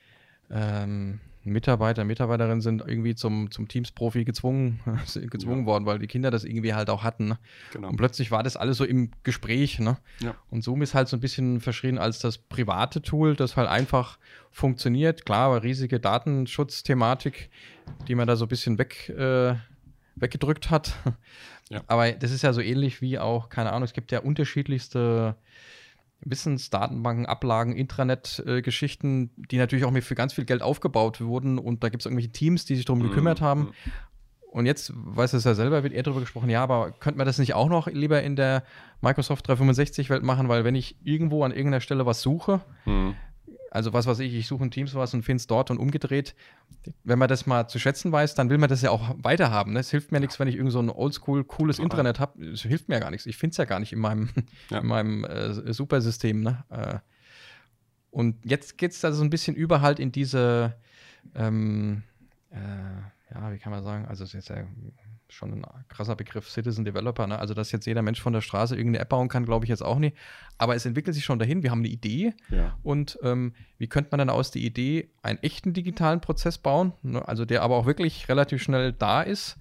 ähm, 0.49 1.19
Mitarbeiter, 1.51 2.03
Mitarbeiterinnen 2.03 2.61
sind 2.61 2.81
irgendwie 2.85 3.15
zum, 3.15 3.51
zum 3.51 3.67
Teams-Profi 3.67 4.25
gezwungen, 4.25 4.79
gezwungen 5.29 5.61
ja. 5.61 5.65
worden, 5.65 5.85
weil 5.85 5.99
die 5.99 6.07
Kinder 6.07 6.31
das 6.31 6.43
irgendwie 6.43 6.73
halt 6.73 6.89
auch 6.89 7.03
hatten. 7.03 7.29
Ne? 7.29 7.39
Genau. 7.73 7.89
Und 7.89 7.97
plötzlich 7.97 8.31
war 8.31 8.43
das 8.43 8.57
alles 8.57 8.77
so 8.77 8.85
im 8.85 9.11
Gespräch. 9.23 9.79
Ne? 9.79 9.97
Ja. 10.19 10.35
Und 10.49 10.63
Zoom 10.63 10.81
ist 10.81 10.93
halt 10.93 11.07
so 11.07 11.17
ein 11.17 11.19
bisschen 11.19 11.59
verschrien 11.61 11.97
als 11.97 12.19
das 12.19 12.37
private 12.37 13.01
Tool, 13.01 13.35
das 13.35 13.57
halt 13.57 13.69
einfach 13.69 14.17
funktioniert. 14.51 15.25
Klar, 15.25 15.47
aber 15.47 15.63
riesige 15.63 15.99
Datenschutzthematik, 15.99 17.49
die 18.07 18.15
man 18.15 18.27
da 18.27 18.35
so 18.35 18.45
ein 18.45 18.49
bisschen 18.49 18.77
weg, 18.77 19.09
äh, 19.09 19.55
weggedrückt 20.15 20.69
hat. 20.69 20.93
Ja. 21.69 21.81
Aber 21.87 22.11
das 22.13 22.31
ist 22.31 22.43
ja 22.43 22.53
so 22.53 22.61
ähnlich 22.61 23.01
wie 23.01 23.19
auch, 23.19 23.49
keine 23.49 23.71
Ahnung, 23.73 23.83
es 23.83 23.93
gibt 23.93 24.13
ja 24.13 24.19
unterschiedlichste 24.19 25.35
Wissensdatenbanken, 26.21 27.25
Ablagen, 27.25 27.75
Intranet-Geschichten, 27.75 29.31
die 29.51 29.57
natürlich 29.57 29.85
auch 29.85 29.93
für 30.01 30.15
ganz 30.15 30.33
viel 30.33 30.45
Geld 30.45 30.61
aufgebaut 30.61 31.21
wurden. 31.21 31.57
Und 31.57 31.83
da 31.83 31.89
gibt 31.89 32.01
es 32.01 32.05
irgendwelche 32.05 32.31
Teams, 32.31 32.65
die 32.65 32.75
sich 32.75 32.85
darum 32.85 33.01
mhm. 33.01 33.09
gekümmert 33.09 33.41
haben. 33.41 33.61
Mhm. 33.61 33.91
Und 34.51 34.65
jetzt, 34.65 34.91
weiß 34.95 35.33
es 35.33 35.43
ja 35.43 35.53
selber, 35.53 35.83
wird 35.83 35.93
eher 35.93 36.03
darüber 36.03 36.21
gesprochen, 36.21 36.49
ja, 36.49 36.63
aber 36.63 36.91
könnte 36.91 37.17
man 37.17 37.27
das 37.27 37.37
nicht 37.37 37.53
auch 37.53 37.69
noch 37.69 37.87
lieber 37.87 38.23
in 38.23 38.35
der 38.35 38.63
Microsoft 39.01 39.47
365-Welt 39.47 40.23
machen? 40.23 40.47
Weil 40.49 40.63
wenn 40.63 40.73
ich 40.73 40.95
irgendwo 41.03 41.43
an 41.43 41.51
irgendeiner 41.51 41.81
Stelle 41.81 42.05
was 42.05 42.21
suche, 42.21 42.61
mhm 42.85 43.15
also 43.71 43.93
was 43.93 44.07
weiß 44.07 44.19
ich, 44.19 44.33
ich 44.33 44.47
suche 44.47 44.63
in 44.63 44.71
Teams 44.71 44.95
was 44.95 45.13
und 45.13 45.23
finde 45.23 45.41
es 45.41 45.47
dort 45.47 45.71
und 45.71 45.77
umgedreht. 45.77 46.35
Wenn 47.03 47.19
man 47.19 47.27
das 47.27 47.45
mal 47.45 47.67
zu 47.67 47.79
schätzen 47.79 48.11
weiß, 48.11 48.35
dann 48.35 48.49
will 48.49 48.57
man 48.57 48.69
das 48.69 48.81
ja 48.81 48.91
auch 48.91 49.15
weiterhaben. 49.17 49.73
Ne? 49.73 49.79
Es 49.79 49.91
hilft 49.91 50.11
mir 50.11 50.17
ja. 50.17 50.21
nichts, 50.21 50.39
wenn 50.39 50.47
ich 50.47 50.55
irgend 50.55 50.71
so 50.71 50.79
ein 50.79 50.89
oldschool, 50.89 51.43
cooles 51.43 51.77
ja. 51.77 51.83
Intranet 51.83 52.19
habe. 52.19 52.43
Es 52.45 52.61
hilft 52.61 52.87
mir 52.89 52.95
ja 52.95 53.01
gar 53.01 53.11
nichts. 53.11 53.25
Ich 53.25 53.37
finde 53.37 53.51
es 53.51 53.57
ja 53.57 53.65
gar 53.65 53.79
nicht 53.79 53.93
in 53.93 53.99
meinem, 53.99 54.29
ja. 54.69 54.79
in 54.79 54.87
meinem 54.87 55.23
äh, 55.25 55.73
Supersystem. 55.73 56.41
Ne? 56.41 56.63
Äh, 56.69 56.99
und 58.11 58.45
jetzt 58.45 58.77
geht 58.77 58.91
es 58.91 59.03
also 59.03 59.23
ein 59.23 59.29
bisschen 59.29 59.55
über 59.55 59.81
halt 59.81 59.99
in 59.99 60.11
diese, 60.11 60.75
ähm, 61.35 62.03
äh, 62.51 63.33
ja, 63.33 63.53
wie 63.53 63.59
kann 63.59 63.71
man 63.71 63.83
sagen, 63.83 64.05
also 64.05 64.23
es 64.23 64.33
ist 64.33 64.49
ja 64.49 64.65
schon 65.29 65.53
ein 65.53 65.65
krasser 65.89 66.15
Begriff, 66.15 66.49
Citizen 66.49 66.85
Developer. 66.85 67.27
Ne? 67.27 67.39
Also, 67.39 67.53
dass 67.53 67.71
jetzt 67.71 67.85
jeder 67.85 68.01
Mensch 68.01 68.21
von 68.21 68.33
der 68.33 68.41
Straße 68.41 68.75
irgendeine 68.75 69.01
App 69.03 69.09
bauen 69.09 69.27
kann, 69.27 69.45
glaube 69.45 69.65
ich 69.65 69.69
jetzt 69.69 69.83
auch 69.83 69.99
nicht. 69.99 70.15
Aber 70.57 70.75
es 70.75 70.85
entwickelt 70.85 71.15
sich 71.15 71.25
schon 71.25 71.39
dahin. 71.39 71.63
Wir 71.63 71.71
haben 71.71 71.79
eine 71.79 71.89
Idee. 71.89 72.33
Ja. 72.49 72.77
Und 72.83 73.19
ähm, 73.23 73.53
wie 73.77 73.87
könnte 73.87 74.09
man 74.11 74.19
dann 74.19 74.29
aus 74.29 74.51
der 74.51 74.61
Idee 74.61 75.09
einen 75.21 75.39
echten 75.39 75.73
digitalen 75.73 76.21
Prozess 76.21 76.57
bauen? 76.57 76.93
Ne? 77.01 77.27
Also, 77.27 77.45
der 77.45 77.61
aber 77.61 77.75
auch 77.75 77.85
wirklich 77.85 78.29
relativ 78.29 78.61
schnell 78.61 78.93
da 78.93 79.21
ist. 79.21 79.57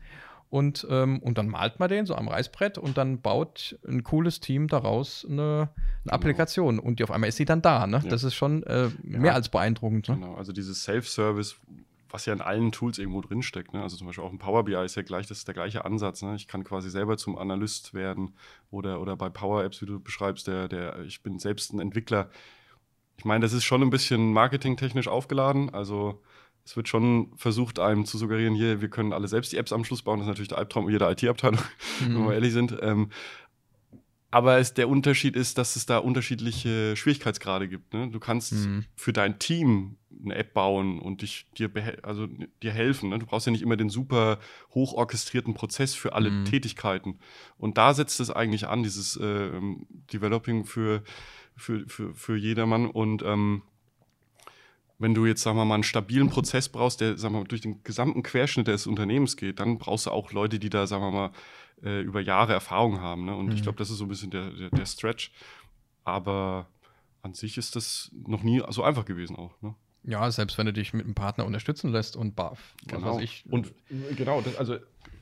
Und, 0.48 0.86
ähm, 0.88 1.18
und 1.18 1.38
dann 1.38 1.48
malt 1.48 1.80
man 1.80 1.88
den 1.88 2.06
so 2.06 2.14
am 2.14 2.28
Reißbrett 2.28 2.78
und 2.78 2.96
dann 2.96 3.20
baut 3.20 3.78
ein 3.86 4.04
cooles 4.04 4.38
Team 4.38 4.68
daraus 4.68 5.26
eine, 5.28 5.42
eine 5.42 5.68
genau. 6.04 6.14
Applikation. 6.14 6.78
Und 6.78 7.00
die 7.00 7.04
auf 7.04 7.10
einmal 7.10 7.28
ist 7.28 7.36
sie 7.36 7.44
dann 7.44 7.62
da. 7.62 7.86
Ne? 7.86 8.00
Ja. 8.04 8.08
Das 8.08 8.22
ist 8.22 8.34
schon 8.34 8.62
äh, 8.62 8.88
mehr 9.02 9.34
als 9.34 9.48
beeindruckend. 9.48 10.08
Ne? 10.08 10.14
Genau, 10.14 10.34
also 10.36 10.52
dieses 10.52 10.84
Self-Service, 10.84 11.56
was 12.10 12.26
ja 12.26 12.32
in 12.32 12.40
allen 12.40 12.72
Tools 12.72 12.98
irgendwo 12.98 13.20
drinsteckt. 13.20 13.72
Ne? 13.72 13.82
Also 13.82 13.96
zum 13.96 14.06
Beispiel 14.06 14.24
auch 14.24 14.32
ein 14.32 14.38
Power 14.38 14.64
BI 14.64 14.74
ist 14.84 14.94
ja 14.94 15.02
gleich, 15.02 15.26
das 15.26 15.38
ist 15.38 15.48
der 15.48 15.54
gleiche 15.54 15.84
Ansatz. 15.84 16.22
Ne? 16.22 16.34
Ich 16.36 16.48
kann 16.48 16.64
quasi 16.64 16.90
selber 16.90 17.16
zum 17.16 17.36
Analyst 17.36 17.94
werden 17.94 18.34
oder, 18.70 19.00
oder 19.00 19.16
bei 19.16 19.28
Power 19.28 19.64
Apps, 19.64 19.82
wie 19.82 19.86
du 19.86 20.00
beschreibst, 20.00 20.46
der, 20.46 20.68
der, 20.68 21.00
ich 21.00 21.22
bin 21.22 21.38
selbst 21.38 21.72
ein 21.72 21.80
Entwickler. 21.80 22.30
Ich 23.18 23.24
meine, 23.24 23.42
das 23.42 23.52
ist 23.52 23.64
schon 23.64 23.82
ein 23.82 23.90
bisschen 23.90 24.32
marketingtechnisch 24.32 25.08
aufgeladen. 25.08 25.70
Also 25.70 26.22
es 26.64 26.76
wird 26.76 26.88
schon 26.88 27.32
versucht, 27.36 27.78
einem 27.78 28.04
zu 28.04 28.18
suggerieren, 28.18 28.54
hier, 28.54 28.80
wir 28.80 28.90
können 28.90 29.12
alle 29.12 29.28
selbst 29.28 29.52
die 29.52 29.56
Apps 29.56 29.72
am 29.72 29.84
Schluss 29.84 30.02
bauen. 30.02 30.18
Das 30.18 30.26
ist 30.26 30.30
natürlich 30.30 30.48
der 30.48 30.58
Albtraum 30.58 30.90
jeder 30.90 31.10
IT-Abteilung, 31.10 31.60
mhm. 32.00 32.04
wenn 32.14 32.24
wir 32.26 32.34
ehrlich 32.34 32.52
sind. 32.52 32.76
Ähm, 32.82 33.10
aber 34.36 34.58
es, 34.58 34.74
der 34.74 34.90
Unterschied 34.90 35.34
ist, 35.34 35.56
dass 35.56 35.76
es 35.76 35.86
da 35.86 35.96
unterschiedliche 35.96 36.94
Schwierigkeitsgrade 36.94 37.68
gibt. 37.68 37.94
Ne? 37.94 38.10
Du 38.10 38.20
kannst 38.20 38.52
mhm. 38.52 38.84
für 38.94 39.14
dein 39.14 39.38
Team 39.38 39.96
eine 40.22 40.34
App 40.34 40.52
bauen 40.52 41.00
und 41.00 41.22
dich, 41.22 41.46
dir, 41.56 41.70
also, 42.02 42.26
dir 42.62 42.70
helfen. 42.70 43.08
Ne? 43.08 43.18
Du 43.18 43.24
brauchst 43.24 43.46
ja 43.46 43.52
nicht 43.52 43.62
immer 43.62 43.78
den 43.78 43.88
super 43.88 44.38
hoch 44.74 44.92
orchestrierten 44.92 45.54
Prozess 45.54 45.94
für 45.94 46.12
alle 46.12 46.30
mhm. 46.30 46.44
Tätigkeiten. 46.44 47.18
Und 47.56 47.78
da 47.78 47.94
setzt 47.94 48.20
es 48.20 48.30
eigentlich 48.30 48.68
an, 48.68 48.82
dieses 48.82 49.16
äh, 49.16 49.52
Developing 50.12 50.66
für, 50.66 51.02
für, 51.56 51.88
für, 51.88 52.14
für 52.14 52.36
jedermann. 52.36 52.90
Und 52.90 53.22
ähm, 53.22 53.62
wenn 54.98 55.14
du 55.14 55.24
jetzt, 55.24 55.40
sagen 55.40 55.56
wir 55.56 55.64
mal, 55.64 55.76
einen 55.76 55.82
stabilen 55.82 56.28
Prozess 56.28 56.68
brauchst, 56.68 57.00
der, 57.00 57.16
sagen 57.16 57.32
wir 57.32 57.40
mal, 57.40 57.48
durch 57.48 57.62
den 57.62 57.82
gesamten 57.84 58.22
Querschnitt 58.22 58.66
des 58.66 58.86
Unternehmens 58.86 59.38
geht, 59.38 59.60
dann 59.60 59.78
brauchst 59.78 60.04
du 60.04 60.10
auch 60.10 60.32
Leute, 60.32 60.58
die 60.58 60.68
da, 60.68 60.86
sagen 60.86 61.04
wir 61.04 61.10
mal, 61.10 61.30
äh, 61.82 62.00
über 62.00 62.20
Jahre 62.20 62.52
Erfahrung 62.52 63.00
haben. 63.00 63.24
Ne? 63.24 63.34
Und 63.34 63.46
mhm. 63.46 63.52
ich 63.52 63.62
glaube, 63.62 63.78
das 63.78 63.90
ist 63.90 63.98
so 63.98 64.04
ein 64.04 64.08
bisschen 64.08 64.30
der, 64.30 64.50
der, 64.50 64.70
der, 64.70 64.86
Stretch. 64.86 65.32
Aber 66.04 66.66
an 67.22 67.34
sich 67.34 67.58
ist 67.58 67.76
das 67.76 68.10
noch 68.26 68.42
nie 68.42 68.62
so 68.70 68.82
einfach 68.82 69.04
gewesen 69.04 69.36
auch. 69.36 69.60
Ne? 69.60 69.74
Ja, 70.04 70.30
selbst 70.30 70.56
wenn 70.56 70.66
du 70.66 70.72
dich 70.72 70.92
mit 70.92 71.04
einem 71.04 71.14
Partner 71.14 71.44
unterstützen 71.44 71.90
lässt 71.90 72.16
und 72.16 72.36
BAF. 72.36 72.74
Genau. 72.86 73.18
Ich, 73.18 73.44
und 73.50 73.72
genau, 74.16 74.40
das, 74.40 74.56
also 74.56 74.76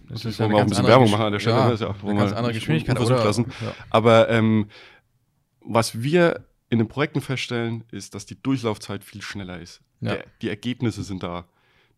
das 0.08 0.24
ist 0.24 0.38
ja 0.38 0.44
eine 0.44 0.56
auch 0.56 0.60
ein 0.60 0.68
bisschen 0.68 0.86
Werbung 0.86 1.10
machen 1.10 1.24
an 1.24 1.32
der 1.32 1.40
Stelle. 1.40 1.56
Ja, 1.56 1.70
das 1.70 1.80
ist 1.80 1.86
ja 1.86 1.94
eine 2.08 2.18
ganz 2.18 2.32
andere 2.32 2.52
Geschwindigkeit. 2.52 3.00
Oder, 3.00 3.24
lassen. 3.24 3.46
Ja. 3.62 3.74
Aber 3.90 4.28
ähm, 4.28 4.68
was 5.60 6.02
wir 6.02 6.44
in 6.68 6.78
den 6.78 6.88
Projekten 6.88 7.20
feststellen, 7.20 7.84
ist, 7.90 8.14
dass 8.14 8.26
die 8.26 8.40
Durchlaufzeit 8.40 9.04
viel 9.04 9.22
schneller 9.22 9.60
ist. 9.60 9.80
Ja. 10.00 10.16
Der, 10.16 10.24
die 10.42 10.48
Ergebnisse 10.48 11.02
sind 11.02 11.22
da. 11.22 11.46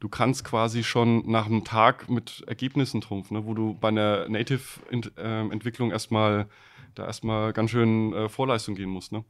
Du 0.07 0.11
kannst 0.11 0.45
quasi 0.45 0.85
schon 0.85 1.29
nach 1.29 1.47
einem 1.47 1.65
Tag 1.65 2.09
mit 2.09 2.45
Ergebnissen 2.47 3.01
trumpfen, 3.01 3.37
ne, 3.37 3.45
wo 3.45 3.55
du 3.55 3.75
bei 3.75 3.89
einer 3.89 4.29
Native-Entwicklung 4.29 5.89
ähm, 5.89 5.93
erstmal 5.93 6.47
da 6.95 7.07
erstmal 7.07 7.53
ganz 7.53 7.73
schön 7.73 8.13
äh, 8.13 8.29
Vorleistung 8.29 8.77
gehen 8.77 8.89
musst. 8.89 9.11
Ne? 9.11 9.25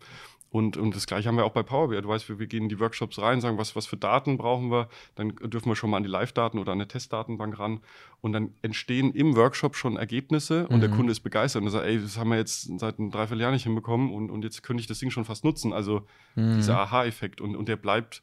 Und, 0.51 0.77
und 0.77 0.95
das 0.95 1.07
gleiche 1.07 1.29
haben 1.29 1.39
wir 1.39 1.47
auch 1.47 1.55
bei 1.55 1.63
Power 1.63 1.89
BI. 1.89 2.03
Du 2.03 2.09
weißt, 2.11 2.29
wir, 2.29 2.39
wir 2.39 2.47
gehen 2.47 2.65
in 2.65 2.69
die 2.69 2.79
Workshops 2.79 3.19
rein, 3.19 3.41
sagen, 3.41 3.57
was, 3.57 3.75
was 3.75 3.87
für 3.87 3.97
Daten 3.97 4.37
brauchen 4.37 4.71
wir. 4.71 4.91
Dann 5.15 5.35
dürfen 5.37 5.71
wir 5.71 5.77
schon 5.77 5.89
mal 5.89 5.97
an 5.97 6.03
die 6.03 6.11
Live-Daten 6.11 6.59
oder 6.59 6.73
an 6.73 6.79
eine 6.79 6.89
Testdatenbank 6.89 7.59
ran. 7.59 7.81
Und 8.21 8.35
dann 8.35 8.53
entstehen 8.61 9.15
im 9.15 9.35
Workshop 9.35 9.77
schon 9.77 9.97
Ergebnisse 9.97 10.69
und 10.69 10.77
mhm. 10.77 10.81
der 10.83 10.91
Kunde 10.91 11.13
ist 11.13 11.21
begeistert 11.21 11.63
und 11.63 11.71
sagt, 11.71 11.87
ey, 11.87 11.99
das 11.99 12.19
haben 12.19 12.29
wir 12.29 12.37
jetzt 12.37 12.69
seit 12.79 12.99
einem 12.99 13.11
Dreivierteljahr 13.11 13.51
nicht 13.51 13.65
hinbekommen 13.65 14.13
und, 14.13 14.31
und 14.31 14.45
jetzt 14.45 14.63
könnte 14.63 14.83
ich 14.83 14.87
das 14.87 14.99
Ding 14.99 15.09
schon 15.09 15.25
fast 15.25 15.43
nutzen. 15.43 15.73
Also 15.73 16.07
mhm. 16.35 16.57
dieser 16.57 16.79
Aha-Effekt. 16.81 17.41
Und, 17.41 17.57
und 17.57 17.67
der 17.67 17.77
bleibt 17.77 18.23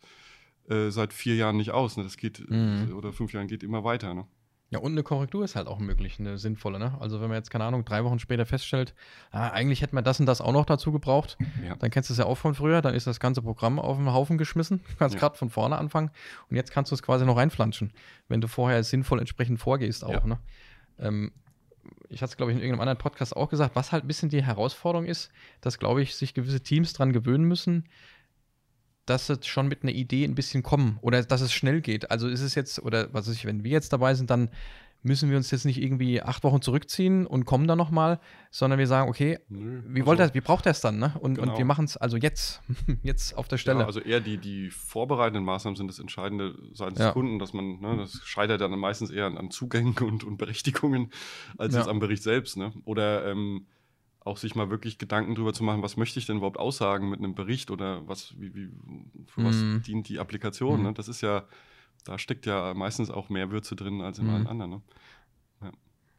äh, 0.69 0.89
seit 0.89 1.13
vier 1.13 1.35
Jahren 1.35 1.57
nicht 1.57 1.71
aus. 1.71 1.97
Ne? 1.97 2.03
Das 2.03 2.17
geht, 2.17 2.49
mhm. 2.49 2.93
oder 2.95 3.13
fünf 3.13 3.33
Jahren 3.33 3.47
geht 3.47 3.63
immer 3.63 3.83
weiter. 3.83 4.13
Ne? 4.13 4.25
Ja, 4.73 4.79
und 4.79 4.93
eine 4.93 5.03
Korrektur 5.03 5.43
ist 5.43 5.55
halt 5.55 5.67
auch 5.67 5.77
möglich, 5.77 6.19
eine 6.19 6.39
sinnvolle. 6.39 6.79
Ne? 6.79 6.97
Also 6.99 7.21
wenn 7.21 7.27
man 7.27 7.37
jetzt, 7.37 7.51
keine 7.51 7.63
Ahnung, 7.63 7.85
drei 7.85 8.03
Wochen 8.03 8.17
später 8.17 8.47
feststellt, 8.47 8.95
ah, 9.29 9.49
eigentlich 9.49 9.83
hätten 9.83 9.95
wir 9.95 10.01
das 10.01 10.19
und 10.19 10.25
das 10.25 10.41
auch 10.41 10.51
noch 10.51 10.65
dazu 10.65 10.91
gebraucht, 10.91 11.37
ja. 11.63 11.75
dann 11.75 11.91
kennst 11.91 12.09
du 12.09 12.13
es 12.13 12.17
ja 12.17 12.25
auch 12.25 12.39
von 12.39 12.55
früher, 12.55 12.81
dann 12.81 12.95
ist 12.95 13.05
das 13.05 13.19
ganze 13.19 13.43
Programm 13.43 13.77
auf 13.77 13.97
den 13.97 14.11
Haufen 14.11 14.39
geschmissen, 14.39 14.79
du 14.89 14.95
kannst 14.97 15.13
ja. 15.13 15.19
gerade 15.19 15.37
von 15.37 15.51
vorne 15.51 15.77
anfangen 15.77 16.09
und 16.49 16.55
jetzt 16.55 16.71
kannst 16.71 16.91
du 16.91 16.95
es 16.95 17.03
quasi 17.03 17.23
noch 17.23 17.37
reinflanschen, 17.37 17.93
wenn 18.29 18.41
du 18.41 18.47
vorher 18.47 18.83
sinnvoll 18.83 19.19
entsprechend 19.19 19.59
vorgehst 19.59 20.03
auch. 20.03 20.09
Ja. 20.09 20.25
Ne? 20.25 20.39
Ähm, 20.97 21.31
ich 22.09 22.23
hatte 22.23 22.31
es, 22.31 22.37
glaube 22.37 22.51
ich, 22.51 22.57
in 22.57 22.63
irgendeinem 22.63 22.81
anderen 22.81 22.97
Podcast 22.97 23.35
auch 23.35 23.49
gesagt, 23.49 23.75
was 23.75 23.91
halt 23.91 24.05
ein 24.05 24.07
bisschen 24.07 24.29
die 24.29 24.41
Herausforderung 24.41 25.05
ist, 25.05 25.31
dass, 25.61 25.77
glaube 25.77 26.01
ich, 26.01 26.15
sich 26.15 26.33
gewisse 26.33 26.61
Teams 26.61 26.93
dran 26.93 27.13
gewöhnen 27.13 27.43
müssen, 27.43 27.85
dass 29.05 29.29
es 29.29 29.45
schon 29.45 29.67
mit 29.67 29.83
einer 29.83 29.91
Idee 29.91 30.23
ein 30.25 30.35
bisschen 30.35 30.63
kommen 30.63 30.97
oder 31.01 31.23
dass 31.23 31.41
es 31.41 31.53
schnell 31.53 31.81
geht. 31.81 32.09
Also 32.11 32.27
ist 32.27 32.41
es 32.41 32.55
jetzt, 32.55 32.81
oder 32.81 33.13
was 33.13 33.27
weiß 33.27 33.35
ich, 33.35 33.45
wenn 33.45 33.63
wir 33.63 33.71
jetzt 33.71 33.91
dabei 33.91 34.15
sind, 34.15 34.29
dann 34.29 34.49
müssen 35.03 35.29
wir 35.29 35.37
uns 35.37 35.51
jetzt 35.51 35.65
nicht 35.65 35.81
irgendwie 35.81 36.21
acht 36.21 36.43
Wochen 36.43 36.61
zurückziehen 36.61 37.27
und 37.27 37.45
kommen 37.45 37.67
dann 37.67 37.77
nochmal, 37.77 38.19
sondern 38.51 38.79
wir 38.79 38.87
sagen, 38.87 39.09
okay, 39.09 39.39
Nö, 39.49 39.81
wie, 39.85 39.99
also, 39.99 40.05
wollt 40.07 40.19
das, 40.19 40.33
wie 40.33 40.41
braucht 40.41 40.65
er 40.65 40.71
es 40.71 40.81
dann? 40.81 40.97
Ne? 40.97 41.13
Und, 41.19 41.35
genau. 41.35 41.51
und 41.51 41.57
wir 41.57 41.65
machen 41.65 41.85
es 41.85 41.97
also 41.97 42.17
jetzt, 42.17 42.61
jetzt 43.03 43.37
auf 43.37 43.49
der 43.49 43.57
Stelle. 43.57 43.81
Ja, 43.81 43.85
also 43.85 43.99
eher 43.99 44.21
die, 44.21 44.37
die 44.37 44.69
vorbereitenden 44.69 45.43
Maßnahmen 45.43 45.75
sind 45.75 45.87
das 45.87 45.99
Entscheidende 45.99 46.55
seitens 46.71 46.99
ja. 46.99 47.07
des 47.07 47.13
Kunden, 47.13 47.37
dass 47.37 47.53
man, 47.53 47.81
ne, 47.81 47.97
das 47.97 48.21
scheitert 48.23 48.61
dann 48.61 48.71
meistens 48.79 49.09
eher 49.11 49.25
an, 49.25 49.37
an 49.37 49.51
Zugängen 49.51 49.97
und, 49.99 50.23
und 50.23 50.37
Berechtigungen 50.37 51.11
als 51.57 51.73
ja. 51.73 51.81
jetzt 51.81 51.89
am 51.89 51.99
Bericht 51.99 52.23
selbst. 52.23 52.55
Ne? 52.55 52.71
Oder 52.85 53.27
ähm, 53.27 53.67
auch 54.25 54.37
sich 54.37 54.55
mal 54.55 54.69
wirklich 54.69 54.97
Gedanken 54.97 55.35
darüber 55.35 55.53
zu 55.53 55.63
machen, 55.63 55.81
was 55.81 55.97
möchte 55.97 56.19
ich 56.19 56.25
denn 56.25 56.37
überhaupt 56.37 56.57
aussagen 56.57 57.09
mit 57.09 57.19
einem 57.19 57.35
Bericht 57.35 57.71
oder 57.71 58.07
was, 58.07 58.39
wie, 58.39 58.53
wie, 58.55 58.69
für 59.27 59.41
mm. 59.41 59.45
was 59.45 59.55
mhm. 59.55 59.81
dient 59.83 60.09
die 60.09 60.19
Applikation. 60.19 60.81
Mm. 60.81 60.83
Ne? 60.83 60.93
Das 60.93 61.07
ist 61.07 61.21
ja, 61.21 61.45
da 62.05 62.17
steckt 62.17 62.45
ja 62.45 62.73
meistens 62.73 63.11
auch 63.11 63.29
mehr 63.29 63.51
Würze 63.51 63.75
drin 63.75 64.01
als 64.01 64.19
in 64.19 64.27
mm. 64.27 64.29
allen 64.29 64.47
anderen. 64.47 64.71
Ne? 64.71 64.81
Ja. 65.61 65.71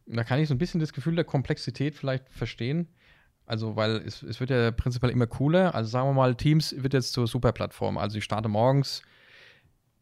Da 0.07 0.25
kann 0.25 0.39
ich 0.39 0.49
so 0.49 0.55
ein 0.55 0.59
bisschen 0.59 0.81
das 0.81 0.93
Gefühl 0.93 1.15
der 1.15 1.25
Komplexität 1.25 1.95
vielleicht 1.95 2.29
verstehen. 2.29 2.89
Also, 3.47 3.77
weil 3.77 3.97
es, 3.97 4.23
es 4.23 4.41
wird 4.41 4.51
ja 4.51 4.71
prinzipiell 4.71 5.13
immer 5.13 5.27
cooler. 5.27 5.75
Also 5.75 5.91
sagen 5.91 6.09
wir 6.09 6.15
mal, 6.15 6.35
Teams 6.35 6.75
wird 6.79 6.95
jetzt 6.95 7.13
zur 7.13 7.27
Superplattform. 7.27 7.99
Also 7.99 8.19
ich 8.19 8.25
starte 8.25 8.49
morgens 8.49 9.03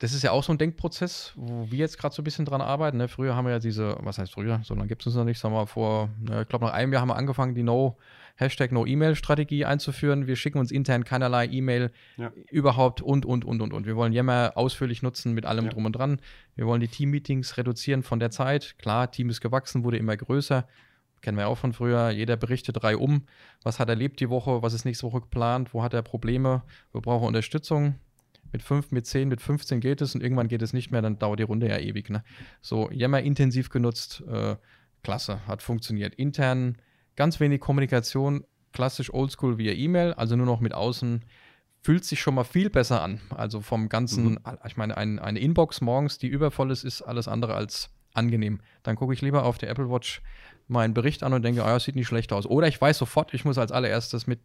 das 0.03 0.12
ist 0.15 0.25
ja 0.25 0.33
auch 0.33 0.43
so 0.43 0.51
ein 0.51 0.59
Denkprozess, 0.59 1.33
wo 1.37 1.71
wir 1.71 1.79
jetzt 1.79 1.97
gerade 1.97 2.12
so 2.12 2.23
ein 2.23 2.25
bisschen 2.25 2.45
dran 2.45 2.61
arbeiten. 2.61 2.97
Ne? 2.97 3.07
Früher 3.07 3.37
haben 3.37 3.45
wir 3.45 3.53
ja 3.53 3.59
diese, 3.61 3.97
was 4.01 4.19
heißt 4.19 4.33
früher, 4.33 4.61
so 4.65 4.75
lange 4.75 4.88
gibt 4.88 5.03
es 5.03 5.07
uns 5.07 5.15
noch 5.15 5.25
nicht, 5.25 5.38
sagen 5.38 5.55
wir 5.55 5.69
vor, 5.69 6.11
ne, 6.19 6.43
ich 6.43 6.49
glaube 6.49 6.65
nach 6.65 6.73
einem 6.73 6.93
Jahr 6.93 7.03
haben 7.03 7.09
wir 7.09 7.15
angefangen, 7.15 7.55
die 7.55 7.62
No, 7.62 7.97
Hashtag 8.35 8.73
No-E-Mail-Strategie 8.73 9.65
einzuführen. 9.65 10.27
Wir 10.27 10.35
schicken 10.35 10.59
uns 10.59 10.73
intern 10.73 11.05
keinerlei 11.05 11.47
E-Mail 11.47 11.93
ja. 12.17 12.33
überhaupt 12.51 13.01
und, 13.01 13.25
und, 13.25 13.45
und, 13.45 13.61
und, 13.61 13.73
und. 13.73 13.87
Wir 13.87 13.95
wollen 13.95 14.12
Yammer 14.12 14.55
ausführlich 14.57 15.03
nutzen 15.03 15.35
mit 15.35 15.47
allem 15.47 15.67
ja. 15.67 15.71
drum 15.71 15.87
und 15.87 15.93
dran. 15.93 16.21
Wir 16.57 16.67
wollen 16.67 16.81
die 16.81 16.88
Team-Meetings 16.88 17.57
reduzieren 17.57 18.03
von 18.03 18.19
der 18.19 18.33
Zeit. 18.33 18.75
Klar, 18.79 19.09
Team 19.09 19.31
ist 19.31 19.41
gewachsen, 19.41 19.85
wurde 19.85 19.99
immer 19.99 20.17
größer. 20.17 20.67
Kennen 21.21 21.38
wir 21.38 21.47
auch 21.47 21.59
von 21.59 21.75
früher. 21.75 22.11
Jeder 22.11 22.37
berichtet 22.37 22.83
drei 22.83 22.97
um. 22.97 23.23
Was 23.62 23.79
hat 23.79 23.88
er 23.88 23.93
erlebt 23.93 24.19
die 24.19 24.31
Woche? 24.31 24.62
Was 24.62 24.75
ist 24.75 24.85
nächste 24.85 25.07
Woche 25.07 25.21
geplant? 25.21 25.73
Wo 25.73 25.85
hat 25.85 25.95
er 25.95 26.03
Probleme? 26.03 26.65
Wir 26.91 27.03
brauchen 27.03 27.29
Unterstützung 27.29 27.95
mit 28.53 28.62
5, 28.62 28.91
mit 28.91 29.07
10, 29.07 29.29
mit 29.29 29.41
15 29.41 29.81
geht 29.81 30.01
es 30.01 30.15
und 30.15 30.23
irgendwann 30.23 30.49
geht 30.49 30.62
es 30.62 30.73
nicht 30.73 30.91
mehr, 30.91 31.03
dann 31.03 31.19
dauert 31.19 31.38
die 31.38 31.45
Runde 31.45 31.69
ja 31.69 31.79
ewig. 31.79 32.11
Ne? 32.11 32.23
So, 32.61 32.91
Yammer 32.91 33.21
intensiv 33.23 33.71
genutzt, 33.71 34.23
äh, 34.29 34.57
klasse, 35.03 35.47
hat 35.47 35.62
funktioniert. 35.62 36.15
Intern 36.15 36.77
ganz 37.17 37.41
wenig 37.41 37.61
Kommunikation, 37.61 38.45
klassisch 38.73 39.12
oldschool 39.12 39.59
via 39.59 39.73
E-Mail, 39.73 40.15
also 40.15 40.37
nur 40.37 40.47
noch 40.47 40.61
mit 40.61 40.75
außen. 40.75 41.25
Fühlt 41.83 42.05
sich 42.05 42.21
schon 42.21 42.37
mal 42.37 42.45
viel 42.45 42.71
besser 42.71 43.03
an. 43.03 43.21
Also 43.31 43.61
vom 43.61 43.88
ganzen, 43.88 44.25
mhm. 44.25 44.38
ich 44.65 44.77
meine, 44.77 44.97
ein, 44.97 45.19
eine 45.19 45.41
Inbox 45.41 45.81
morgens, 45.81 46.19
die 46.19 46.29
übervoll 46.29 46.71
ist, 46.71 46.85
ist 46.85 47.03
alles 47.03 47.27
andere 47.27 47.55
als 47.55 47.91
angenehm. 48.15 48.61
Dann 48.83 48.97
gucke 48.97 49.15
ich 49.15 49.23
lieber 49.23 49.45
auf 49.45 49.59
der 49.59 49.71
Apple 49.71 49.91
Watch 49.91 50.23
meinen 50.69 50.95
Bericht 50.95 51.23
an 51.23 51.33
und 51.33 51.43
denke, 51.43 51.62
oh 51.62 51.67
ja, 51.67 51.79
sieht 51.81 51.97
nicht 51.97 52.07
schlecht 52.07 52.33
aus. 52.33 52.47
Oder 52.47 52.69
ich 52.69 52.81
weiß 52.81 52.99
sofort, 52.99 53.35
ich 53.35 53.45
muss 53.45 53.59
als 53.59 53.73
allererstes 53.73 54.27
mit 54.27 54.41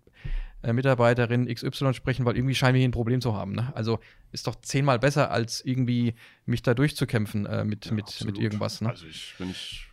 äh, 0.63 0.73
Mitarbeiterin 0.73 1.47
XY 1.53 1.93
sprechen, 1.93 2.25
weil 2.25 2.35
irgendwie 2.35 2.55
scheinen 2.55 2.75
wir 2.75 2.79
hier 2.79 2.87
ein 2.87 2.91
Problem 2.91 3.21
zu 3.21 3.33
haben. 3.33 3.53
Ne? 3.53 3.71
Also 3.75 3.99
ist 4.31 4.47
doch 4.47 4.55
zehnmal 4.55 4.99
besser, 4.99 5.31
als 5.31 5.63
irgendwie 5.63 6.15
mich 6.45 6.61
da 6.61 6.73
durchzukämpfen 6.73 7.45
äh, 7.45 7.63
mit, 7.63 7.85
ja, 7.85 7.93
mit, 7.93 8.25
mit 8.25 8.37
irgendwas. 8.37 8.81
Ne? 8.81 8.89
Also 8.89 9.05
ich, 9.05 9.35
wenn 9.37 9.49
ich 9.49 9.87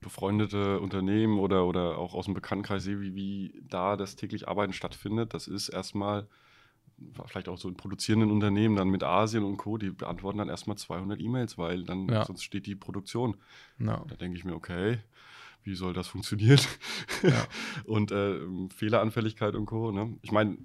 befreundete 0.00 0.80
Unternehmen 0.80 1.38
oder, 1.38 1.64
oder 1.64 1.96
auch 1.96 2.14
aus 2.14 2.24
dem 2.24 2.34
Bekanntenkreis 2.34 2.82
sehe, 2.82 3.00
wie, 3.00 3.14
wie 3.14 3.62
da 3.68 3.96
das 3.96 4.16
täglich 4.16 4.48
Arbeiten 4.48 4.72
stattfindet, 4.72 5.32
das 5.32 5.46
ist 5.46 5.68
erstmal 5.68 6.26
vielleicht 7.26 7.48
auch 7.48 7.58
so 7.58 7.68
in 7.68 7.76
produzierenden 7.76 8.30
Unternehmen 8.30 8.76
dann 8.76 8.88
mit 8.88 9.02
Asien 9.02 9.44
und 9.44 9.56
Co., 9.56 9.78
die 9.78 9.90
beantworten 9.90 10.38
dann 10.38 10.48
erstmal 10.48 10.76
200 10.76 11.20
E-Mails, 11.20 11.58
weil 11.58 11.84
dann 11.84 12.08
ja. 12.08 12.24
sonst 12.24 12.42
steht 12.42 12.66
die 12.66 12.74
Produktion. 12.74 13.36
No. 13.78 14.04
Da 14.08 14.16
denke 14.16 14.36
ich 14.36 14.44
mir, 14.44 14.54
okay, 14.54 14.98
wie 15.64 15.74
soll 15.74 15.92
das 15.92 16.08
funktionieren? 16.08 16.60
Ja. 17.22 17.46
und 17.84 18.10
äh, 18.10 18.40
Fehleranfälligkeit 18.74 19.54
und 19.54 19.66
Co. 19.66 19.92
Ne? 19.92 20.18
Ich 20.22 20.32
meine, 20.32 20.58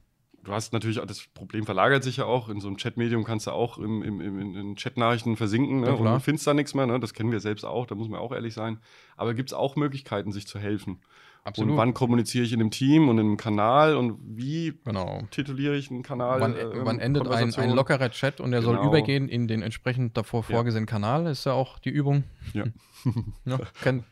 du 0.43 0.51
hast 0.51 0.73
natürlich, 0.73 0.99
das 1.05 1.27
Problem 1.33 1.65
verlagert 1.65 2.03
sich 2.03 2.17
ja 2.17 2.25
auch. 2.25 2.49
In 2.49 2.59
so 2.59 2.67
einem 2.67 2.77
Chatmedium 2.77 3.23
kannst 3.23 3.45
du 3.47 3.51
auch 3.51 3.77
im, 3.77 4.01
im, 4.01 4.21
im, 4.21 4.55
in 4.55 4.75
Chatnachrichten 4.75 5.35
versinken 5.35 5.81
ne? 5.81 5.87
Ja, 5.87 5.93
und 5.93 6.19
findest 6.21 6.47
da 6.47 6.53
nichts 6.53 6.73
mehr. 6.73 6.87
Ne? 6.87 6.99
Das 6.99 7.13
kennen 7.13 7.31
wir 7.31 7.39
selbst 7.39 7.63
auch, 7.63 7.85
da 7.85 7.93
muss 7.95 8.09
man 8.09 8.19
auch 8.19 8.31
ehrlich 8.31 8.53
sein. 8.53 8.79
Aber 9.17 9.33
gibt 9.33 9.49
es 9.49 9.53
auch 9.53 9.75
Möglichkeiten, 9.75 10.31
sich 10.31 10.47
zu 10.47 10.57
helfen? 10.57 10.99
Absolut. 11.43 11.71
Und 11.71 11.77
wann 11.77 11.93
kommuniziere 11.93 12.43
ich 12.43 12.51
in 12.51 12.59
einem 12.59 12.71
Team 12.71 13.07
und 13.07 13.19
in 13.19 13.25
einem 13.25 13.37
Kanal 13.37 13.95
und 13.95 14.19
wie 14.21 14.73
genau. 14.83 15.21
tituliere 15.31 15.77
ich 15.77 15.89
einen 15.89 16.03
Kanal? 16.03 16.41
Wann, 16.41 16.55
äh, 16.57 16.65
wann 16.83 16.99
endet 16.99 17.25
ein, 17.29 17.53
ein 17.55 17.71
lockerer 17.71 18.09
Chat 18.11 18.41
und 18.41 18.51
der 18.51 18.61
soll 18.61 18.75
Genau. 18.75 18.89
übergehen 18.89 19.29
in 19.29 19.47
den 19.47 19.61
entsprechend 19.61 20.17
davor 20.17 20.41
Ja. 20.41 20.55
vorgesehenen 20.55 20.87
Kanal? 20.87 21.25
Ist 21.27 21.45
ja 21.45 21.53
auch 21.53 21.79
die 21.79 21.89
Übung. 21.89 22.23
Ja. 22.53 22.65
Ja, 23.45 23.59
kennen, 23.81 24.03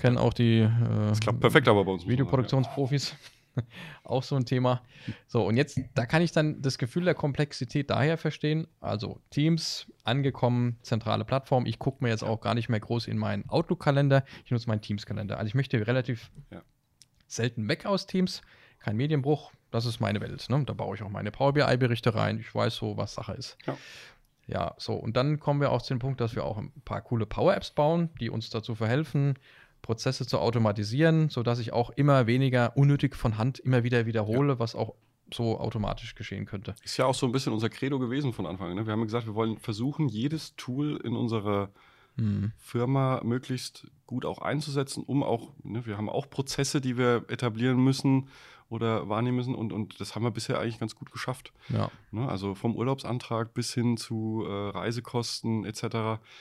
kennen 0.00 0.18
auch 0.18 0.32
die 0.34 0.58
äh, 0.60 0.68
Das 1.08 1.20
klappt 1.20 1.40
perfekt 1.40 1.68
aber 1.68 1.84
bei 1.84 1.92
uns. 1.92 2.06
Videoproduktionsprofis. 2.06 3.14
auch 4.04 4.22
so 4.22 4.36
ein 4.36 4.44
Thema. 4.46 4.82
So, 5.26 5.44
und 5.46 5.56
jetzt, 5.56 5.80
da 5.94 6.06
kann 6.06 6.22
ich 6.22 6.32
dann 6.32 6.62
das 6.62 6.78
Gefühl 6.78 7.04
der 7.04 7.14
Komplexität 7.14 7.90
daher 7.90 8.16
verstehen. 8.16 8.66
Also 8.80 9.20
Teams, 9.30 9.86
angekommen, 10.04 10.78
zentrale 10.82 11.24
Plattform. 11.24 11.66
Ich 11.66 11.78
gucke 11.78 12.02
mir 12.04 12.10
jetzt 12.10 12.22
auch 12.22 12.40
gar 12.40 12.54
nicht 12.54 12.68
mehr 12.68 12.80
groß 12.80 13.06
in 13.08 13.18
meinen 13.18 13.48
Outlook-Kalender. 13.48 14.24
Ich 14.44 14.50
nutze 14.50 14.68
meinen 14.68 14.82
Teams-Kalender. 14.82 15.36
Also 15.38 15.48
ich 15.48 15.54
möchte 15.54 15.84
relativ 15.86 16.30
Ja. 16.50 16.62
selten 17.26 17.68
weg 17.68 17.86
aus 17.86 18.06
Teams. 18.06 18.42
Kein 18.78 18.96
Medienbruch. 18.96 19.52
Das 19.70 19.84
ist 19.84 20.00
meine 20.00 20.20
Welt. 20.20 20.46
Ne? 20.48 20.64
Da 20.64 20.72
baue 20.72 20.96
ich 20.96 21.02
auch 21.02 21.10
meine 21.10 21.30
Power 21.30 21.52
BI-Berichte 21.52 22.14
rein. 22.14 22.38
Ich 22.40 22.54
weiß 22.54 22.74
so, 22.76 22.96
was 22.96 23.14
Sache 23.14 23.32
ist. 23.32 23.56
Ja. 23.66 23.76
Ja, 24.46 24.74
so, 24.78 24.94
und 24.94 25.16
dann 25.16 25.38
kommen 25.38 25.60
wir 25.60 25.70
auch 25.70 25.80
zu 25.80 25.94
dem 25.94 26.00
Punkt, 26.00 26.20
dass 26.20 26.34
wir 26.34 26.44
auch 26.44 26.58
ein 26.58 26.72
paar 26.84 27.02
coole 27.02 27.24
Power-Apps 27.24 27.70
bauen, 27.70 28.10
die 28.20 28.30
uns 28.30 28.50
dazu 28.50 28.74
verhelfen, 28.74 29.34
Prozesse 29.82 30.26
zu 30.26 30.38
automatisieren, 30.38 31.28
sodass 31.28 31.58
ich 31.58 31.72
auch 31.72 31.90
immer 31.90 32.26
weniger 32.26 32.76
unnötig 32.76 33.16
von 33.16 33.38
Hand 33.38 33.58
immer 33.58 33.84
wieder 33.84 34.06
wiederhole, 34.06 34.58
was 34.58 34.74
auch 34.74 34.94
so 35.32 35.58
automatisch 35.60 36.14
geschehen 36.14 36.44
könnte. 36.44 36.74
Ist 36.82 36.96
ja 36.96 37.06
auch 37.06 37.14
so 37.14 37.26
ein 37.26 37.32
bisschen 37.32 37.52
unser 37.52 37.68
Credo 37.68 37.98
gewesen 37.98 38.32
von 38.32 38.46
Anfang 38.46 38.70
an. 38.70 38.76
Ne? 38.76 38.86
Wir 38.86 38.92
haben 38.92 39.02
gesagt, 39.02 39.26
wir 39.26 39.34
wollen 39.34 39.58
versuchen, 39.58 40.08
jedes 40.08 40.56
Tool 40.56 41.00
in 41.04 41.14
unserer 41.14 41.70
Hm. 42.16 42.52
Firma 42.58 43.20
möglichst 43.24 43.86
gut 44.06 44.24
auch 44.24 44.38
einzusetzen, 44.38 45.04
um 45.04 45.22
auch, 45.22 45.52
ne, 45.62 45.86
wir 45.86 45.96
haben 45.96 46.10
auch 46.10 46.28
Prozesse, 46.28 46.80
die 46.80 46.98
wir 46.98 47.24
etablieren 47.28 47.82
müssen 47.82 48.28
oder 48.68 49.08
wahrnehmen 49.08 49.36
müssen 49.36 49.54
und, 49.54 49.72
und 49.72 50.00
das 50.00 50.14
haben 50.14 50.22
wir 50.22 50.30
bisher 50.30 50.58
eigentlich 50.58 50.78
ganz 50.78 50.94
gut 50.94 51.10
geschafft. 51.12 51.52
Ja, 51.68 51.90
Ne? 52.10 52.28
Also 52.28 52.54
vom 52.54 52.76
Urlaubsantrag 52.76 53.54
bis 53.54 53.72
hin 53.72 53.96
zu 53.96 54.44
äh, 54.46 54.70
Reisekosten 54.70 55.64
etc. 55.64 55.82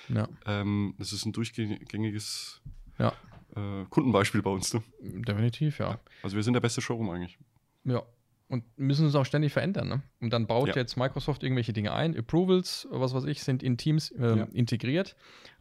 ja, 0.10 0.28
Ähm, 0.46 0.96
das 0.98 1.14
ist 1.14 1.26
ein 1.26 1.32
durchgängiges 1.32 2.62
ja, 2.98 3.14
äh, 3.56 3.86
Kundenbeispiel 3.90 4.42
bei 4.42 4.52
uns. 4.52 4.74
Ne? 4.74 4.84
definitiv, 5.02 5.80
ja. 5.80 6.00
Also 6.24 6.36
wir 6.36 6.44
sind 6.44 6.54
der 6.54 6.62
beste 6.62 6.82
Showroom 6.82 7.10
eigentlich. 7.10 7.40
Ja. 7.84 8.04
Und 8.50 8.64
müssen 8.78 9.06
uns 9.06 9.14
auch 9.16 9.26
ständig 9.26 9.54
verändern. 9.54 9.88
Ne? 9.88 10.02
Und 10.22 10.34
dann 10.34 10.48
baut 10.48 10.70
Ja. 10.70 10.76
jetzt 10.76 10.98
Microsoft 10.98 11.44
irgendwelche 11.44 11.72
Dinge 11.72 11.94
ein. 11.94 12.18
Approvals, 12.18 12.88
was 12.90 13.14
weiß 13.14 13.26
ich, 13.26 13.44
sind 13.44 13.62
in 13.62 13.78
Teams 13.78 14.12
ähm, 14.20 14.38
Ja. 14.40 14.48
integriert. 14.52 15.16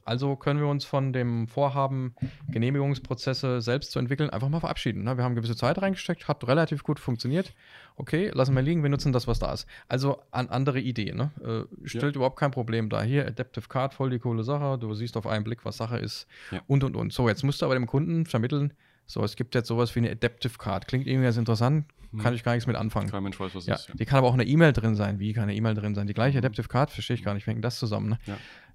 Also 0.07 0.36
können 0.36 0.59
wir 0.59 0.68
uns 0.68 0.86
von 0.86 1.12
dem 1.12 1.49
Vorhaben, 1.49 2.14
Genehmigungsprozesse 2.51 3.61
selbst 3.61 3.91
zu 3.93 3.99
entwickeln, 3.99 4.30
einfach 4.30 4.49
mal 4.49 4.61
verabschieden. 4.61 5.05
Ne? 5.05 5.16
Wir 5.16 5.24
haben 5.24 5.34
gewisse 5.34 5.57
Zeit 5.57 5.80
reingesteckt, 5.80 6.28
hat 6.28 6.47
relativ 6.47 6.82
gut 6.82 6.99
funktioniert. 6.99 7.53
Okay, 7.97 8.30
lassen 8.32 8.55
wir 8.55 8.62
liegen, 8.62 8.82
wir 8.82 8.91
nutzen 8.91 9.12
das, 9.12 9.26
was 9.26 9.39
da 9.39 9.53
ist. 9.53 9.66
Also 9.89 10.22
an 10.30 10.49
andere 10.49 10.80
Ideen. 10.80 11.16
Ne? 11.16 11.66
Äh, 11.82 11.86
stellt 11.89 12.16
überhaupt 12.16 12.39
kein 12.39 12.51
Problem 12.53 12.89
dar. 12.89 13.03
Hier, 13.05 13.26
Adaptive 13.26 13.68
Card, 13.68 13.95
voll 13.95 14.11
die 14.11 14.18
coole 14.18 14.45
Sache. 14.45 14.78
Du 14.78 14.93
siehst 14.95 15.16
auf 15.16 15.26
einen 15.26 15.45
Blick, 15.45 15.64
was 15.64 15.76
Sache 15.76 15.99
ist. 15.99 16.26
Ja. 16.51 16.62
Und, 16.66 16.84
und, 16.84 16.97
und. 16.97 17.12
So, 17.12 17.28
jetzt 17.28 17.45
musst 17.45 17.61
du 17.61 17.66
aber 17.66 17.74
dem 17.74 17.86
Kunden 17.86 18.24
vermitteln, 18.24 18.72
so, 19.11 19.24
es 19.24 19.34
gibt 19.34 19.54
jetzt 19.56 19.66
sowas 19.68 19.92
wie 19.96 20.00
eine 20.00 20.11
Adaptive 20.11 20.56
Card. 20.59 20.86
Klingt 20.86 21.06
irgendwie 21.09 21.24
ganz 21.24 21.36
interessant, 21.36 21.86
kann 22.22 22.34
ich 22.34 22.44
gar 22.44 22.52
nichts 22.52 22.66
mit 22.66 22.76
anfangen. 22.76 23.11
Kein 23.11 23.22
Mensch 23.24 23.40
weiß, 23.40 23.54
was 23.54 23.66
Ja, 23.66 23.74
ist. 23.74 23.88
Ja. 23.88 23.94
die 23.96 24.04
kann 24.04 24.18
aber 24.18 24.28
auch 24.28 24.34
eine 24.34 24.44
E-Mail 24.44 24.72
drin 24.72 24.94
sein. 24.94 25.18
Wie 25.18 25.32
kann 25.32 25.44
eine 25.44 25.54
E-Mail 25.54 25.74
drin 25.74 25.94
sein? 25.96 26.06
Die 26.06 26.14
gleiche 26.14 26.38
Adaptive 26.38 26.68
Card, 26.68 26.90
verstehe 26.90 27.14
ich 27.16 27.24
gar 27.24 27.34
nicht. 27.34 27.46
Wie 27.46 27.50
hängt 27.50 27.64
das 27.64 27.78
zusammen? 27.78 28.11
Ne? 28.11 28.18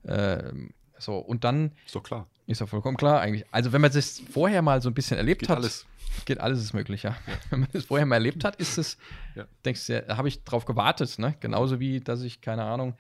Ja. 0.08 0.40
Ähm, 0.50 0.72
so, 1.00 1.18
und 1.18 1.44
dann 1.44 1.72
Ist 1.86 1.96
doch 1.96 2.04
klar. 2.04 2.28
ist 2.48 2.60
ja 2.62 2.66
vollkommen 2.68 2.98
klar 2.98 3.22
eigentlich. 3.22 3.46
Also, 3.52 3.72
wenn 3.72 3.82
man 3.82 3.92
das 3.92 4.20
vorher 4.32 4.62
mal 4.62 4.82
so 4.82 4.90
ein 4.90 4.94
bisschen 4.94 5.18
erlebt 5.18 5.42
Geht 5.42 5.50
hat, 5.50 5.58
alles. 5.58 5.86
geht 6.26 6.40
alles 6.40 6.60
ist 6.62 6.74
möglich, 6.74 7.04
ja. 7.04 7.16
Wenn 7.50 7.62
man 7.62 7.70
das 7.74 7.86
vorher 7.86 8.06
mal 8.06 8.16
erlebt 8.16 8.44
hat, 8.44 8.56
ist 8.58 8.78
es, 8.78 8.98
Ja. 9.36 9.46
denkst 9.66 9.88
du, 9.88 9.94
ja, 9.94 10.02
da 10.02 10.18
habe 10.18 10.28
ich 10.28 10.44
drauf 10.44 10.66
gewartet, 10.66 11.18
ne? 11.20 11.36
Genauso 11.40 11.80
wie, 11.80 12.00
dass 12.02 12.22
ich, 12.22 12.42
keine 12.42 12.64
Ahnung, 12.64 12.96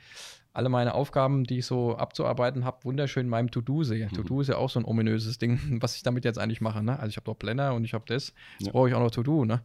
alle 0.54 0.70
meine 0.70 0.94
Aufgaben, 0.94 1.44
die 1.46 1.60
ich 1.60 1.66
so 1.66 1.98
abzuarbeiten 1.98 2.64
habe, 2.64 2.84
wunderschön 2.86 3.26
in 3.26 3.30
meinem 3.30 3.50
To-Do 3.52 3.84
sehe. 3.84 4.06
Mhm. 4.08 4.14
To-Do 4.14 4.42
ist 4.42 4.48
ja 4.50 4.58
auch 4.58 4.70
so 4.70 4.80
ein 4.80 4.86
ominöses 4.86 5.38
Ding, 5.40 5.60
was 5.82 5.96
ich 5.96 6.04
damit 6.04 6.26
jetzt 6.26 6.38
eigentlich 6.40 6.62
mache, 6.62 6.84
ne? 6.84 6.98
Also 7.00 7.10
ich 7.10 7.18
habe 7.18 7.26
doch 7.26 7.36
Planner 7.38 7.74
und 7.74 7.84
ich 7.86 7.94
habe 7.94 8.06
das, 8.08 8.34
jetzt 8.60 8.68
Ja. 8.68 8.72
brauche 8.72 8.90
ich 8.90 8.96
auch 8.96 9.00
noch 9.00 9.12
To-Do, 9.12 9.46
ne? 9.46 9.62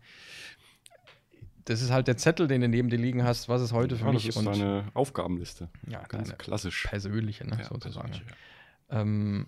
Das 1.67 1.83
ist 1.83 1.91
halt 1.91 2.09
der 2.09 2.17
Zettel, 2.17 2.49
den 2.49 2.63
du 2.63 2.69
neben 2.69 2.89
dir 2.89 2.99
liegen 2.99 3.23
hast, 3.25 3.49
was 3.51 3.61
ist 3.61 3.73
heute 3.73 3.97
für 3.97 4.07
Ja, 4.07 4.13
das 4.13 4.25
mich 4.25 4.35
ist 4.35 4.47
deine 4.47 4.87
Aufgabenliste. 4.95 5.69
ja, 5.87 6.03
Ganz 6.05 6.37
klassisch. 6.39 6.87
persönliche, 6.89 7.45
ne, 7.47 7.59
Ja, 7.61 7.65
sozusagen. 7.65 8.09
persönlich, 8.09 8.31
ja. 8.91 9.01
Ähm, 9.03 9.47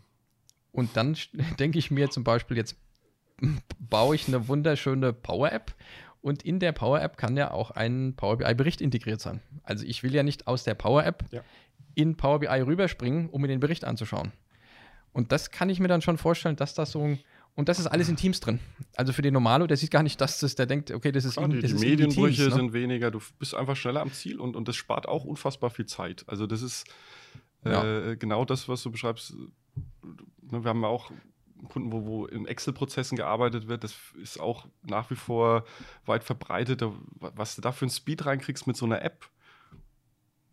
und 0.73 0.95
dann 0.97 1.17
denke 1.59 1.79
ich 1.79 1.91
mir 1.91 2.11
zum 2.11 2.23
Beispiel, 2.25 2.59
jetzt 2.59 2.77
baue 3.79 4.15
ich 4.15 4.29
eine 4.29 4.49
wunderschöne 4.49 5.15
Power-App 5.15 5.75
und 6.23 6.43
in 6.43 6.59
der 6.61 6.73
Power-App 6.73 7.17
kann 7.17 7.37
ja 7.37 7.51
auch 7.51 7.71
ein 7.71 8.15
Power 8.17 8.39
BI-Bericht 8.39 8.81
integriert 8.81 9.21
sein. 9.21 9.41
Also 9.63 9.85
ich 9.85 10.03
will 10.03 10.15
ja 10.15 10.23
nicht 10.23 10.47
aus 10.47 10.65
der 10.65 10.75
Power-App 10.75 11.25
Ja. 11.31 11.43
in 11.95 12.17
Power 12.17 12.41
BI 12.41 12.47
rüberspringen, 12.61 13.29
um 13.31 13.41
mir 13.43 13.49
den 13.49 13.61
Bericht 13.61 13.85
anzuschauen. 13.85 14.33
Und 15.13 15.33
das 15.33 15.51
kann 15.51 15.71
ich 15.71 15.81
mir 15.81 15.89
dann 15.89 16.03
schon 16.03 16.19
vorstellen, 16.19 16.57
dass 16.57 16.75
das 16.75 16.93
so 16.93 17.03
ein 17.03 17.19
und 17.57 17.69
das 17.69 17.81
ist 17.81 17.89
alles 17.89 18.09
in 18.09 18.17
Teams 18.17 18.39
drin. 18.39 18.61
Also 18.95 19.13
für 19.13 19.23
den 19.23 19.35
Normalo, 19.35 19.67
der 19.67 19.77
sieht 19.77 19.91
gar 19.91 20.05
nicht, 20.05 20.21
dass 20.21 20.39
das, 20.39 20.55
der 20.55 20.67
denkt, 20.67 20.93
okay, 20.93 21.11
das 21.11 21.25
ist, 21.25 21.35
Klar, 21.35 21.47
in, 21.47 21.51
die, 21.51 21.61
das 21.61 21.73
die 21.73 21.77
in 21.85 21.91
Medienbrüche 21.91 22.43
Teams, 22.45 22.55
ne? 22.55 22.61
sind 22.61 22.73
weniger, 22.73 23.11
du 23.11 23.21
bist 23.39 23.55
einfach 23.57 23.75
schneller 23.75 24.01
am 24.03 24.13
Ziel 24.13 24.39
und, 24.41 24.55
und 24.55 24.69
das 24.69 24.77
spart 24.77 25.09
auch 25.09 25.25
unfassbar 25.25 25.69
viel 25.71 25.87
Zeit. 25.87 26.25
Also 26.29 26.47
das 26.47 26.63
ist 26.63 26.85
äh, 27.65 28.17
genau 28.17 28.45
das, 28.45 28.69
was 28.69 28.83
du 28.83 28.91
beschreibst. 28.93 29.35
Ne, 30.43 30.63
wir 30.65 30.69
haben 30.69 30.81
ja 30.81 30.89
auch 30.89 31.11
Kunden, 31.69 31.93
wo, 31.93 32.07
wo 32.07 32.27
in 32.27 32.47
Excel-Prozessen 32.47 33.17
gearbeitet 33.17 33.69
wird, 33.69 33.85
das 33.85 33.95
ist 34.21 34.41
auch 34.41 34.67
nach 34.83 35.11
wie 35.11 35.17
vor 35.17 35.65
weit 36.07 36.25
verbreitet. 36.25 36.83
Was 37.19 37.57
du 37.57 37.63
da 37.63 37.73
für 37.73 37.85
einen 37.85 37.91
Speed 37.91 38.27
reinkriegst 38.27 38.67
mit 38.67 38.77
so 38.77 38.87
einer 38.87 39.03
App, 39.03 39.29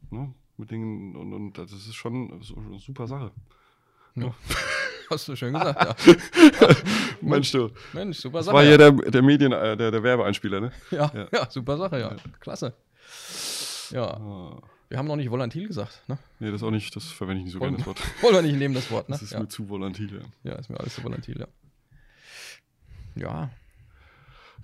ne, 0.10 0.34
mit 0.58 0.72
den, 0.72 1.16
und, 1.16 1.34
und 1.34 1.58
das 1.58 1.72
ist 1.72 1.96
schon 1.96 2.42
so 2.42 2.56
eine 2.56 2.80
super 2.80 3.08
Sache. 3.08 3.32
Ja. 4.16 4.34
Hast 5.10 5.28
du 5.30 5.36
schön 5.38 5.54
gesagt, 5.54 5.82
ja. 5.82 5.96
Mensch, 7.22 7.52
du, 7.54 7.70
Mensch, 7.94 8.18
super 8.18 8.40
das 8.40 8.48
Sache. 8.48 8.56
war 8.56 8.64
ja. 8.64 8.70
hier 8.70 8.78
der, 8.78 8.92
der 8.92 9.22
Medien, 9.22 9.54
äh, 9.54 9.78
der, 9.78 9.92
der 9.92 10.04
Werbeeinspieler, 10.04 10.60
ne? 10.60 10.72
Ja, 10.92 11.12
Ja. 11.14 11.28
ja. 11.32 11.50
super 11.50 11.78
Sache, 11.78 12.00
ja. 12.00 12.16
Klasse. 12.42 12.74
Ja, 13.92 14.06
Ah. 14.18 14.62
Wir 14.90 14.98
haben 14.98 15.08
noch 15.08 15.16
nicht 15.16 15.30
volatil 15.32 15.68
gesagt, 15.68 16.04
ne? 16.08 16.18
Nee, 16.40 16.52
das 16.52 16.64
auch 16.64 16.72
nicht, 16.72 16.96
das 16.96 17.06
verwende 17.06 17.40
ich 17.40 17.46
nicht 17.46 17.54
so 17.54 17.60
gerne, 17.60 17.78
das 17.78 17.86
Wort. 17.86 18.02
Wollen 18.22 18.36
wir 18.36 18.42
nicht 18.42 18.58
nehmen, 18.58 18.74
das 18.74 18.90
Wort, 18.92 19.10
ne? 19.10 19.14
Das 19.16 19.22
ist 19.22 19.32
ja. 19.34 19.40
mir 19.40 19.48
zu 19.48 19.68
volatil, 19.70 20.22
ja. 20.44 20.52
ja, 20.52 20.58
ist 20.58 20.70
mir 20.70 20.80
alles 20.80 20.96
so 20.96 21.04
volatil, 21.04 21.40
ja. 21.40 21.48
Ja, 23.16 23.50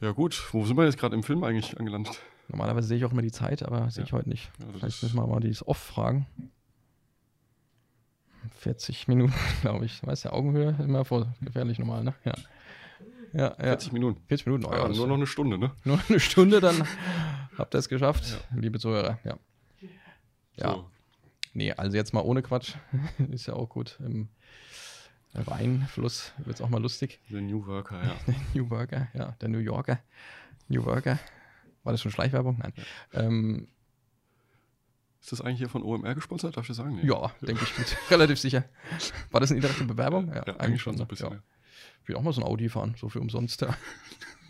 Ja 0.01 0.11
gut, 0.11 0.41
wo 0.51 0.65
sind 0.65 0.77
wir 0.77 0.85
jetzt 0.85 0.97
gerade 0.97 1.15
im 1.15 1.23
Film 1.23 1.43
eigentlich 1.43 1.77
angelandet? 1.79 2.19
normalerweise 2.49 2.87
sehe 2.89 2.97
ich 2.97 3.05
auch 3.05 3.11
immer 3.11 3.21
die 3.21 3.31
Zeit, 3.31 3.63
aber 3.63 3.89
sehe 3.89 4.03
Ja. 4.03 4.07
ich 4.07 4.13
heute 4.13 4.29
nicht. 4.29 4.51
Ja, 4.59 4.65
Vielleicht 4.77 5.01
müssen 5.01 5.15
wir 5.15 5.25
mal 5.25 5.39
dieses 5.39 5.65
Off 5.67 5.77
fragen. 5.77 6.27
40 8.57 9.07
Minuten, 9.07 9.33
glaube 9.61 9.85
ich. 9.85 10.05
Weißt 10.05 10.25
du, 10.25 10.33
Augenhöhe 10.33 10.75
immer 10.79 11.05
vor 11.05 11.33
gefährlich 11.41 11.79
normal, 11.79 12.03
ne? 12.03 12.13
Ja. 12.25 12.33
Ja, 13.33 13.47
ja. 13.57 13.63
40 13.63 13.93
Minuten. 13.93 14.21
40 14.27 14.45
Minuten, 14.45 14.65
oh, 14.65 14.73
Ja, 14.73 14.87
nur 14.87 15.07
noch 15.07 15.15
eine 15.15 15.25
Stunde, 15.25 15.57
ne? 15.57 15.71
nur 15.83 15.99
eine 16.07 16.19
Stunde, 16.19 16.59
dann 16.61 16.85
habt 17.57 17.73
ihr 17.73 17.79
es 17.79 17.89
geschafft, 17.89 18.45
liebe 18.55 18.77
Zuhörer. 18.79 19.17
Ja. 19.23 19.37
Ja. 20.55 20.73
So. 20.73 20.89
Nee, 21.53 21.71
also 21.73 21.95
jetzt 21.95 22.13
mal 22.13 22.21
ohne 22.21 22.41
Quatsch. 22.41 22.75
ist 23.31 23.47
ja 23.47 23.53
auch 23.53 23.69
gut. 23.69 23.99
Im 24.03 24.29
Rheinfluss 25.35 26.33
wird 26.37 26.55
es 26.55 26.61
auch 26.61 26.69
mal 26.69 26.81
lustig. 26.81 27.19
The 27.29 27.41
New 27.41 27.65
Worker, 27.65 28.03
ja. 28.03 28.15
New 28.53 28.69
Worker, 28.69 29.07
ja, 29.13 29.35
der 29.41 29.49
New 29.49 29.59
Yorker. 29.59 29.99
New 30.67 30.83
Worker. 30.85 31.19
War 31.83 31.91
das 31.91 32.01
schon 32.01 32.11
Schleichwerbung? 32.11 32.57
Nein. 32.59 32.73
Ähm, 33.13 33.67
Ist 35.21 35.31
das 35.31 35.41
eigentlich 35.41 35.57
hier 35.57 35.69
von 35.69 35.83
OMR 35.83 36.15
gesponsert? 36.15 36.55
Darf 36.55 36.63
ich 36.63 36.69
das 36.69 36.77
sagen? 36.77 36.95
Nee. 36.95 37.07
ja, 37.07 37.31
denke 37.41 37.63
ich, 37.63 37.75
gut. 37.75 37.97
relativ 38.11 38.39
sicher. 38.39 38.63
War 39.31 39.41
das 39.41 39.51
eine 39.51 39.57
indirekte 39.57 39.83
Bewerbung? 39.83 40.31
Ja, 40.33 40.43
eigentlich 40.59 40.81
schon 40.81 40.95
so 40.97 41.03
ein 41.03 41.07
bisschen. 41.07 41.29
Ja. 41.29 41.35
Ja. 41.35 41.41
Ich 42.03 42.09
will 42.09 42.15
auch 42.15 42.21
mal 42.21 42.33
so 42.33 42.41
ein 42.41 42.47
Audi 42.47 42.69
fahren, 42.69 42.95
so 42.97 43.09
für 43.09 43.19
umsonst. 43.19 43.61
Ja. 43.61 43.75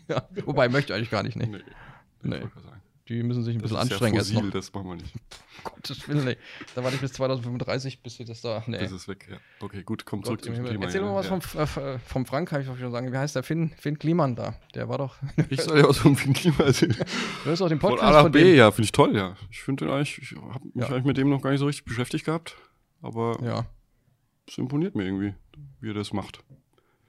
ja. 0.08 0.28
Wobei, 0.44 0.68
möchte 0.68 0.92
ich 0.92 0.96
eigentlich 0.96 1.10
gar 1.10 1.22
nicht, 1.22 1.36
ne? 1.36 1.46
Nee, 1.46 1.58
Nee. 2.22 2.36
ich 2.36 2.42
wollte 2.42 2.54
gerade 2.54 2.66
sagen. 2.66 2.82
Die 3.08 3.22
müssen 3.22 3.42
sich 3.42 3.54
ein 3.54 3.60
Das 3.60 3.70
bisschen 3.70 3.76
ist 3.86 3.92
anstrengen 3.92 4.14
ja 4.14 4.20
jetzt 4.20 4.30
fossil, 4.30 4.44
noch. 4.46 4.52
das 4.54 4.72
machen 4.72 4.88
wir 4.88 4.96
nicht. 4.96 5.12
Gottes 5.64 6.08
Willen, 6.08 6.26
ey. 6.26 6.38
Da 6.74 6.82
warte 6.82 6.94
ich 6.96 7.02
bis 7.02 7.12
2035, 7.12 8.02
bis 8.02 8.18
wir 8.18 8.24
das 8.24 8.40
da. 8.40 8.64
Nee. 8.66 8.78
Das 8.78 8.92
ist 8.92 9.08
weg, 9.08 9.26
ja. 9.30 9.36
Okay, 9.60 9.82
gut, 9.82 10.06
komm 10.06 10.24
zurück 10.24 10.40
Gott 10.42 10.54
zum. 10.56 10.64
Thema. 10.64 10.84
Erzähl 10.84 11.02
mal 11.02 11.14
was 11.14 11.28
ja. 11.28 11.38
vom, 11.38 11.82
äh, 11.84 11.98
vom 11.98 12.24
Frank, 12.24 12.48
kann 12.48 12.62
ich 12.62 12.68
auch 12.68 12.78
schon 12.78 12.90
sagen. 12.90 13.12
Wie 13.12 13.16
heißt 13.18 13.36
der 13.36 13.42
Finn? 13.42 13.74
Finn 13.76 13.98
Kliman 13.98 14.36
da. 14.36 14.54
Der 14.74 14.88
war 14.88 14.96
doch. 14.98 15.16
Ich 15.50 15.60
soll 15.60 15.78
ja 15.78 15.88
was 15.88 15.98
vom 15.98 16.16
Klima 16.16 16.64
erzählen. 16.64 16.96
Du 16.96 17.50
hörst 17.50 17.60
auch 17.60 17.68
den 17.68 17.78
Von 17.78 17.90
Podcast 17.90 18.08
A 18.08 18.12
nach 18.16 18.22
von 18.22 18.32
B, 18.32 18.42
dem. 18.42 18.56
ja, 18.56 18.70
finde 18.70 18.84
ich 18.86 18.92
toll, 18.92 19.14
ja. 19.14 19.36
Ich 19.50 19.60
finde 19.62 19.84
den 19.84 19.94
eigentlich, 19.94 20.18
ich 20.22 20.32
habe 20.36 20.64
mich 20.72 20.82
Ja. 20.82 20.88
eigentlich 20.88 21.04
mit 21.04 21.16
dem 21.18 21.28
noch 21.28 21.42
gar 21.42 21.50
nicht 21.50 21.60
so 21.60 21.66
richtig 21.66 21.84
beschäftigt 21.84 22.24
gehabt. 22.24 22.56
Aber 23.02 23.38
Ja, 23.42 23.66
es 24.48 24.56
imponiert 24.56 24.94
mir 24.94 25.04
irgendwie, 25.04 25.34
wie 25.80 25.90
er 25.90 25.94
das 25.94 26.12
macht. 26.14 26.42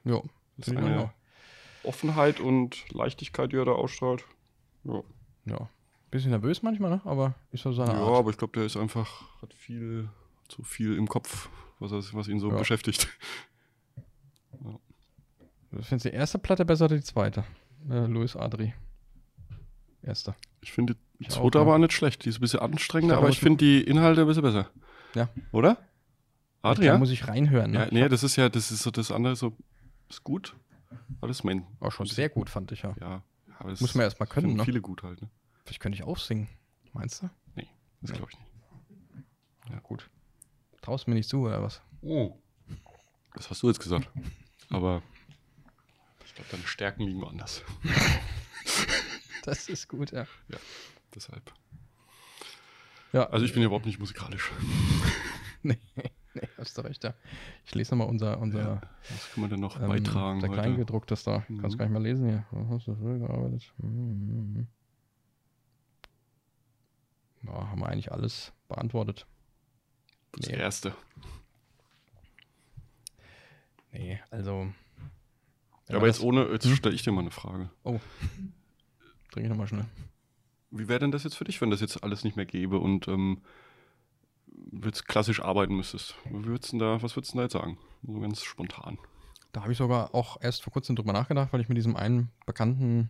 ja. 0.03 0.21
Das 0.57 0.67
ist 0.69 0.77
eine. 0.77 1.11
Offenheit 1.83 2.39
und 2.39 2.83
Leichtigkeit, 2.93 3.51
die 3.51 3.57
er 3.57 3.65
da 3.65 3.73
ausstrahlt. 3.73 4.25
Ja. 4.83 5.01
Ja, 5.45 5.69
Bisschen 6.15 6.31
nervös 6.31 6.61
manchmal, 6.63 6.91
ne? 6.91 7.01
aber 7.03 7.35
ist 7.51 7.63
so 7.63 7.73
seine 7.73 7.91
Ja, 7.91 7.99
Art. 7.99 8.19
aber 8.19 8.29
ich 8.29 8.37
glaube, 8.37 8.53
der 8.53 8.65
ist 8.65 8.77
einfach, 8.77 9.23
hat 9.41 9.53
viel, 9.53 10.07
zu 10.47 10.63
viel 10.63 10.95
im 10.97 11.09
Kopf, 11.09 11.49
was, 11.79 11.91
was 12.13 12.27
ihn 12.29 12.39
so 12.39 12.49
Ja. 12.51 12.57
beschäftigt. 12.57 13.09
Findest 15.71 16.05
du 16.05 16.09
die 16.09 16.15
erste 16.15 16.39
Platte 16.39 16.63
besser 16.63 16.85
oder 16.85 16.95
die 16.95 17.03
zweite? 17.03 17.43
Äh, 17.89 18.05
Louis 18.05 18.35
Adri. 18.37 18.73
Erste. 20.01 20.35
Ich 20.61 20.71
finde 20.71 20.95
die 20.95 20.99
Ich 21.23 21.29
zweite 21.31 21.41
auch, 21.41 21.53
ne? 21.53 21.59
aber 21.59 21.75
auch 21.75 21.79
nicht 21.79 21.91
schlecht. 21.93 22.23
Die 22.23 22.29
ist 22.29 22.37
ein 22.37 22.41
bisschen 22.41 22.61
anstrengender, 22.61 23.15
Da 23.15 23.19
aber 23.19 23.29
ich 23.29 23.39
finde 23.39 23.57
die 23.57 23.81
Inhalte 23.83 24.21
ein 24.21 24.27
bisschen 24.27 24.43
besser. 24.43 24.69
Ja. 25.15 25.27
Oder? 25.51 25.75
Da 26.61 26.69
Adrian? 26.71 26.99
muss 26.99 27.09
ich 27.11 27.27
reinhören. 27.27 27.71
Ne? 27.71 27.79
Ja, 27.79 27.87
nee, 27.91 28.07
das 28.07 28.23
ist 28.23 28.37
ja, 28.37 28.47
das 28.47 28.71
ist 28.71 28.83
so 28.83 28.91
das 28.91 29.11
andere 29.11 29.35
so, 29.35 29.55
ist 30.09 30.23
gut. 30.23 30.55
Alles 31.19 31.43
mein. 31.43 31.67
War 31.79 31.91
schon 31.91 32.05
sehr 32.05 32.29
gut, 32.29 32.49
fand 32.49 32.71
ich 32.71 32.83
ja. 32.83 32.95
Ja. 33.01 33.21
Aber 33.59 33.71
das 33.71 33.81
Muss 33.81 33.95
man 33.95 34.03
erst 34.03 34.19
mal 34.19 34.25
können, 34.27 34.55
ne? 34.55 34.63
viele 34.63 34.79
gut 34.81 35.03
halt, 35.03 35.21
ne? 35.21 35.29
Vielleicht 35.65 35.81
könnte 35.81 35.95
ich 35.97 36.03
auch 36.03 36.17
singen. 36.17 36.47
Meinst 36.93 37.23
du? 37.23 37.29
Das 38.01 38.11
glaube 38.13 38.31
ich 38.31 38.37
nicht. 38.39 38.51
Ja, 39.71 39.79
gut. 39.79 40.09
Traust 40.81 41.07
mir 41.07 41.15
nicht 41.15 41.27
zu, 41.27 41.41
oder 41.41 41.63
was? 41.63 41.81
Oh. 42.01 42.37
Das 43.33 43.49
hast 43.49 43.63
du 43.63 43.67
jetzt 43.67 43.79
gesagt. 43.79 44.07
Aber 44.69 45.01
ich 46.23 46.35
glaube, 46.35 46.49
deine 46.51 46.67
Stärken 46.67 47.03
liegen 47.03 47.21
woanders. 47.21 47.63
Das 49.43 49.69
ist 49.69 49.87
gut, 49.87 50.11
ja. 50.11 50.25
Deshalb. 51.13 51.53
Ja, 53.13 53.29
Also 53.29 53.45
ich 53.45 53.53
bin 53.53 53.61
ja 53.61 53.67
überhaupt 53.67 53.85
nicht 53.85 53.99
musikalisch. 53.99 54.51
nee, 55.61 55.77
nee, 56.33 56.49
hast 56.57 56.75
du 56.75 56.81
recht, 56.81 57.03
ja. 57.03 57.13
Ich 57.63 57.75
lese 57.75 57.91
nochmal 57.91 58.07
unser, 58.07 58.39
unser 58.39 58.59
Ja. 58.59 58.81
Was 59.11 59.31
kann 59.31 59.41
man 59.41 59.49
denn 59.51 59.59
noch 59.59 59.79
ähm, 59.79 59.87
beitragen 59.87 60.39
der? 60.39 60.49
Kleingedrucktes 60.49 61.23
da. 61.25 61.45
Mhm. 61.47 61.61
Kannst 61.61 61.77
gar 61.77 61.85
nicht 61.85 61.93
mal 61.93 62.01
lesen 62.01 62.27
hier. 62.27 62.45
Hast 62.71 62.87
du 62.87 62.95
früher 62.95 63.19
gearbeitet? 63.19 63.71
Mhm. 63.77 64.67
Ja, 67.45 67.67
haben 67.69 67.79
wir 67.79 67.87
eigentlich 67.89 68.11
alles 68.11 68.51
beantwortet. 68.67 69.25
Das 70.33 70.47
Nee. 70.47 70.57
erste. 70.57 70.95
Nee, 73.91 74.19
also. 74.29 74.67
Ja, 75.87 75.97
aber 75.97 76.07
jetzt 76.07 76.21
ohne, 76.21 76.47
jetzt 76.51 76.67
stelle 76.69 76.95
ich 76.95 77.03
dir 77.03 77.11
mal 77.11 77.21
eine 77.21 77.31
Frage. 77.31 77.69
Trinke 77.83 79.43
ich 79.43 79.49
nochmal 79.49 79.67
schnell. 79.67 79.85
Wie 80.71 80.87
wäre 80.87 80.99
denn 80.99 81.11
das 81.11 81.23
jetzt 81.23 81.35
für 81.35 81.43
dich, 81.45 81.61
wenn 81.61 81.69
das 81.69 81.79
jetzt 81.79 82.03
alles 82.03 82.23
nicht 82.23 82.35
mehr 82.35 82.45
gäbe 82.45 82.79
und 82.79 83.07
ähm, 83.07 83.41
du 84.47 84.87
jetzt 84.87 85.07
klassisch 85.07 85.41
arbeiten 85.41 85.75
müsstest? 85.75 86.15
Würdest 86.29 86.73
da, 86.73 87.01
was 87.01 87.15
würdest 87.15 87.33
du 87.33 87.37
denn 87.37 87.39
da 87.39 87.43
jetzt 87.43 87.53
sagen? 87.53 87.77
So 88.03 88.19
ganz 88.19 88.43
spontan. 88.43 88.97
Da 89.53 89.61
habe 89.61 89.71
ich 89.71 89.77
sogar 89.77 90.13
auch 90.13 90.41
erst 90.41 90.63
vor 90.63 90.73
kurzem 90.73 90.95
drüber 90.97 91.13
nachgedacht, 91.13 91.53
weil 91.53 91.61
ich 91.61 91.69
mit 91.69 91.77
diesem 91.77 91.95
einen 91.95 92.29
bekannten 92.45 93.09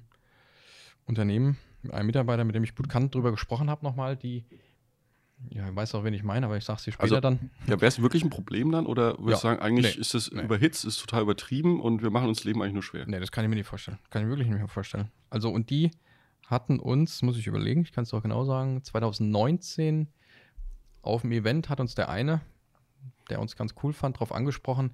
Unternehmen, 1.08 1.58
einem 1.92 2.08
Mitarbeiter, 2.08 2.44
mit 2.44 2.56
dem 2.56 2.64
ich 2.64 2.76
gut 2.76 2.90
kannte, 2.90 3.10
drüber 3.12 3.32
gesprochen 3.32 3.70
habe 3.70 3.84
nochmal, 3.86 4.16
die, 4.16 4.46
ja, 5.50 5.68
ich 5.70 5.76
weiß 5.76 5.96
auch, 5.96 6.04
wen 6.04 6.14
ich 6.14 6.24
meine, 6.24 6.46
aber 6.46 6.58
ich 6.58 6.64
sage 6.66 6.80
sie 6.82 6.92
später 6.92 7.04
Also, 7.04 7.20
dann. 7.20 7.52
Ja, 7.68 7.72
wäre 7.82 7.88
es 7.88 8.02
wirklich 8.02 8.24
ein 8.24 8.30
Problem 8.30 8.72
dann? 8.72 8.86
Oder 8.86 9.18
würdest 9.20 9.44
du 9.44 9.48
Ja. 9.48 9.54
sagen, 9.54 9.60
eigentlich 9.62 9.96
Nee. 9.96 10.02
ist 10.02 10.14
das 10.14 10.32
Nee. 10.32 10.42
überhitzt, 10.44 10.86
ist 10.86 11.00
total 11.00 11.22
übertrieben 11.24 11.80
und 11.82 12.02
wir 12.02 12.10
machen 12.10 12.28
uns 12.30 12.44
Leben 12.44 12.62
eigentlich 12.62 12.74
nur 12.74 12.84
schwer? 12.84 13.06
Nee, 13.08 13.20
das 13.20 13.32
kann 13.32 13.44
ich 13.44 13.50
mir 13.50 13.56
nicht 13.56 13.68
vorstellen. 13.68 14.00
Kann 14.10 14.22
ich 14.22 14.26
mir 14.26 14.32
wirklich 14.32 14.48
nicht 14.50 14.58
mehr 14.58 14.68
vorstellen. 14.68 15.10
Also, 15.30 15.50
und 15.50 15.70
die 15.70 15.92
hatten 16.48 16.80
uns, 16.80 17.22
muss 17.22 17.38
ich 17.38 17.48
überlegen, 17.48 17.82
ich 17.82 17.92
kann 17.92 18.04
es 18.04 18.10
doch 18.12 18.22
genau 18.22 18.46
sagen, 18.46 18.84
2019 18.84 20.08
auf 21.02 21.22
dem 21.22 21.32
Event 21.32 21.70
hat 21.70 21.80
uns 21.80 21.96
der 21.96 22.10
eine, 22.10 22.42
der 23.30 23.40
uns 23.42 23.56
ganz 23.56 23.76
cool 23.84 23.94
fand, 23.94 24.16
darauf 24.18 24.32
angesprochen, 24.32 24.92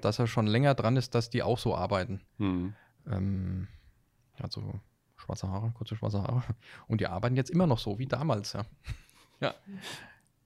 dass 0.00 0.18
er 0.18 0.26
schon 0.26 0.46
länger 0.46 0.74
dran 0.74 0.96
ist, 0.96 1.14
dass 1.14 1.30
die 1.30 1.42
auch 1.42 1.58
so 1.58 1.74
arbeiten. 1.74 2.20
Hm. 2.38 2.74
Ähm, 3.10 3.68
also 4.40 4.80
schwarze 5.28 5.48
Haare, 5.48 5.72
kurze 5.76 5.94
schwarze 5.96 6.22
Haare. 6.22 6.42
Und 6.86 7.00
die 7.00 7.06
arbeiten 7.06 7.36
jetzt 7.36 7.50
immer 7.50 7.66
noch 7.66 7.78
so 7.78 7.98
wie 7.98 8.06
damals, 8.06 8.54
ja. 8.54 8.62
ja. 9.40 9.54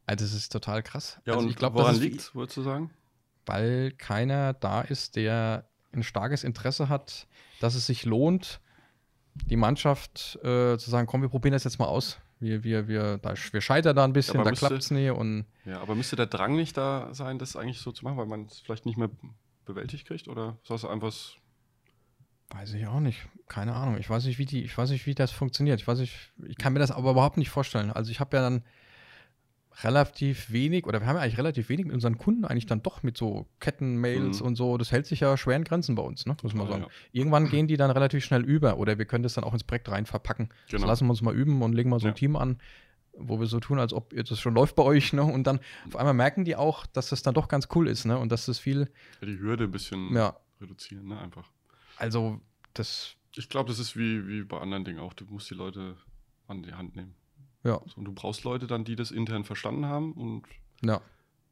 Also 0.06 0.24
das 0.24 0.34
ist 0.34 0.50
total 0.50 0.82
krass. 0.82 1.20
Ja, 1.24 1.34
also 1.34 1.44
und 1.44 1.50
ich 1.50 1.56
glaube, 1.56 1.76
woran 1.76 1.94
das 1.94 1.96
ist, 1.98 2.02
liegt 2.02 2.34
würdest 2.34 2.56
du 2.56 2.62
sagen? 2.62 2.90
weil 3.46 3.90
keiner 3.98 4.52
da 4.54 4.82
ist, 4.82 5.16
der 5.16 5.66
ein 5.92 6.02
starkes 6.04 6.44
Interesse 6.44 6.88
hat, 6.88 7.26
dass 7.60 7.74
es 7.74 7.86
sich 7.86 8.04
lohnt, 8.04 8.60
die 9.34 9.56
Mannschaft 9.56 10.36
äh, 10.42 10.76
zu 10.78 10.90
sagen, 10.90 11.06
komm, 11.08 11.22
wir 11.22 11.28
probieren 11.28 11.52
das 11.52 11.64
jetzt 11.64 11.78
mal 11.78 11.86
aus. 11.86 12.18
Wir, 12.38 12.62
wir, 12.64 12.86
wir, 12.88 13.18
da, 13.18 13.34
wir 13.52 13.60
scheitern 13.60 13.96
da 13.96 14.04
ein 14.04 14.12
bisschen, 14.12 14.38
aber 14.40 14.50
da 14.50 14.56
klappt 14.56 14.78
es 14.78 14.90
nicht 14.92 15.10
und 15.10 15.44
Ja, 15.64 15.80
aber 15.80 15.94
müsste 15.94 16.16
der 16.16 16.26
Drang 16.26 16.54
nicht 16.56 16.76
da 16.76 17.12
sein, 17.14 17.38
das 17.38 17.56
eigentlich 17.56 17.80
so 17.80 17.90
zu 17.92 18.04
machen, 18.04 18.16
weil 18.16 18.26
man 18.26 18.46
es 18.46 18.60
vielleicht 18.60 18.84
nicht 18.86 18.96
mehr 18.98 19.10
bewältigt 19.64 20.06
kriegt? 20.06 20.28
Oder 20.28 20.56
sagst 20.64 20.84
du 20.84 20.88
einfach, 20.88 21.08
es- 21.08 21.34
Weiß 22.54 22.74
ich 22.74 22.86
auch 22.86 23.00
nicht. 23.00 23.18
Keine 23.48 23.74
Ahnung. 23.74 23.96
Ich 23.98 24.08
weiß 24.08 24.24
nicht, 24.26 24.38
wie 24.38 24.44
die, 24.46 24.62
ich 24.62 24.76
weiß 24.76 24.90
nicht, 24.90 25.06
wie 25.06 25.14
das 25.14 25.30
funktioniert. 25.30 25.80
Ich 25.80 25.86
weiß 25.88 25.98
nicht, 25.98 26.32
ich 26.46 26.56
kann 26.58 26.72
mir 26.72 26.78
das 26.78 26.90
aber 26.90 27.10
überhaupt 27.12 27.36
nicht 27.38 27.50
vorstellen. 27.50 27.90
Also 27.90 28.10
ich 28.10 28.20
habe 28.20 28.36
ja 28.36 28.42
dann 28.42 28.62
relativ 29.82 30.52
wenig, 30.52 30.86
oder 30.86 31.00
wir 31.00 31.06
haben 31.06 31.16
ja 31.16 31.22
eigentlich 31.22 31.38
relativ 31.38 31.70
wenig 31.70 31.86
mit 31.86 31.94
unseren 31.94 32.18
Kunden 32.18 32.44
eigentlich 32.44 32.66
dann 32.66 32.82
doch 32.82 33.02
mit 33.02 33.16
so 33.16 33.46
Kettenmails 33.58 34.40
Mhm. 34.40 34.46
und 34.46 34.56
so. 34.56 34.76
Das 34.76 34.92
hält 34.92 35.06
sich 35.06 35.20
ja 35.20 35.36
schwer 35.38 35.56
in 35.56 35.64
Grenzen 35.64 35.94
bei 35.94 36.02
uns, 36.02 36.26
ne? 36.26 36.36
Muss 36.42 36.52
man 36.54 36.68
sagen. 36.68 36.86
Irgendwann 37.12 37.48
gehen 37.48 37.68
die 37.68 37.78
dann 37.78 37.90
relativ 37.90 38.22
schnell 38.24 38.44
über 38.44 38.76
oder 38.76 38.98
wir 38.98 39.06
können 39.06 39.22
das 39.22 39.32
dann 39.34 39.44
auch 39.44 39.54
ins 39.54 39.64
Projekt 39.64 39.88
rein 39.90 40.04
verpacken. 40.04 40.50
Das 40.66 40.72
Genau. 40.80 40.86
lassen 40.88 41.06
wir 41.06 41.10
uns 41.10 41.22
mal 41.22 41.34
üben 41.34 41.62
und 41.62 41.72
legen 41.72 41.88
mal 41.88 42.00
so 42.00 42.06
ein 42.06 42.10
Ja. 42.10 42.14
Team 42.14 42.36
an, 42.36 42.58
wo 43.16 43.40
wir 43.40 43.46
so 43.46 43.60
tun, 43.60 43.78
als 43.78 43.94
ob 43.94 44.10
das 44.14 44.38
schon 44.38 44.54
läuft 44.54 44.76
bei 44.76 44.82
euch, 44.82 45.14
ne? 45.14 45.22
Und 45.24 45.46
dann 45.46 45.58
auf 45.88 45.96
einmal 45.96 46.14
merken 46.14 46.44
die 46.44 46.54
auch, 46.54 46.84
dass 46.86 47.08
das 47.08 47.22
dann 47.22 47.32
doch 47.32 47.48
ganz 47.48 47.68
cool 47.74 47.88
ist, 47.88 48.04
ne? 48.04 48.18
Und 48.18 48.30
dass 48.30 48.44
das 48.46 48.58
viel, 48.58 48.90
ja, 49.22 49.26
die 49.26 49.38
Hürde 49.38 49.64
ein 49.64 49.70
bisschen 49.70 50.14
ja, 50.14 50.36
reduzieren, 50.60 51.08
ne? 51.08 51.18
Einfach. 51.18 51.50
Also 52.02 52.40
das, 52.74 53.16
Ich 53.36 53.48
glaube, 53.48 53.68
das 53.68 53.78
ist 53.78 53.96
wie, 53.96 54.26
wie 54.26 54.42
bei 54.42 54.58
anderen 54.58 54.84
Dingen 54.84 54.98
auch. 54.98 55.14
Du 55.14 55.24
musst 55.26 55.48
die 55.50 55.54
Leute 55.54 55.96
an 56.48 56.62
die 56.62 56.74
Hand 56.74 56.96
nehmen. 56.96 57.14
ja, 57.62 57.80
So, 57.86 57.96
und 57.96 58.04
du 58.04 58.12
brauchst 58.12 58.42
Leute 58.44 58.66
dann, 58.66 58.84
die 58.84 58.96
das 58.96 59.10
intern 59.10 59.44
verstanden 59.44 59.86
haben 59.86 60.12
und, 60.14 60.42
ja. 60.82 61.00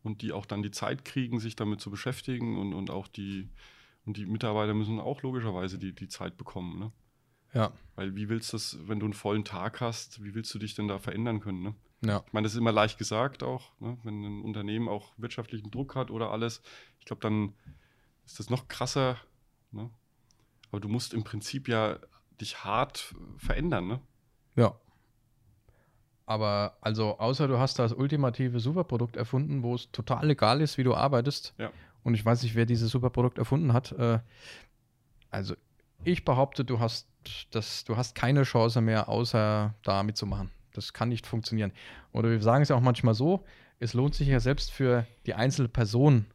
und 0.02 0.22
die 0.22 0.32
auch 0.32 0.46
dann 0.46 0.62
die 0.62 0.72
Zeit 0.72 1.04
kriegen, 1.04 1.38
sich 1.38 1.54
damit 1.54 1.80
zu 1.80 1.90
beschäftigen 1.90 2.58
und, 2.58 2.74
und 2.74 2.90
auch 2.90 3.06
die, 3.06 3.48
und 4.04 4.16
die 4.16 4.26
Mitarbeiter 4.26 4.74
müssen 4.74 4.98
auch 4.98 5.22
logischerweise 5.22 5.78
die, 5.78 5.94
die 5.94 6.08
Zeit 6.08 6.36
bekommen, 6.36 6.78
ne? 6.78 6.92
Ja, 7.52 7.72
Weil 7.96 8.14
wie 8.14 8.28
willst 8.28 8.52
du 8.52 8.56
das, 8.56 8.78
wenn 8.86 9.00
du 9.00 9.06
einen 9.06 9.12
vollen 9.12 9.44
Tag 9.44 9.80
hast, 9.80 10.22
wie 10.22 10.34
willst 10.36 10.54
du 10.54 10.58
dich 10.60 10.74
denn 10.76 10.86
da 10.86 11.00
verändern 11.00 11.40
können, 11.40 11.62
ne? 11.62 11.74
ja, 12.04 12.22
Ich 12.26 12.32
meine, 12.32 12.44
das 12.44 12.52
ist 12.52 12.58
immer 12.58 12.72
leicht 12.72 12.96
gesagt 12.96 13.42
auch, 13.42 13.72
ne? 13.80 13.98
wenn 14.04 14.22
ein 14.22 14.42
Unternehmen 14.42 14.88
auch 14.88 15.12
wirtschaftlichen 15.16 15.70
Druck 15.70 15.96
hat 15.96 16.10
oder 16.10 16.30
alles. 16.30 16.62
Ich 17.00 17.06
glaube, 17.06 17.22
dann 17.22 17.54
ist 18.24 18.38
das 18.38 18.50
noch 18.50 18.68
krasser. 18.68 19.16
Ne? 19.72 19.90
Aber 20.70 20.80
du 20.80 20.88
musst 20.88 21.14
im 21.14 21.24
Prinzip 21.24 21.68
ja 21.68 21.98
dich 22.40 22.64
hart 22.64 23.14
verändern. 23.38 23.86
Ne? 23.86 24.00
ja. 24.56 24.74
Aber 26.26 26.76
also, 26.80 27.18
außer 27.18 27.48
du 27.48 27.58
hast 27.58 27.80
das 27.80 27.92
ultimative 27.92 28.60
Superprodukt 28.60 29.16
erfunden, 29.16 29.64
wo 29.64 29.74
es 29.74 29.90
total 29.90 30.30
egal 30.30 30.60
ist, 30.60 30.78
wie 30.78 30.84
du 30.84 30.94
arbeitest. 30.94 31.54
Ja. 31.58 31.72
Und 32.04 32.14
ich 32.14 32.24
weiß 32.24 32.44
nicht, 32.44 32.54
wer 32.54 32.66
dieses 32.66 32.92
Superprodukt 32.92 33.36
erfunden 33.36 33.72
hat. 33.72 33.90
Äh, 33.90 34.20
also, 35.30 35.56
ich 36.04 36.24
behaupte, 36.24 36.64
du 36.64 36.78
hast 36.78 37.08
das, 37.50 37.84
du 37.84 37.96
hast 37.96 38.14
keine 38.14 38.44
Chance 38.44 38.80
mehr, 38.80 39.08
außer 39.08 39.74
da 39.82 40.02
mitzumachen. 40.04 40.52
Das 40.72 40.92
kann 40.92 41.08
nicht 41.08 41.26
funktionieren. 41.26 41.72
Oder 42.12 42.30
wir 42.30 42.40
sagen 42.40 42.62
es 42.62 42.68
ja 42.68 42.76
auch 42.76 42.80
manchmal 42.80 43.14
so: 43.14 43.44
Es 43.80 43.92
lohnt 43.92 44.14
sich 44.14 44.28
ja 44.28 44.38
selbst 44.38 44.70
für 44.70 45.06
die 45.26 45.34
einzelne 45.34 45.68
Person, 45.68 46.26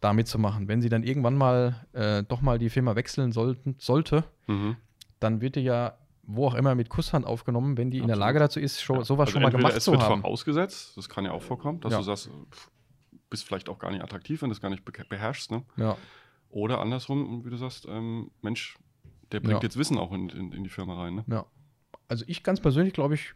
da 0.00 0.12
mitzumachen. 0.12 0.68
Wenn 0.68 0.80
sie 0.82 0.88
dann 0.88 1.02
irgendwann 1.02 1.36
mal 1.36 1.86
äh, 1.92 2.22
doch 2.22 2.40
mal 2.42 2.58
die 2.58 2.70
Firma 2.70 2.94
wechseln 2.96 3.32
sollten, 3.32 3.76
sollte, 3.78 4.24
Mhm. 4.46 4.76
dann 5.20 5.40
wird 5.40 5.56
die 5.56 5.60
ja 5.60 5.98
wo 6.28 6.48
auch 6.48 6.54
immer 6.54 6.74
mit 6.74 6.88
Kusshand 6.88 7.24
aufgenommen, 7.24 7.76
wenn 7.78 7.92
die 7.92 7.98
in 7.98 8.08
der 8.08 8.14
Absolut. 8.14 8.26
Lage 8.26 8.38
dazu 8.40 8.58
ist, 8.58 8.80
schon, 8.82 8.96
Ja. 8.96 9.04
sowas 9.04 9.28
Also 9.28 9.32
schon 9.34 9.42
mal 9.44 9.50
gemacht 9.50 9.74
es 9.76 9.84
zu 9.84 9.92
wird 9.92 10.02
haben. 10.02 10.22
vorausgesetzt, 10.22 10.96
das 10.96 11.08
kann 11.08 11.24
ja 11.24 11.30
auch 11.30 11.42
vorkommen, 11.42 11.78
dass 11.80 11.92
Ja. 11.92 11.98
du 11.98 12.04
sagst, 12.04 12.28
bist 13.30 13.44
vielleicht 13.44 13.68
auch 13.68 13.78
gar 13.78 13.92
nicht 13.92 14.02
attraktiv, 14.02 14.42
wenn 14.42 14.48
du 14.48 14.52
es 14.54 14.60
gar 14.60 14.70
nicht 14.70 14.84
be 14.84 14.92
beherrschst. 15.08 15.52
Ne? 15.52 15.62
Ja, 15.76 15.96
Oder 16.48 16.80
andersrum, 16.80 17.44
wie 17.44 17.50
du 17.50 17.56
sagst, 17.56 17.86
ähm, 17.88 18.32
Mensch, 18.42 18.76
der 19.30 19.38
bringt 19.38 19.62
Ja. 19.62 19.66
jetzt 19.68 19.76
Wissen 19.76 19.98
auch 19.98 20.12
in, 20.12 20.28
in, 20.30 20.50
in 20.52 20.64
die 20.64 20.70
Firma 20.70 21.00
rein. 21.00 21.14
Ne? 21.16 21.24
ja. 21.28 21.46
Also 22.08 22.24
ich 22.26 22.42
ganz 22.42 22.60
persönlich, 22.60 22.92
glaube 22.92 23.14
ich, 23.14 23.34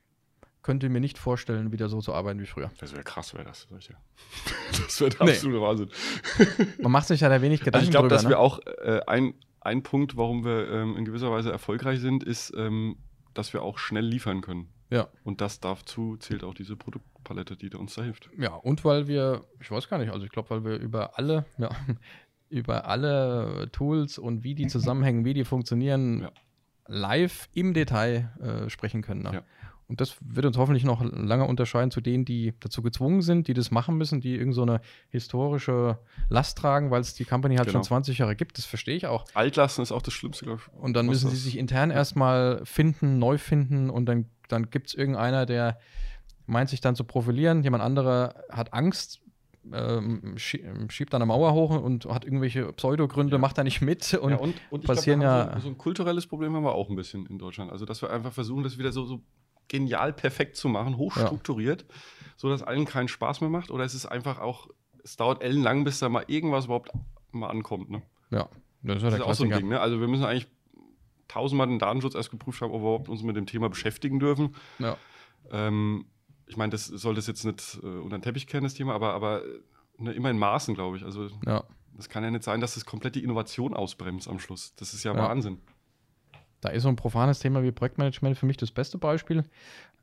könnte 0.63 0.89
mir 0.89 1.01
nicht 1.01 1.19
vorstellen, 1.19 1.73
wieder 1.73 1.89
so 1.89 2.01
zu 2.01 2.13
arbeiten 2.15 2.41
wie 2.41 2.47
früher. 2.47 2.71
Das 2.79 2.93
wäre 2.93 3.03
krass, 3.05 3.35
wäre 3.35 3.45
das. 3.45 3.67
Das 4.73 5.01
wäre 5.01 5.11
der 5.11 5.25
Nee. 5.27 5.33
absolute 5.33 5.61
Wahnsinn. 5.61 5.91
Man 6.83 6.93
macht 6.93 7.07
sich 7.09 7.21
ja 7.21 7.29
da 7.29 7.41
wenig 7.43 7.61
Gedanken 7.61 7.77
Also 7.77 7.85
ich 7.87 7.91
glaube, 7.91 8.09
dass 8.09 8.25
ne? 8.25 8.31
wir 8.31 8.39
auch 8.39 8.61
äh, 8.67 9.01
ein, 9.07 9.35
ein 9.61 9.83
Punkt, 9.83 10.17
warum 10.17 10.45
wir 10.45 10.69
ähm, 10.71 10.97
in 10.97 11.05
gewisser 11.05 11.31
Weise 11.31 11.51
erfolgreich 11.51 12.01
sind, 12.01 12.23
ist, 12.23 12.53
ähm, 12.57 12.97
dass 13.35 13.53
wir 13.53 13.63
auch 13.63 13.79
schnell 13.79 14.05
liefern 14.05 14.41
können. 14.43 14.69
Ja. 14.91 15.09
Und 15.23 15.41
das 15.41 15.61
dazu 15.61 16.17
zählt 16.17 16.43
auch 16.45 16.55
diese 16.55 16.77
Produktpalette, 16.77 17.57
die 17.57 17.71
uns 17.77 17.95
da 17.95 18.03
hilft. 18.03 18.29
Ja, 18.37 18.55
und 18.55 18.85
weil 18.85 19.07
wir, 19.07 19.45
ich 19.61 19.71
weiß 19.71 19.89
gar 19.89 19.99
nicht, 19.99 20.11
also 20.13 20.25
ich 20.25 20.33
glaube, 20.33 20.51
weil 20.51 20.65
wir 20.65 20.79
über 20.79 21.17
alle, 21.19 21.45
ja, 21.59 21.71
über 22.49 22.87
alle 22.87 23.69
Tools 23.73 24.19
und 24.19 24.43
wie 24.43 24.55
die 24.57 24.67
zusammenhängen, 24.67 25.25
wie 25.25 25.35
die 25.35 25.45
funktionieren, 25.45 26.23
Ja. 26.23 26.33
live 26.89 27.49
im 27.55 27.73
Detail 27.73 28.33
äh, 28.41 28.69
sprechen 28.69 29.03
können. 29.03 29.23
Ne? 29.23 29.31
Ja. 29.35 29.43
Und 29.91 30.01
das 30.01 30.17
wird 30.21 30.47
uns 30.47 30.57
hoffentlich 30.57 30.85
noch 30.85 31.03
lange 31.03 31.45
unterscheiden 31.45 31.91
zu 31.91 32.01
denen, 32.01 32.25
die 32.25 32.55
dazu 32.61 32.81
gezwungen 32.81 33.21
sind, 33.21 33.49
die 33.49 33.55
das 33.55 33.71
machen 33.71 33.97
müssen, 33.97 34.21
die 34.21 34.37
irgend 34.37 34.55
so 34.55 34.63
eine 34.63 34.81
historische 35.11 35.99
Last 36.29 36.57
tragen, 36.57 36.91
weil 36.91 37.03
es 37.03 37.15
die 37.15 37.25
Company 37.25 37.57
halt 37.57 37.69
Genau. 37.69 37.81
schon 37.81 37.85
20 37.85 38.19
Jahre 38.19 38.37
gibt. 38.37 38.57
Das 38.57 38.65
verstehe 38.65 38.97
ich 38.97 39.07
auch. 39.07 39.27
Altlasten 39.35 39.83
ist 39.83 39.93
auch 39.93 40.03
das 40.03 40.15
Schlimmste, 40.15 40.47
glaube 40.47 40.63
ich. 40.65 40.81
Und 40.81 40.95
dann 40.95 41.07
müssen 41.07 41.29
sie 41.29 41.37
sich 41.37 41.59
intern 41.59 41.91
erstmal 41.91 42.65
finden, 42.65 43.19
neu 43.19 43.37
finden 43.37 43.91
und 43.91 44.07
dann 44.07 44.27
dann 44.51 44.71
gibt 44.71 44.89
es 44.89 44.95
irgendeiner, 44.95 45.47
der 45.47 45.79
meint 46.47 46.71
sich 46.71 46.81
dann 46.81 46.97
zu 46.97 47.05
profilieren, 47.05 47.63
jemand 47.63 47.83
anderer 47.83 48.35
hat 48.51 48.73
Angst, 48.73 49.21
ähm, 49.73 50.35
schiebt 50.37 51.13
dann 51.13 51.23
eine 51.23 51.27
Mauer 51.27 51.53
hoch 51.53 51.71
und 51.81 52.07
hat 52.07 52.25
irgendwelche 52.25 52.73
Pseudogründe, 52.73 53.37
ja. 53.37 53.39
macht 53.39 53.59
da 53.59 53.65
nicht 53.65 53.81
mit 53.81 54.15
und, 54.15 54.31
ja, 54.31 54.37
und, 54.37 54.55
und 54.71 54.85
passieren 54.85 55.21
glaub, 55.21 55.49
ja. 55.49 55.55
So, 55.57 55.61
so, 55.63 55.69
ein 55.69 55.79
kulturelles 55.79 56.27
Problem 56.27 56.55
haben 56.55 56.65
wir 56.65 56.75
auch 56.75 56.89
ein 56.89 56.97
bisschen 56.97 57.27
in 57.27 57.39
Deutschland. 57.39 57.71
Also, 57.71 57.85
dass 57.85 58.03
wir 58.03 58.11
einfach 58.11 58.33
versuchen, 58.33 58.65
das 58.65 58.79
wieder 58.79 58.91
so, 58.91 59.05
so 59.05 59.21
genial 59.71 60.13
perfekt 60.13 60.57
zu 60.57 60.69
machen, 60.69 60.99
hochstrukturiert, 60.99 61.83
ja. 61.89 61.95
so 62.37 62.51
dass 62.51 62.63
allen 62.63 62.85
keinen 62.85 63.09
Spaß 63.09 63.41
mehr 63.41 63.49
macht. 63.49 63.71
Oder 63.71 63.85
es 63.85 63.95
ist 63.95 64.05
einfach 64.05 64.39
auch, 64.41 64.69
es 65.03 65.17
dauert 65.17 65.43
ellenlang, 65.43 65.85
bis 65.85 66.01
da 66.01 66.09
mal 66.09 66.25
irgendwas 66.27 66.67
überhaupt 66.67 66.91
mal 67.31 67.49
ankommt. 67.49 67.89
Ne? 67.89 68.03
Ja, 68.31 68.49
das 68.83 68.97
ist, 68.99 69.03
ja 69.05 69.11
das 69.11 69.19
ist 69.21 69.25
auch 69.25 69.35
so 69.35 69.45
ein 69.45 69.51
Ding. 69.51 69.69
Ne? 69.69 69.81
Also, 69.81 70.01
wir 70.01 70.09
müssen 70.09 70.25
eigentlich 70.25 70.49
tausendmal 71.29 71.69
den 71.69 71.79
Datenschutz 71.79 72.17
erst 72.17 72.33
geprüft 72.33 72.61
haben, 72.61 72.73
ob 72.73 72.81
wir 72.81 72.89
überhaupt 72.89 73.09
uns 73.09 73.23
mit 73.23 73.37
dem 73.37 73.47
Thema 73.47 73.69
beschäftigen 73.69 74.19
dürfen. 74.19 74.57
Ja. 74.81 74.97
Ähm, 75.53 76.07
ich 76.47 76.57
meine, 76.57 76.71
das 76.71 76.87
soll 76.87 77.15
das 77.15 77.29
jetzt 77.29 77.45
nicht 77.45 77.79
äh, 77.83 77.87
unter 77.87 78.19
den 78.19 78.23
Teppich 78.23 78.49
kehren, 78.49 78.65
das 78.65 78.75
Thema, 78.75 78.95
aber, 78.95 79.15
aber 79.15 79.43
ne, 79.99 80.13
immer 80.13 80.31
in 80.31 80.39
Maßen, 80.39 80.75
glaube 80.75 80.97
ich. 80.97 81.05
Also 81.05 81.29
ja. 81.47 81.63
das 81.97 82.09
kann 82.09 82.25
ja 82.25 82.33
nicht 82.33 82.43
sein, 82.43 82.61
dass 82.61 82.75
das 82.75 82.85
komplett 82.85 83.15
die 83.15 83.23
Innovation 83.23 83.73
ausbremst 83.75 84.27
am 84.27 84.41
Schluss. 84.41 84.75
Das 84.75 84.93
ist 84.93 85.05
ja, 85.05 85.15
ja. 85.15 85.23
Wahnsinn. 85.23 85.59
Da 86.61 86.69
ist 86.69 86.83
so 86.83 86.89
ein 86.89 86.97
profanes 86.97 87.39
Thema 87.39 87.63
wie 87.63 87.73
Projektmanagement 87.73 88.37
für 88.37 88.47
mich 88.47 88.57
das 88.57 88.71
beste 88.71 88.99
Beispiel. 88.99 89.45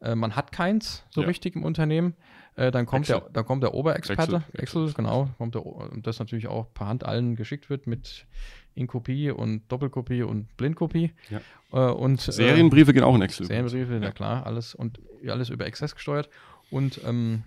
Äh, 0.01 0.15
man 0.15 0.35
hat 0.35 0.51
keins 0.51 1.03
so 1.09 1.21
ja. 1.21 1.27
richtig 1.27 1.55
im 1.55 1.63
Unternehmen. 1.63 2.15
Äh, 2.55 2.71
dann, 2.71 2.85
kommt 2.85 3.07
der, 3.07 3.21
dann 3.31 3.45
kommt 3.45 3.63
der 3.63 3.73
Oberexperte, 3.73 4.37
Excel, 4.53 4.85
Excel, 4.85 4.93
genau, 4.93 5.29
kommt 5.37 5.55
der, 5.55 5.63
das 6.01 6.17
natürlich 6.19 6.47
auch 6.47 6.73
per 6.73 6.87
Hand 6.87 7.05
allen 7.05 7.35
geschickt 7.35 7.69
wird 7.69 7.85
mit 7.85 8.25
In-Kopie 8.73 9.29
und 9.29 9.71
Doppelkopie 9.71 10.23
und 10.23 10.55
Blindkopie. 10.57 11.11
Ja. 11.29 11.41
Äh, 11.71 11.91
und, 11.91 12.27
äh, 12.27 12.31
Serienbriefe 12.31 12.93
gehen 12.93 13.03
auch 13.03 13.15
in 13.15 13.21
Excel. 13.21 13.45
Serienbriefe, 13.45 13.93
ja. 13.93 13.99
na 13.99 14.11
klar, 14.11 14.45
alles 14.45 14.73
und 14.73 14.99
alles 15.27 15.49
über 15.49 15.65
Access 15.65 15.93
gesteuert. 15.93 16.29
Und, 16.71 16.99
ähm, 17.05 17.43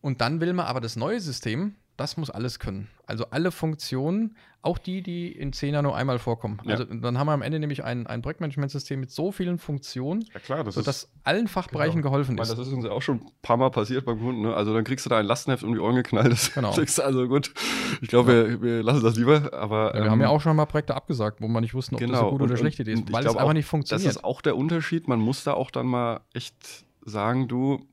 und 0.00 0.20
dann 0.20 0.40
will 0.40 0.52
man 0.54 0.66
aber 0.66 0.80
das 0.80 0.96
neue 0.96 1.20
System, 1.20 1.74
das 1.98 2.16
muss 2.16 2.30
alles 2.30 2.60
können. 2.60 2.88
Also 3.06 3.26
alle 3.30 3.50
Funktionen, 3.50 4.36
auch 4.62 4.78
die, 4.78 5.02
die 5.02 5.32
in 5.32 5.52
10 5.52 5.82
nur 5.82 5.96
einmal 5.96 6.20
vorkommen. 6.20 6.60
Ja. 6.64 6.72
Also 6.72 6.84
dann 6.84 7.18
haben 7.18 7.26
wir 7.26 7.32
am 7.32 7.42
Ende 7.42 7.58
nämlich 7.58 7.82
ein, 7.82 8.06
ein 8.06 8.22
Projektmanagementsystem 8.22 9.00
mit 9.00 9.10
so 9.10 9.32
vielen 9.32 9.58
Funktionen, 9.58 10.24
ja, 10.32 10.38
klar, 10.38 10.62
das 10.62 10.76
sodass 10.76 11.04
ist, 11.04 11.10
allen 11.24 11.48
Fachbereichen 11.48 11.96
genau. 11.96 12.10
geholfen 12.10 12.38
ist. 12.38 12.48
Weil 12.48 12.56
das 12.56 12.66
ist 12.66 12.72
uns 12.72 12.84
auch 12.86 13.02
schon 13.02 13.16
ein 13.16 13.30
paar 13.42 13.56
Mal 13.56 13.70
passiert 13.70 14.04
beim 14.04 14.20
Kunden. 14.20 14.42
Ne? 14.42 14.54
Also 14.54 14.72
dann 14.74 14.84
kriegst 14.84 15.06
du 15.06 15.10
da 15.10 15.18
ein 15.18 15.26
Lastenheft 15.26 15.64
um 15.64 15.74
die 15.74 15.80
Ohren 15.80 15.96
geknallt. 15.96 16.30
Das 16.30 16.54
genau. 16.54 16.70
also 16.72 17.26
gut. 17.26 17.52
Ich 18.00 18.08
glaube, 18.08 18.32
ja. 18.32 18.48
wir, 18.48 18.62
wir, 18.62 18.82
lassen 18.84 19.02
das 19.02 19.16
lieber. 19.16 19.52
Aber, 19.52 19.92
wir 19.92 20.02
ähm, 20.02 20.10
haben 20.10 20.20
ja 20.20 20.28
auch 20.28 20.40
schon 20.40 20.54
mal 20.54 20.66
Projekte 20.66 20.94
abgesagt, 20.94 21.40
wo 21.40 21.48
man 21.48 21.62
nicht 21.62 21.74
wussten, 21.74 21.96
ob 21.96 22.00
genau. 22.00 22.12
das 22.12 22.20
eine 22.22 22.30
gute 22.30 22.44
oder 22.44 22.56
schlechte 22.56 22.82
Idee 22.82 22.92
ist, 22.92 23.12
weil 23.12 23.26
es 23.26 23.34
einfach 23.34 23.52
nicht 23.54 23.66
funktioniert. 23.66 24.06
Das 24.06 24.16
ist 24.16 24.24
auch 24.24 24.40
der 24.40 24.56
Unterschied. 24.56 25.08
Man 25.08 25.18
muss 25.18 25.42
da 25.42 25.54
auch 25.54 25.72
dann 25.72 25.86
mal 25.86 26.20
echt 26.32 26.84
sagen, 27.04 27.48
du, 27.48 27.84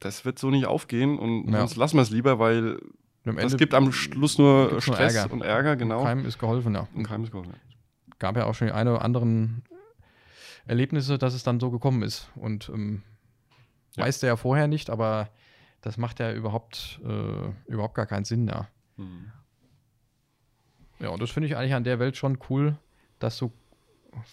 das 0.00 0.24
wird 0.24 0.40
so 0.40 0.50
nicht 0.50 0.66
aufgehen 0.66 1.18
und 1.18 1.52
sonst 1.52 1.76
lassen 1.76 1.96
wir 1.96 2.02
es 2.02 2.10
lieber, 2.10 2.40
weil 2.40 2.78
es 3.36 3.56
gibt 3.56 3.74
am 3.74 3.92
Schluss 3.92 4.38
nur 4.38 4.80
Stress 4.80 5.14
nur 5.14 5.22
Ärger. 5.22 5.32
und 5.32 5.42
Ärger, 5.42 5.76
genau. 5.76 6.02
Keim 6.04 6.24
ist 6.24 6.38
geholfen, 6.38 6.74
ja. 6.74 6.86
Und 6.94 7.04
Keim 7.04 7.24
ist 7.24 7.32
geholfen. 7.32 7.54
Gab 8.18 8.36
ja 8.36 8.46
auch 8.46 8.54
schon 8.54 8.68
die 8.68 8.72
eine 8.72 8.92
oder 8.92 9.02
anderen 9.02 9.64
Erlebnisse, 10.66 11.18
dass 11.18 11.34
es 11.34 11.42
dann 11.42 11.60
so 11.60 11.70
gekommen 11.70 12.02
ist. 12.02 12.30
Und 12.34 12.68
ähm, 12.68 13.02
ja. 13.96 14.04
weiß 14.04 14.20
der 14.20 14.28
ja 14.28 14.36
vorher 14.36 14.68
nicht, 14.68 14.90
aber 14.90 15.28
das 15.80 15.96
macht 15.96 16.20
ja 16.20 16.32
überhaupt, 16.32 17.00
äh, 17.04 17.70
überhaupt 17.70 17.94
gar 17.94 18.06
keinen 18.06 18.24
Sinn, 18.24 18.48
ja. 18.48 18.68
Mhm. 18.96 19.32
Ja, 20.98 21.10
und 21.10 21.20
das 21.20 21.30
finde 21.30 21.48
ich 21.48 21.56
eigentlich 21.56 21.74
an 21.74 21.84
der 21.84 21.98
Welt 21.98 22.16
schon 22.16 22.38
cool, 22.48 22.78
dass 23.18 23.36
du 23.38 23.52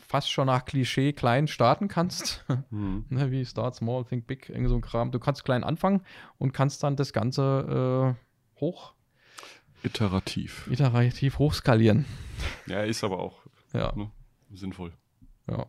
fast 0.08 0.32
schon 0.32 0.48
nach 0.48 0.66
Klischee 0.66 1.14
klein 1.14 1.48
starten 1.48 1.88
kannst. 1.88 2.46
Mhm. 2.70 3.06
ne, 3.10 3.32
wie 3.32 3.46
Start 3.46 3.76
Small, 3.76 4.06
Think 4.06 4.28
Big, 4.28 4.50
irgend 4.50 4.70
so 4.70 4.76
ein 4.76 4.82
Kram. 4.82 5.12
Du 5.12 5.20
kannst 5.20 5.44
klein 5.44 5.64
anfangen 5.64 6.02
und 6.38 6.54
kannst 6.54 6.84
dann 6.84 6.96
das 6.96 7.14
Ganze 7.14 8.16
äh, 8.16 8.23
hoch. 8.64 8.94
Iterativ. 9.84 10.68
Iterativ 10.72 11.38
hochskalieren. 11.38 12.06
Ja, 12.68 12.84
ist 12.84 13.04
aber 13.04 13.20
auch 13.20 13.44
ja. 13.74 13.94
Ne, 13.96 14.10
sinnvoll. 14.54 14.94
Ja, 15.50 15.66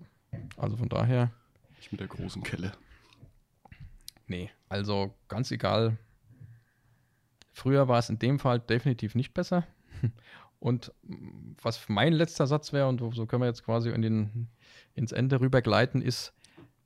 also 0.57 0.77
von 0.77 0.89
daher. 0.89 1.33
Nicht 1.77 1.91
mit 1.91 2.01
der 2.01 2.07
großen 2.07 2.43
Kelle. 2.45 2.73
Nee, 4.27 4.51
also 4.69 5.13
ganz 5.27 5.51
egal. 5.51 5.99
Früher 7.53 7.89
war 7.89 7.99
es 7.99 8.09
in 8.09 8.19
dem 8.19 8.39
Fall 8.39 8.61
definitiv 8.61 9.15
nicht 9.15 9.35
besser. 9.35 9.67
Und 10.61 10.93
was 11.61 11.89
mein 11.89 12.13
letzter 12.13 12.47
Satz 12.47 12.73
wäre, 12.73 12.89
und 12.89 12.99
so 13.15 13.27
können 13.27 13.43
wir 13.43 13.49
jetzt 13.49 13.65
quasi 13.65 13.91
in 13.91 14.01
den, 14.01 14.49
ins 14.95 15.13
Ende 15.13 15.41
rübergleiten, 15.41 16.01
ist, 16.01 16.33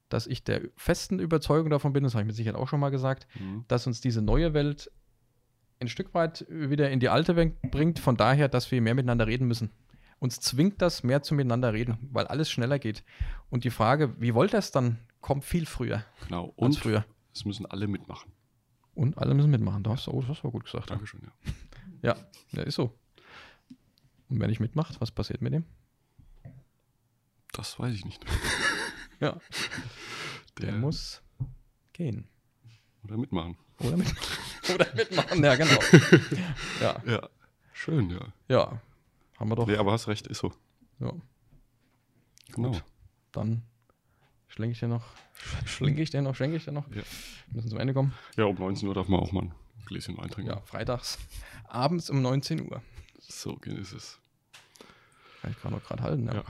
dass 0.09 0.27
ich 0.27 0.43
der 0.43 0.63
festen 0.75 1.21
Überzeugung 1.21 1.71
davon 1.71 1.93
bin, 1.93 2.03
das 2.03 2.15
habe 2.15 2.23
ich 2.23 2.27
mit 2.27 2.35
Sicherheit 2.35 2.59
auch 2.59 2.67
schon 2.67 2.81
mal 2.81 2.91
gesagt, 2.91 3.29
mhm. 3.39 3.65
dass 3.69 3.87
uns 3.87 4.01
diese 4.01 4.21
neue 4.21 4.53
Welt 4.53 4.91
ein 5.81 5.89
Stück 5.89 6.14
weit 6.14 6.47
wieder 6.49 6.91
in 6.91 7.01
die 7.01 7.09
alte 7.09 7.37
Welt 7.37 7.61
bringt, 7.62 7.99
von 7.99 8.16
daher, 8.16 8.49
dass 8.49 8.70
wir 8.70 8.81
mehr 8.81 8.95
miteinander 8.95 9.26
reden 9.26 9.47
müssen. 9.47 9.70
Uns 10.18 10.41
zwingt 10.41 10.83
das, 10.83 11.05
mehr 11.05 11.22
zu 11.22 11.35
miteinander 11.35 11.72
reden, 11.72 11.99
weil 12.11 12.26
alles 12.26 12.51
schneller 12.51 12.79
geht. 12.79 13.05
Und 13.51 13.64
die 13.64 13.70
Frage, 13.70 14.20
wie 14.20 14.35
wollt 14.35 14.53
ihr 14.53 14.59
es 14.59 14.72
dann, 14.72 14.99
kommt 15.20 15.45
viel 15.45 15.66
früher. 15.66 16.05
Genau, 16.26 16.53
und 16.57 16.76
früher. 16.76 17.05
es 17.33 17.45
müssen 17.45 17.66
alle 17.66 17.87
mitmachen. 17.87 18.33
Und 18.95 19.16
alle 19.18 19.35
müssen 19.35 19.51
mitmachen. 19.51 19.85
Das, 19.85 19.93
hast, 19.93 20.09
oh, 20.09 20.22
das 20.26 20.41
du 20.41 20.51
gut 20.51 20.64
gesagt. 20.64 20.91
Dankeschön, 20.91 21.20
ja. 21.24 21.53
Ja, 22.01 22.16
ja, 22.53 22.62
ist 22.62 22.76
so. 22.76 22.97
Und 24.29 24.41
wenn 24.41 24.51
ich 24.51 24.61
mitmacht, 24.61 25.01
was 25.01 25.11
passiert 25.11 25.43
mit 25.43 25.53
dem? 25.53 25.64
Das 27.53 27.76
weiß 27.79 27.93
ich 27.93 28.05
nicht. 28.05 28.24
ja. 29.20 29.37
Der, 30.59 30.70
Der 30.70 30.79
muss 30.79 31.22
gehen. 31.93 32.29
Oder 33.03 33.16
mitmachen. 33.16 33.57
Oder, 33.81 33.97
mit, 33.97 34.14
oder 34.75 34.87
mitmachen, 34.95 35.45
ja, 35.45 35.57
genau. 35.57 35.79
Ja. 36.81 37.03
ja. 37.07 37.29
Schön, 37.73 38.11
ja. 38.11 38.21
Ja. 38.49 38.81
Haben 39.39 39.51
wir 39.51 39.57
doch. 39.57 39.66
Nee, 39.66 39.77
aber 39.77 39.93
hast 39.93 40.09
recht, 40.09 40.27
ist 40.27 40.39
so. 40.39 40.53
Ja. 41.01 41.12
Genau. 42.55 42.71
Gut. 42.71 42.85
Dann 43.33 43.62
schlenke 44.49 44.73
ich 44.73 44.81
dir 44.81 44.89
noch, 44.89 45.05
schlinge 45.64 46.01
ich 46.03 46.11
dir 46.11 46.23
noch, 46.23 46.35
schenke 46.35 46.57
ich 46.57 46.64
dir 46.64 46.73
noch. 46.73 46.89
Ja. 46.89 46.97
Wir 46.97 47.05
müssen 47.55 47.69
zum 47.69 47.79
Ende 47.79 47.95
kommen. 47.95 48.14
Ja, 48.37 48.45
um 48.45 48.57
19 48.57 48.89
Uhr 48.89 48.95
darf 48.95 49.09
man 49.09 49.21
auch 49.21 49.33
mal 49.33 49.43
ein 49.43 49.55
Gläschen 49.87 50.16
Wein 50.19 50.29
trinken. 50.31 50.51
Ja, 50.51 50.61
freitags. 50.62 51.19
Abends 51.69 52.11
um 52.11 52.21
19 52.23 52.69
Uhr. 52.69 52.83
So 53.21 53.59
ist 53.64 53.93
es. 53.93 54.19
Kann 55.41 55.53
ich 55.53 55.61
gerade 55.61 55.75
noch 55.75 55.85
gerade 55.85 56.03
halten, 56.03 56.27
ja. 56.27 56.35
ja. 56.35 56.45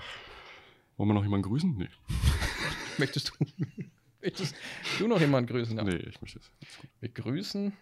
Wollen 0.96 1.10
wir 1.10 1.14
noch 1.14 1.22
jemanden 1.22 1.46
grüßen? 1.48 1.76
Nee. 1.76 1.88
Möchtest 2.98 3.30
du? 3.30 3.46
Möchtest 4.20 4.56
du 4.98 5.06
noch 5.06 5.20
jemanden 5.20 5.48
grüßen? 5.52 5.76
Ja. 5.76 5.84
Nee, 5.84 5.96
ich 5.96 6.20
möchte 6.20 6.38
es. 6.40 6.50
Wir 7.00 7.08
grüßen. 7.10 7.72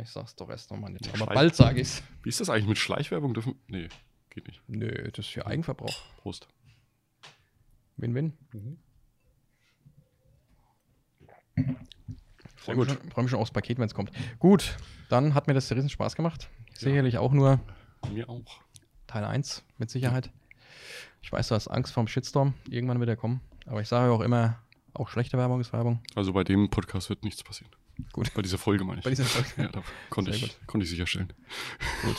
Ich 0.00 0.10
sag's 0.10 0.34
doch 0.36 0.48
erst 0.48 0.70
nochmal 0.70 0.92
nicht. 0.92 1.12
Aber 1.14 1.26
bald 1.34 1.54
sage 1.54 1.80
ich's. 1.80 2.02
Wie 2.22 2.28
ist 2.28 2.40
das 2.40 2.48
eigentlich 2.48 2.68
mit 2.68 2.78
Schleichwerbung? 2.78 3.34
Dürfen. 3.34 3.56
Nee, 3.66 3.88
geht 4.30 4.46
nicht. 4.46 4.62
Nö, 4.66 5.10
das 5.10 5.26
ist 5.26 5.32
für 5.32 5.46
Eigenverbrauch. 5.46 5.96
Prost. 6.18 6.48
Win-win. 7.96 8.32
Mhm. 8.52 8.78
Freue 12.56 12.76
mich, 12.76 12.88
freu 13.10 13.22
mich, 13.22 13.30
schon 13.30 13.40
aufs 13.40 13.50
Paket, 13.50 13.78
wenn 13.78 13.86
es 13.86 13.94
kommt. 13.94 14.12
Gut, 14.38 14.76
dann 15.08 15.34
hat 15.34 15.46
mir 15.48 15.54
das 15.54 15.70
riesen 15.72 15.90
Spaß 15.90 16.14
gemacht. 16.14 16.48
Sicherlich 16.74 17.14
ja. 17.14 17.20
auch 17.20 17.32
nur. 17.32 17.60
Mir 18.12 18.28
auch. 18.28 18.60
Teil 19.06 19.24
1, 19.24 19.64
mit 19.78 19.90
Sicherheit. 19.90 20.30
Ich 21.20 21.30
weiß, 21.30 21.48
du 21.48 21.54
hast 21.54 21.68
Angst 21.68 21.92
vorm 21.92 22.08
Shitstorm. 22.08 22.54
Irgendwann 22.68 22.98
wird 22.98 23.10
er 23.10 23.16
kommen. 23.16 23.40
Aber 23.66 23.80
ich 23.80 23.88
sage 23.88 24.12
auch 24.12 24.20
immer, 24.20 24.58
auch 24.94 25.08
schlechte 25.08 25.36
Werbung 25.38 25.60
ist 25.60 25.72
Werbung. 25.72 26.00
Also 26.14 26.32
bei 26.32 26.44
dem 26.44 26.70
Podcast 26.70 27.08
wird 27.10 27.24
nichts 27.24 27.42
passieren. 27.42 27.70
Gut. 28.12 28.32
Bei 28.34 28.42
dieser 28.42 28.58
Folge 28.58 28.84
meine 28.84 28.98
ich. 28.98 29.04
Bei 29.04 29.10
dieser 29.10 29.24
Folge. 29.24 29.48
Ja, 29.56 29.68
da 29.68 29.82
konnte 30.10 30.30
ich, 30.30 30.56
konnte 30.66 30.84
ich 30.84 30.90
sicherstellen. 30.90 31.32
Gut. 32.02 32.16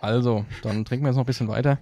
Also, 0.00 0.44
dann 0.62 0.84
trinken 0.84 1.04
wir 1.04 1.10
jetzt 1.10 1.16
noch 1.16 1.24
ein 1.24 1.26
bisschen 1.26 1.48
weiter. 1.48 1.78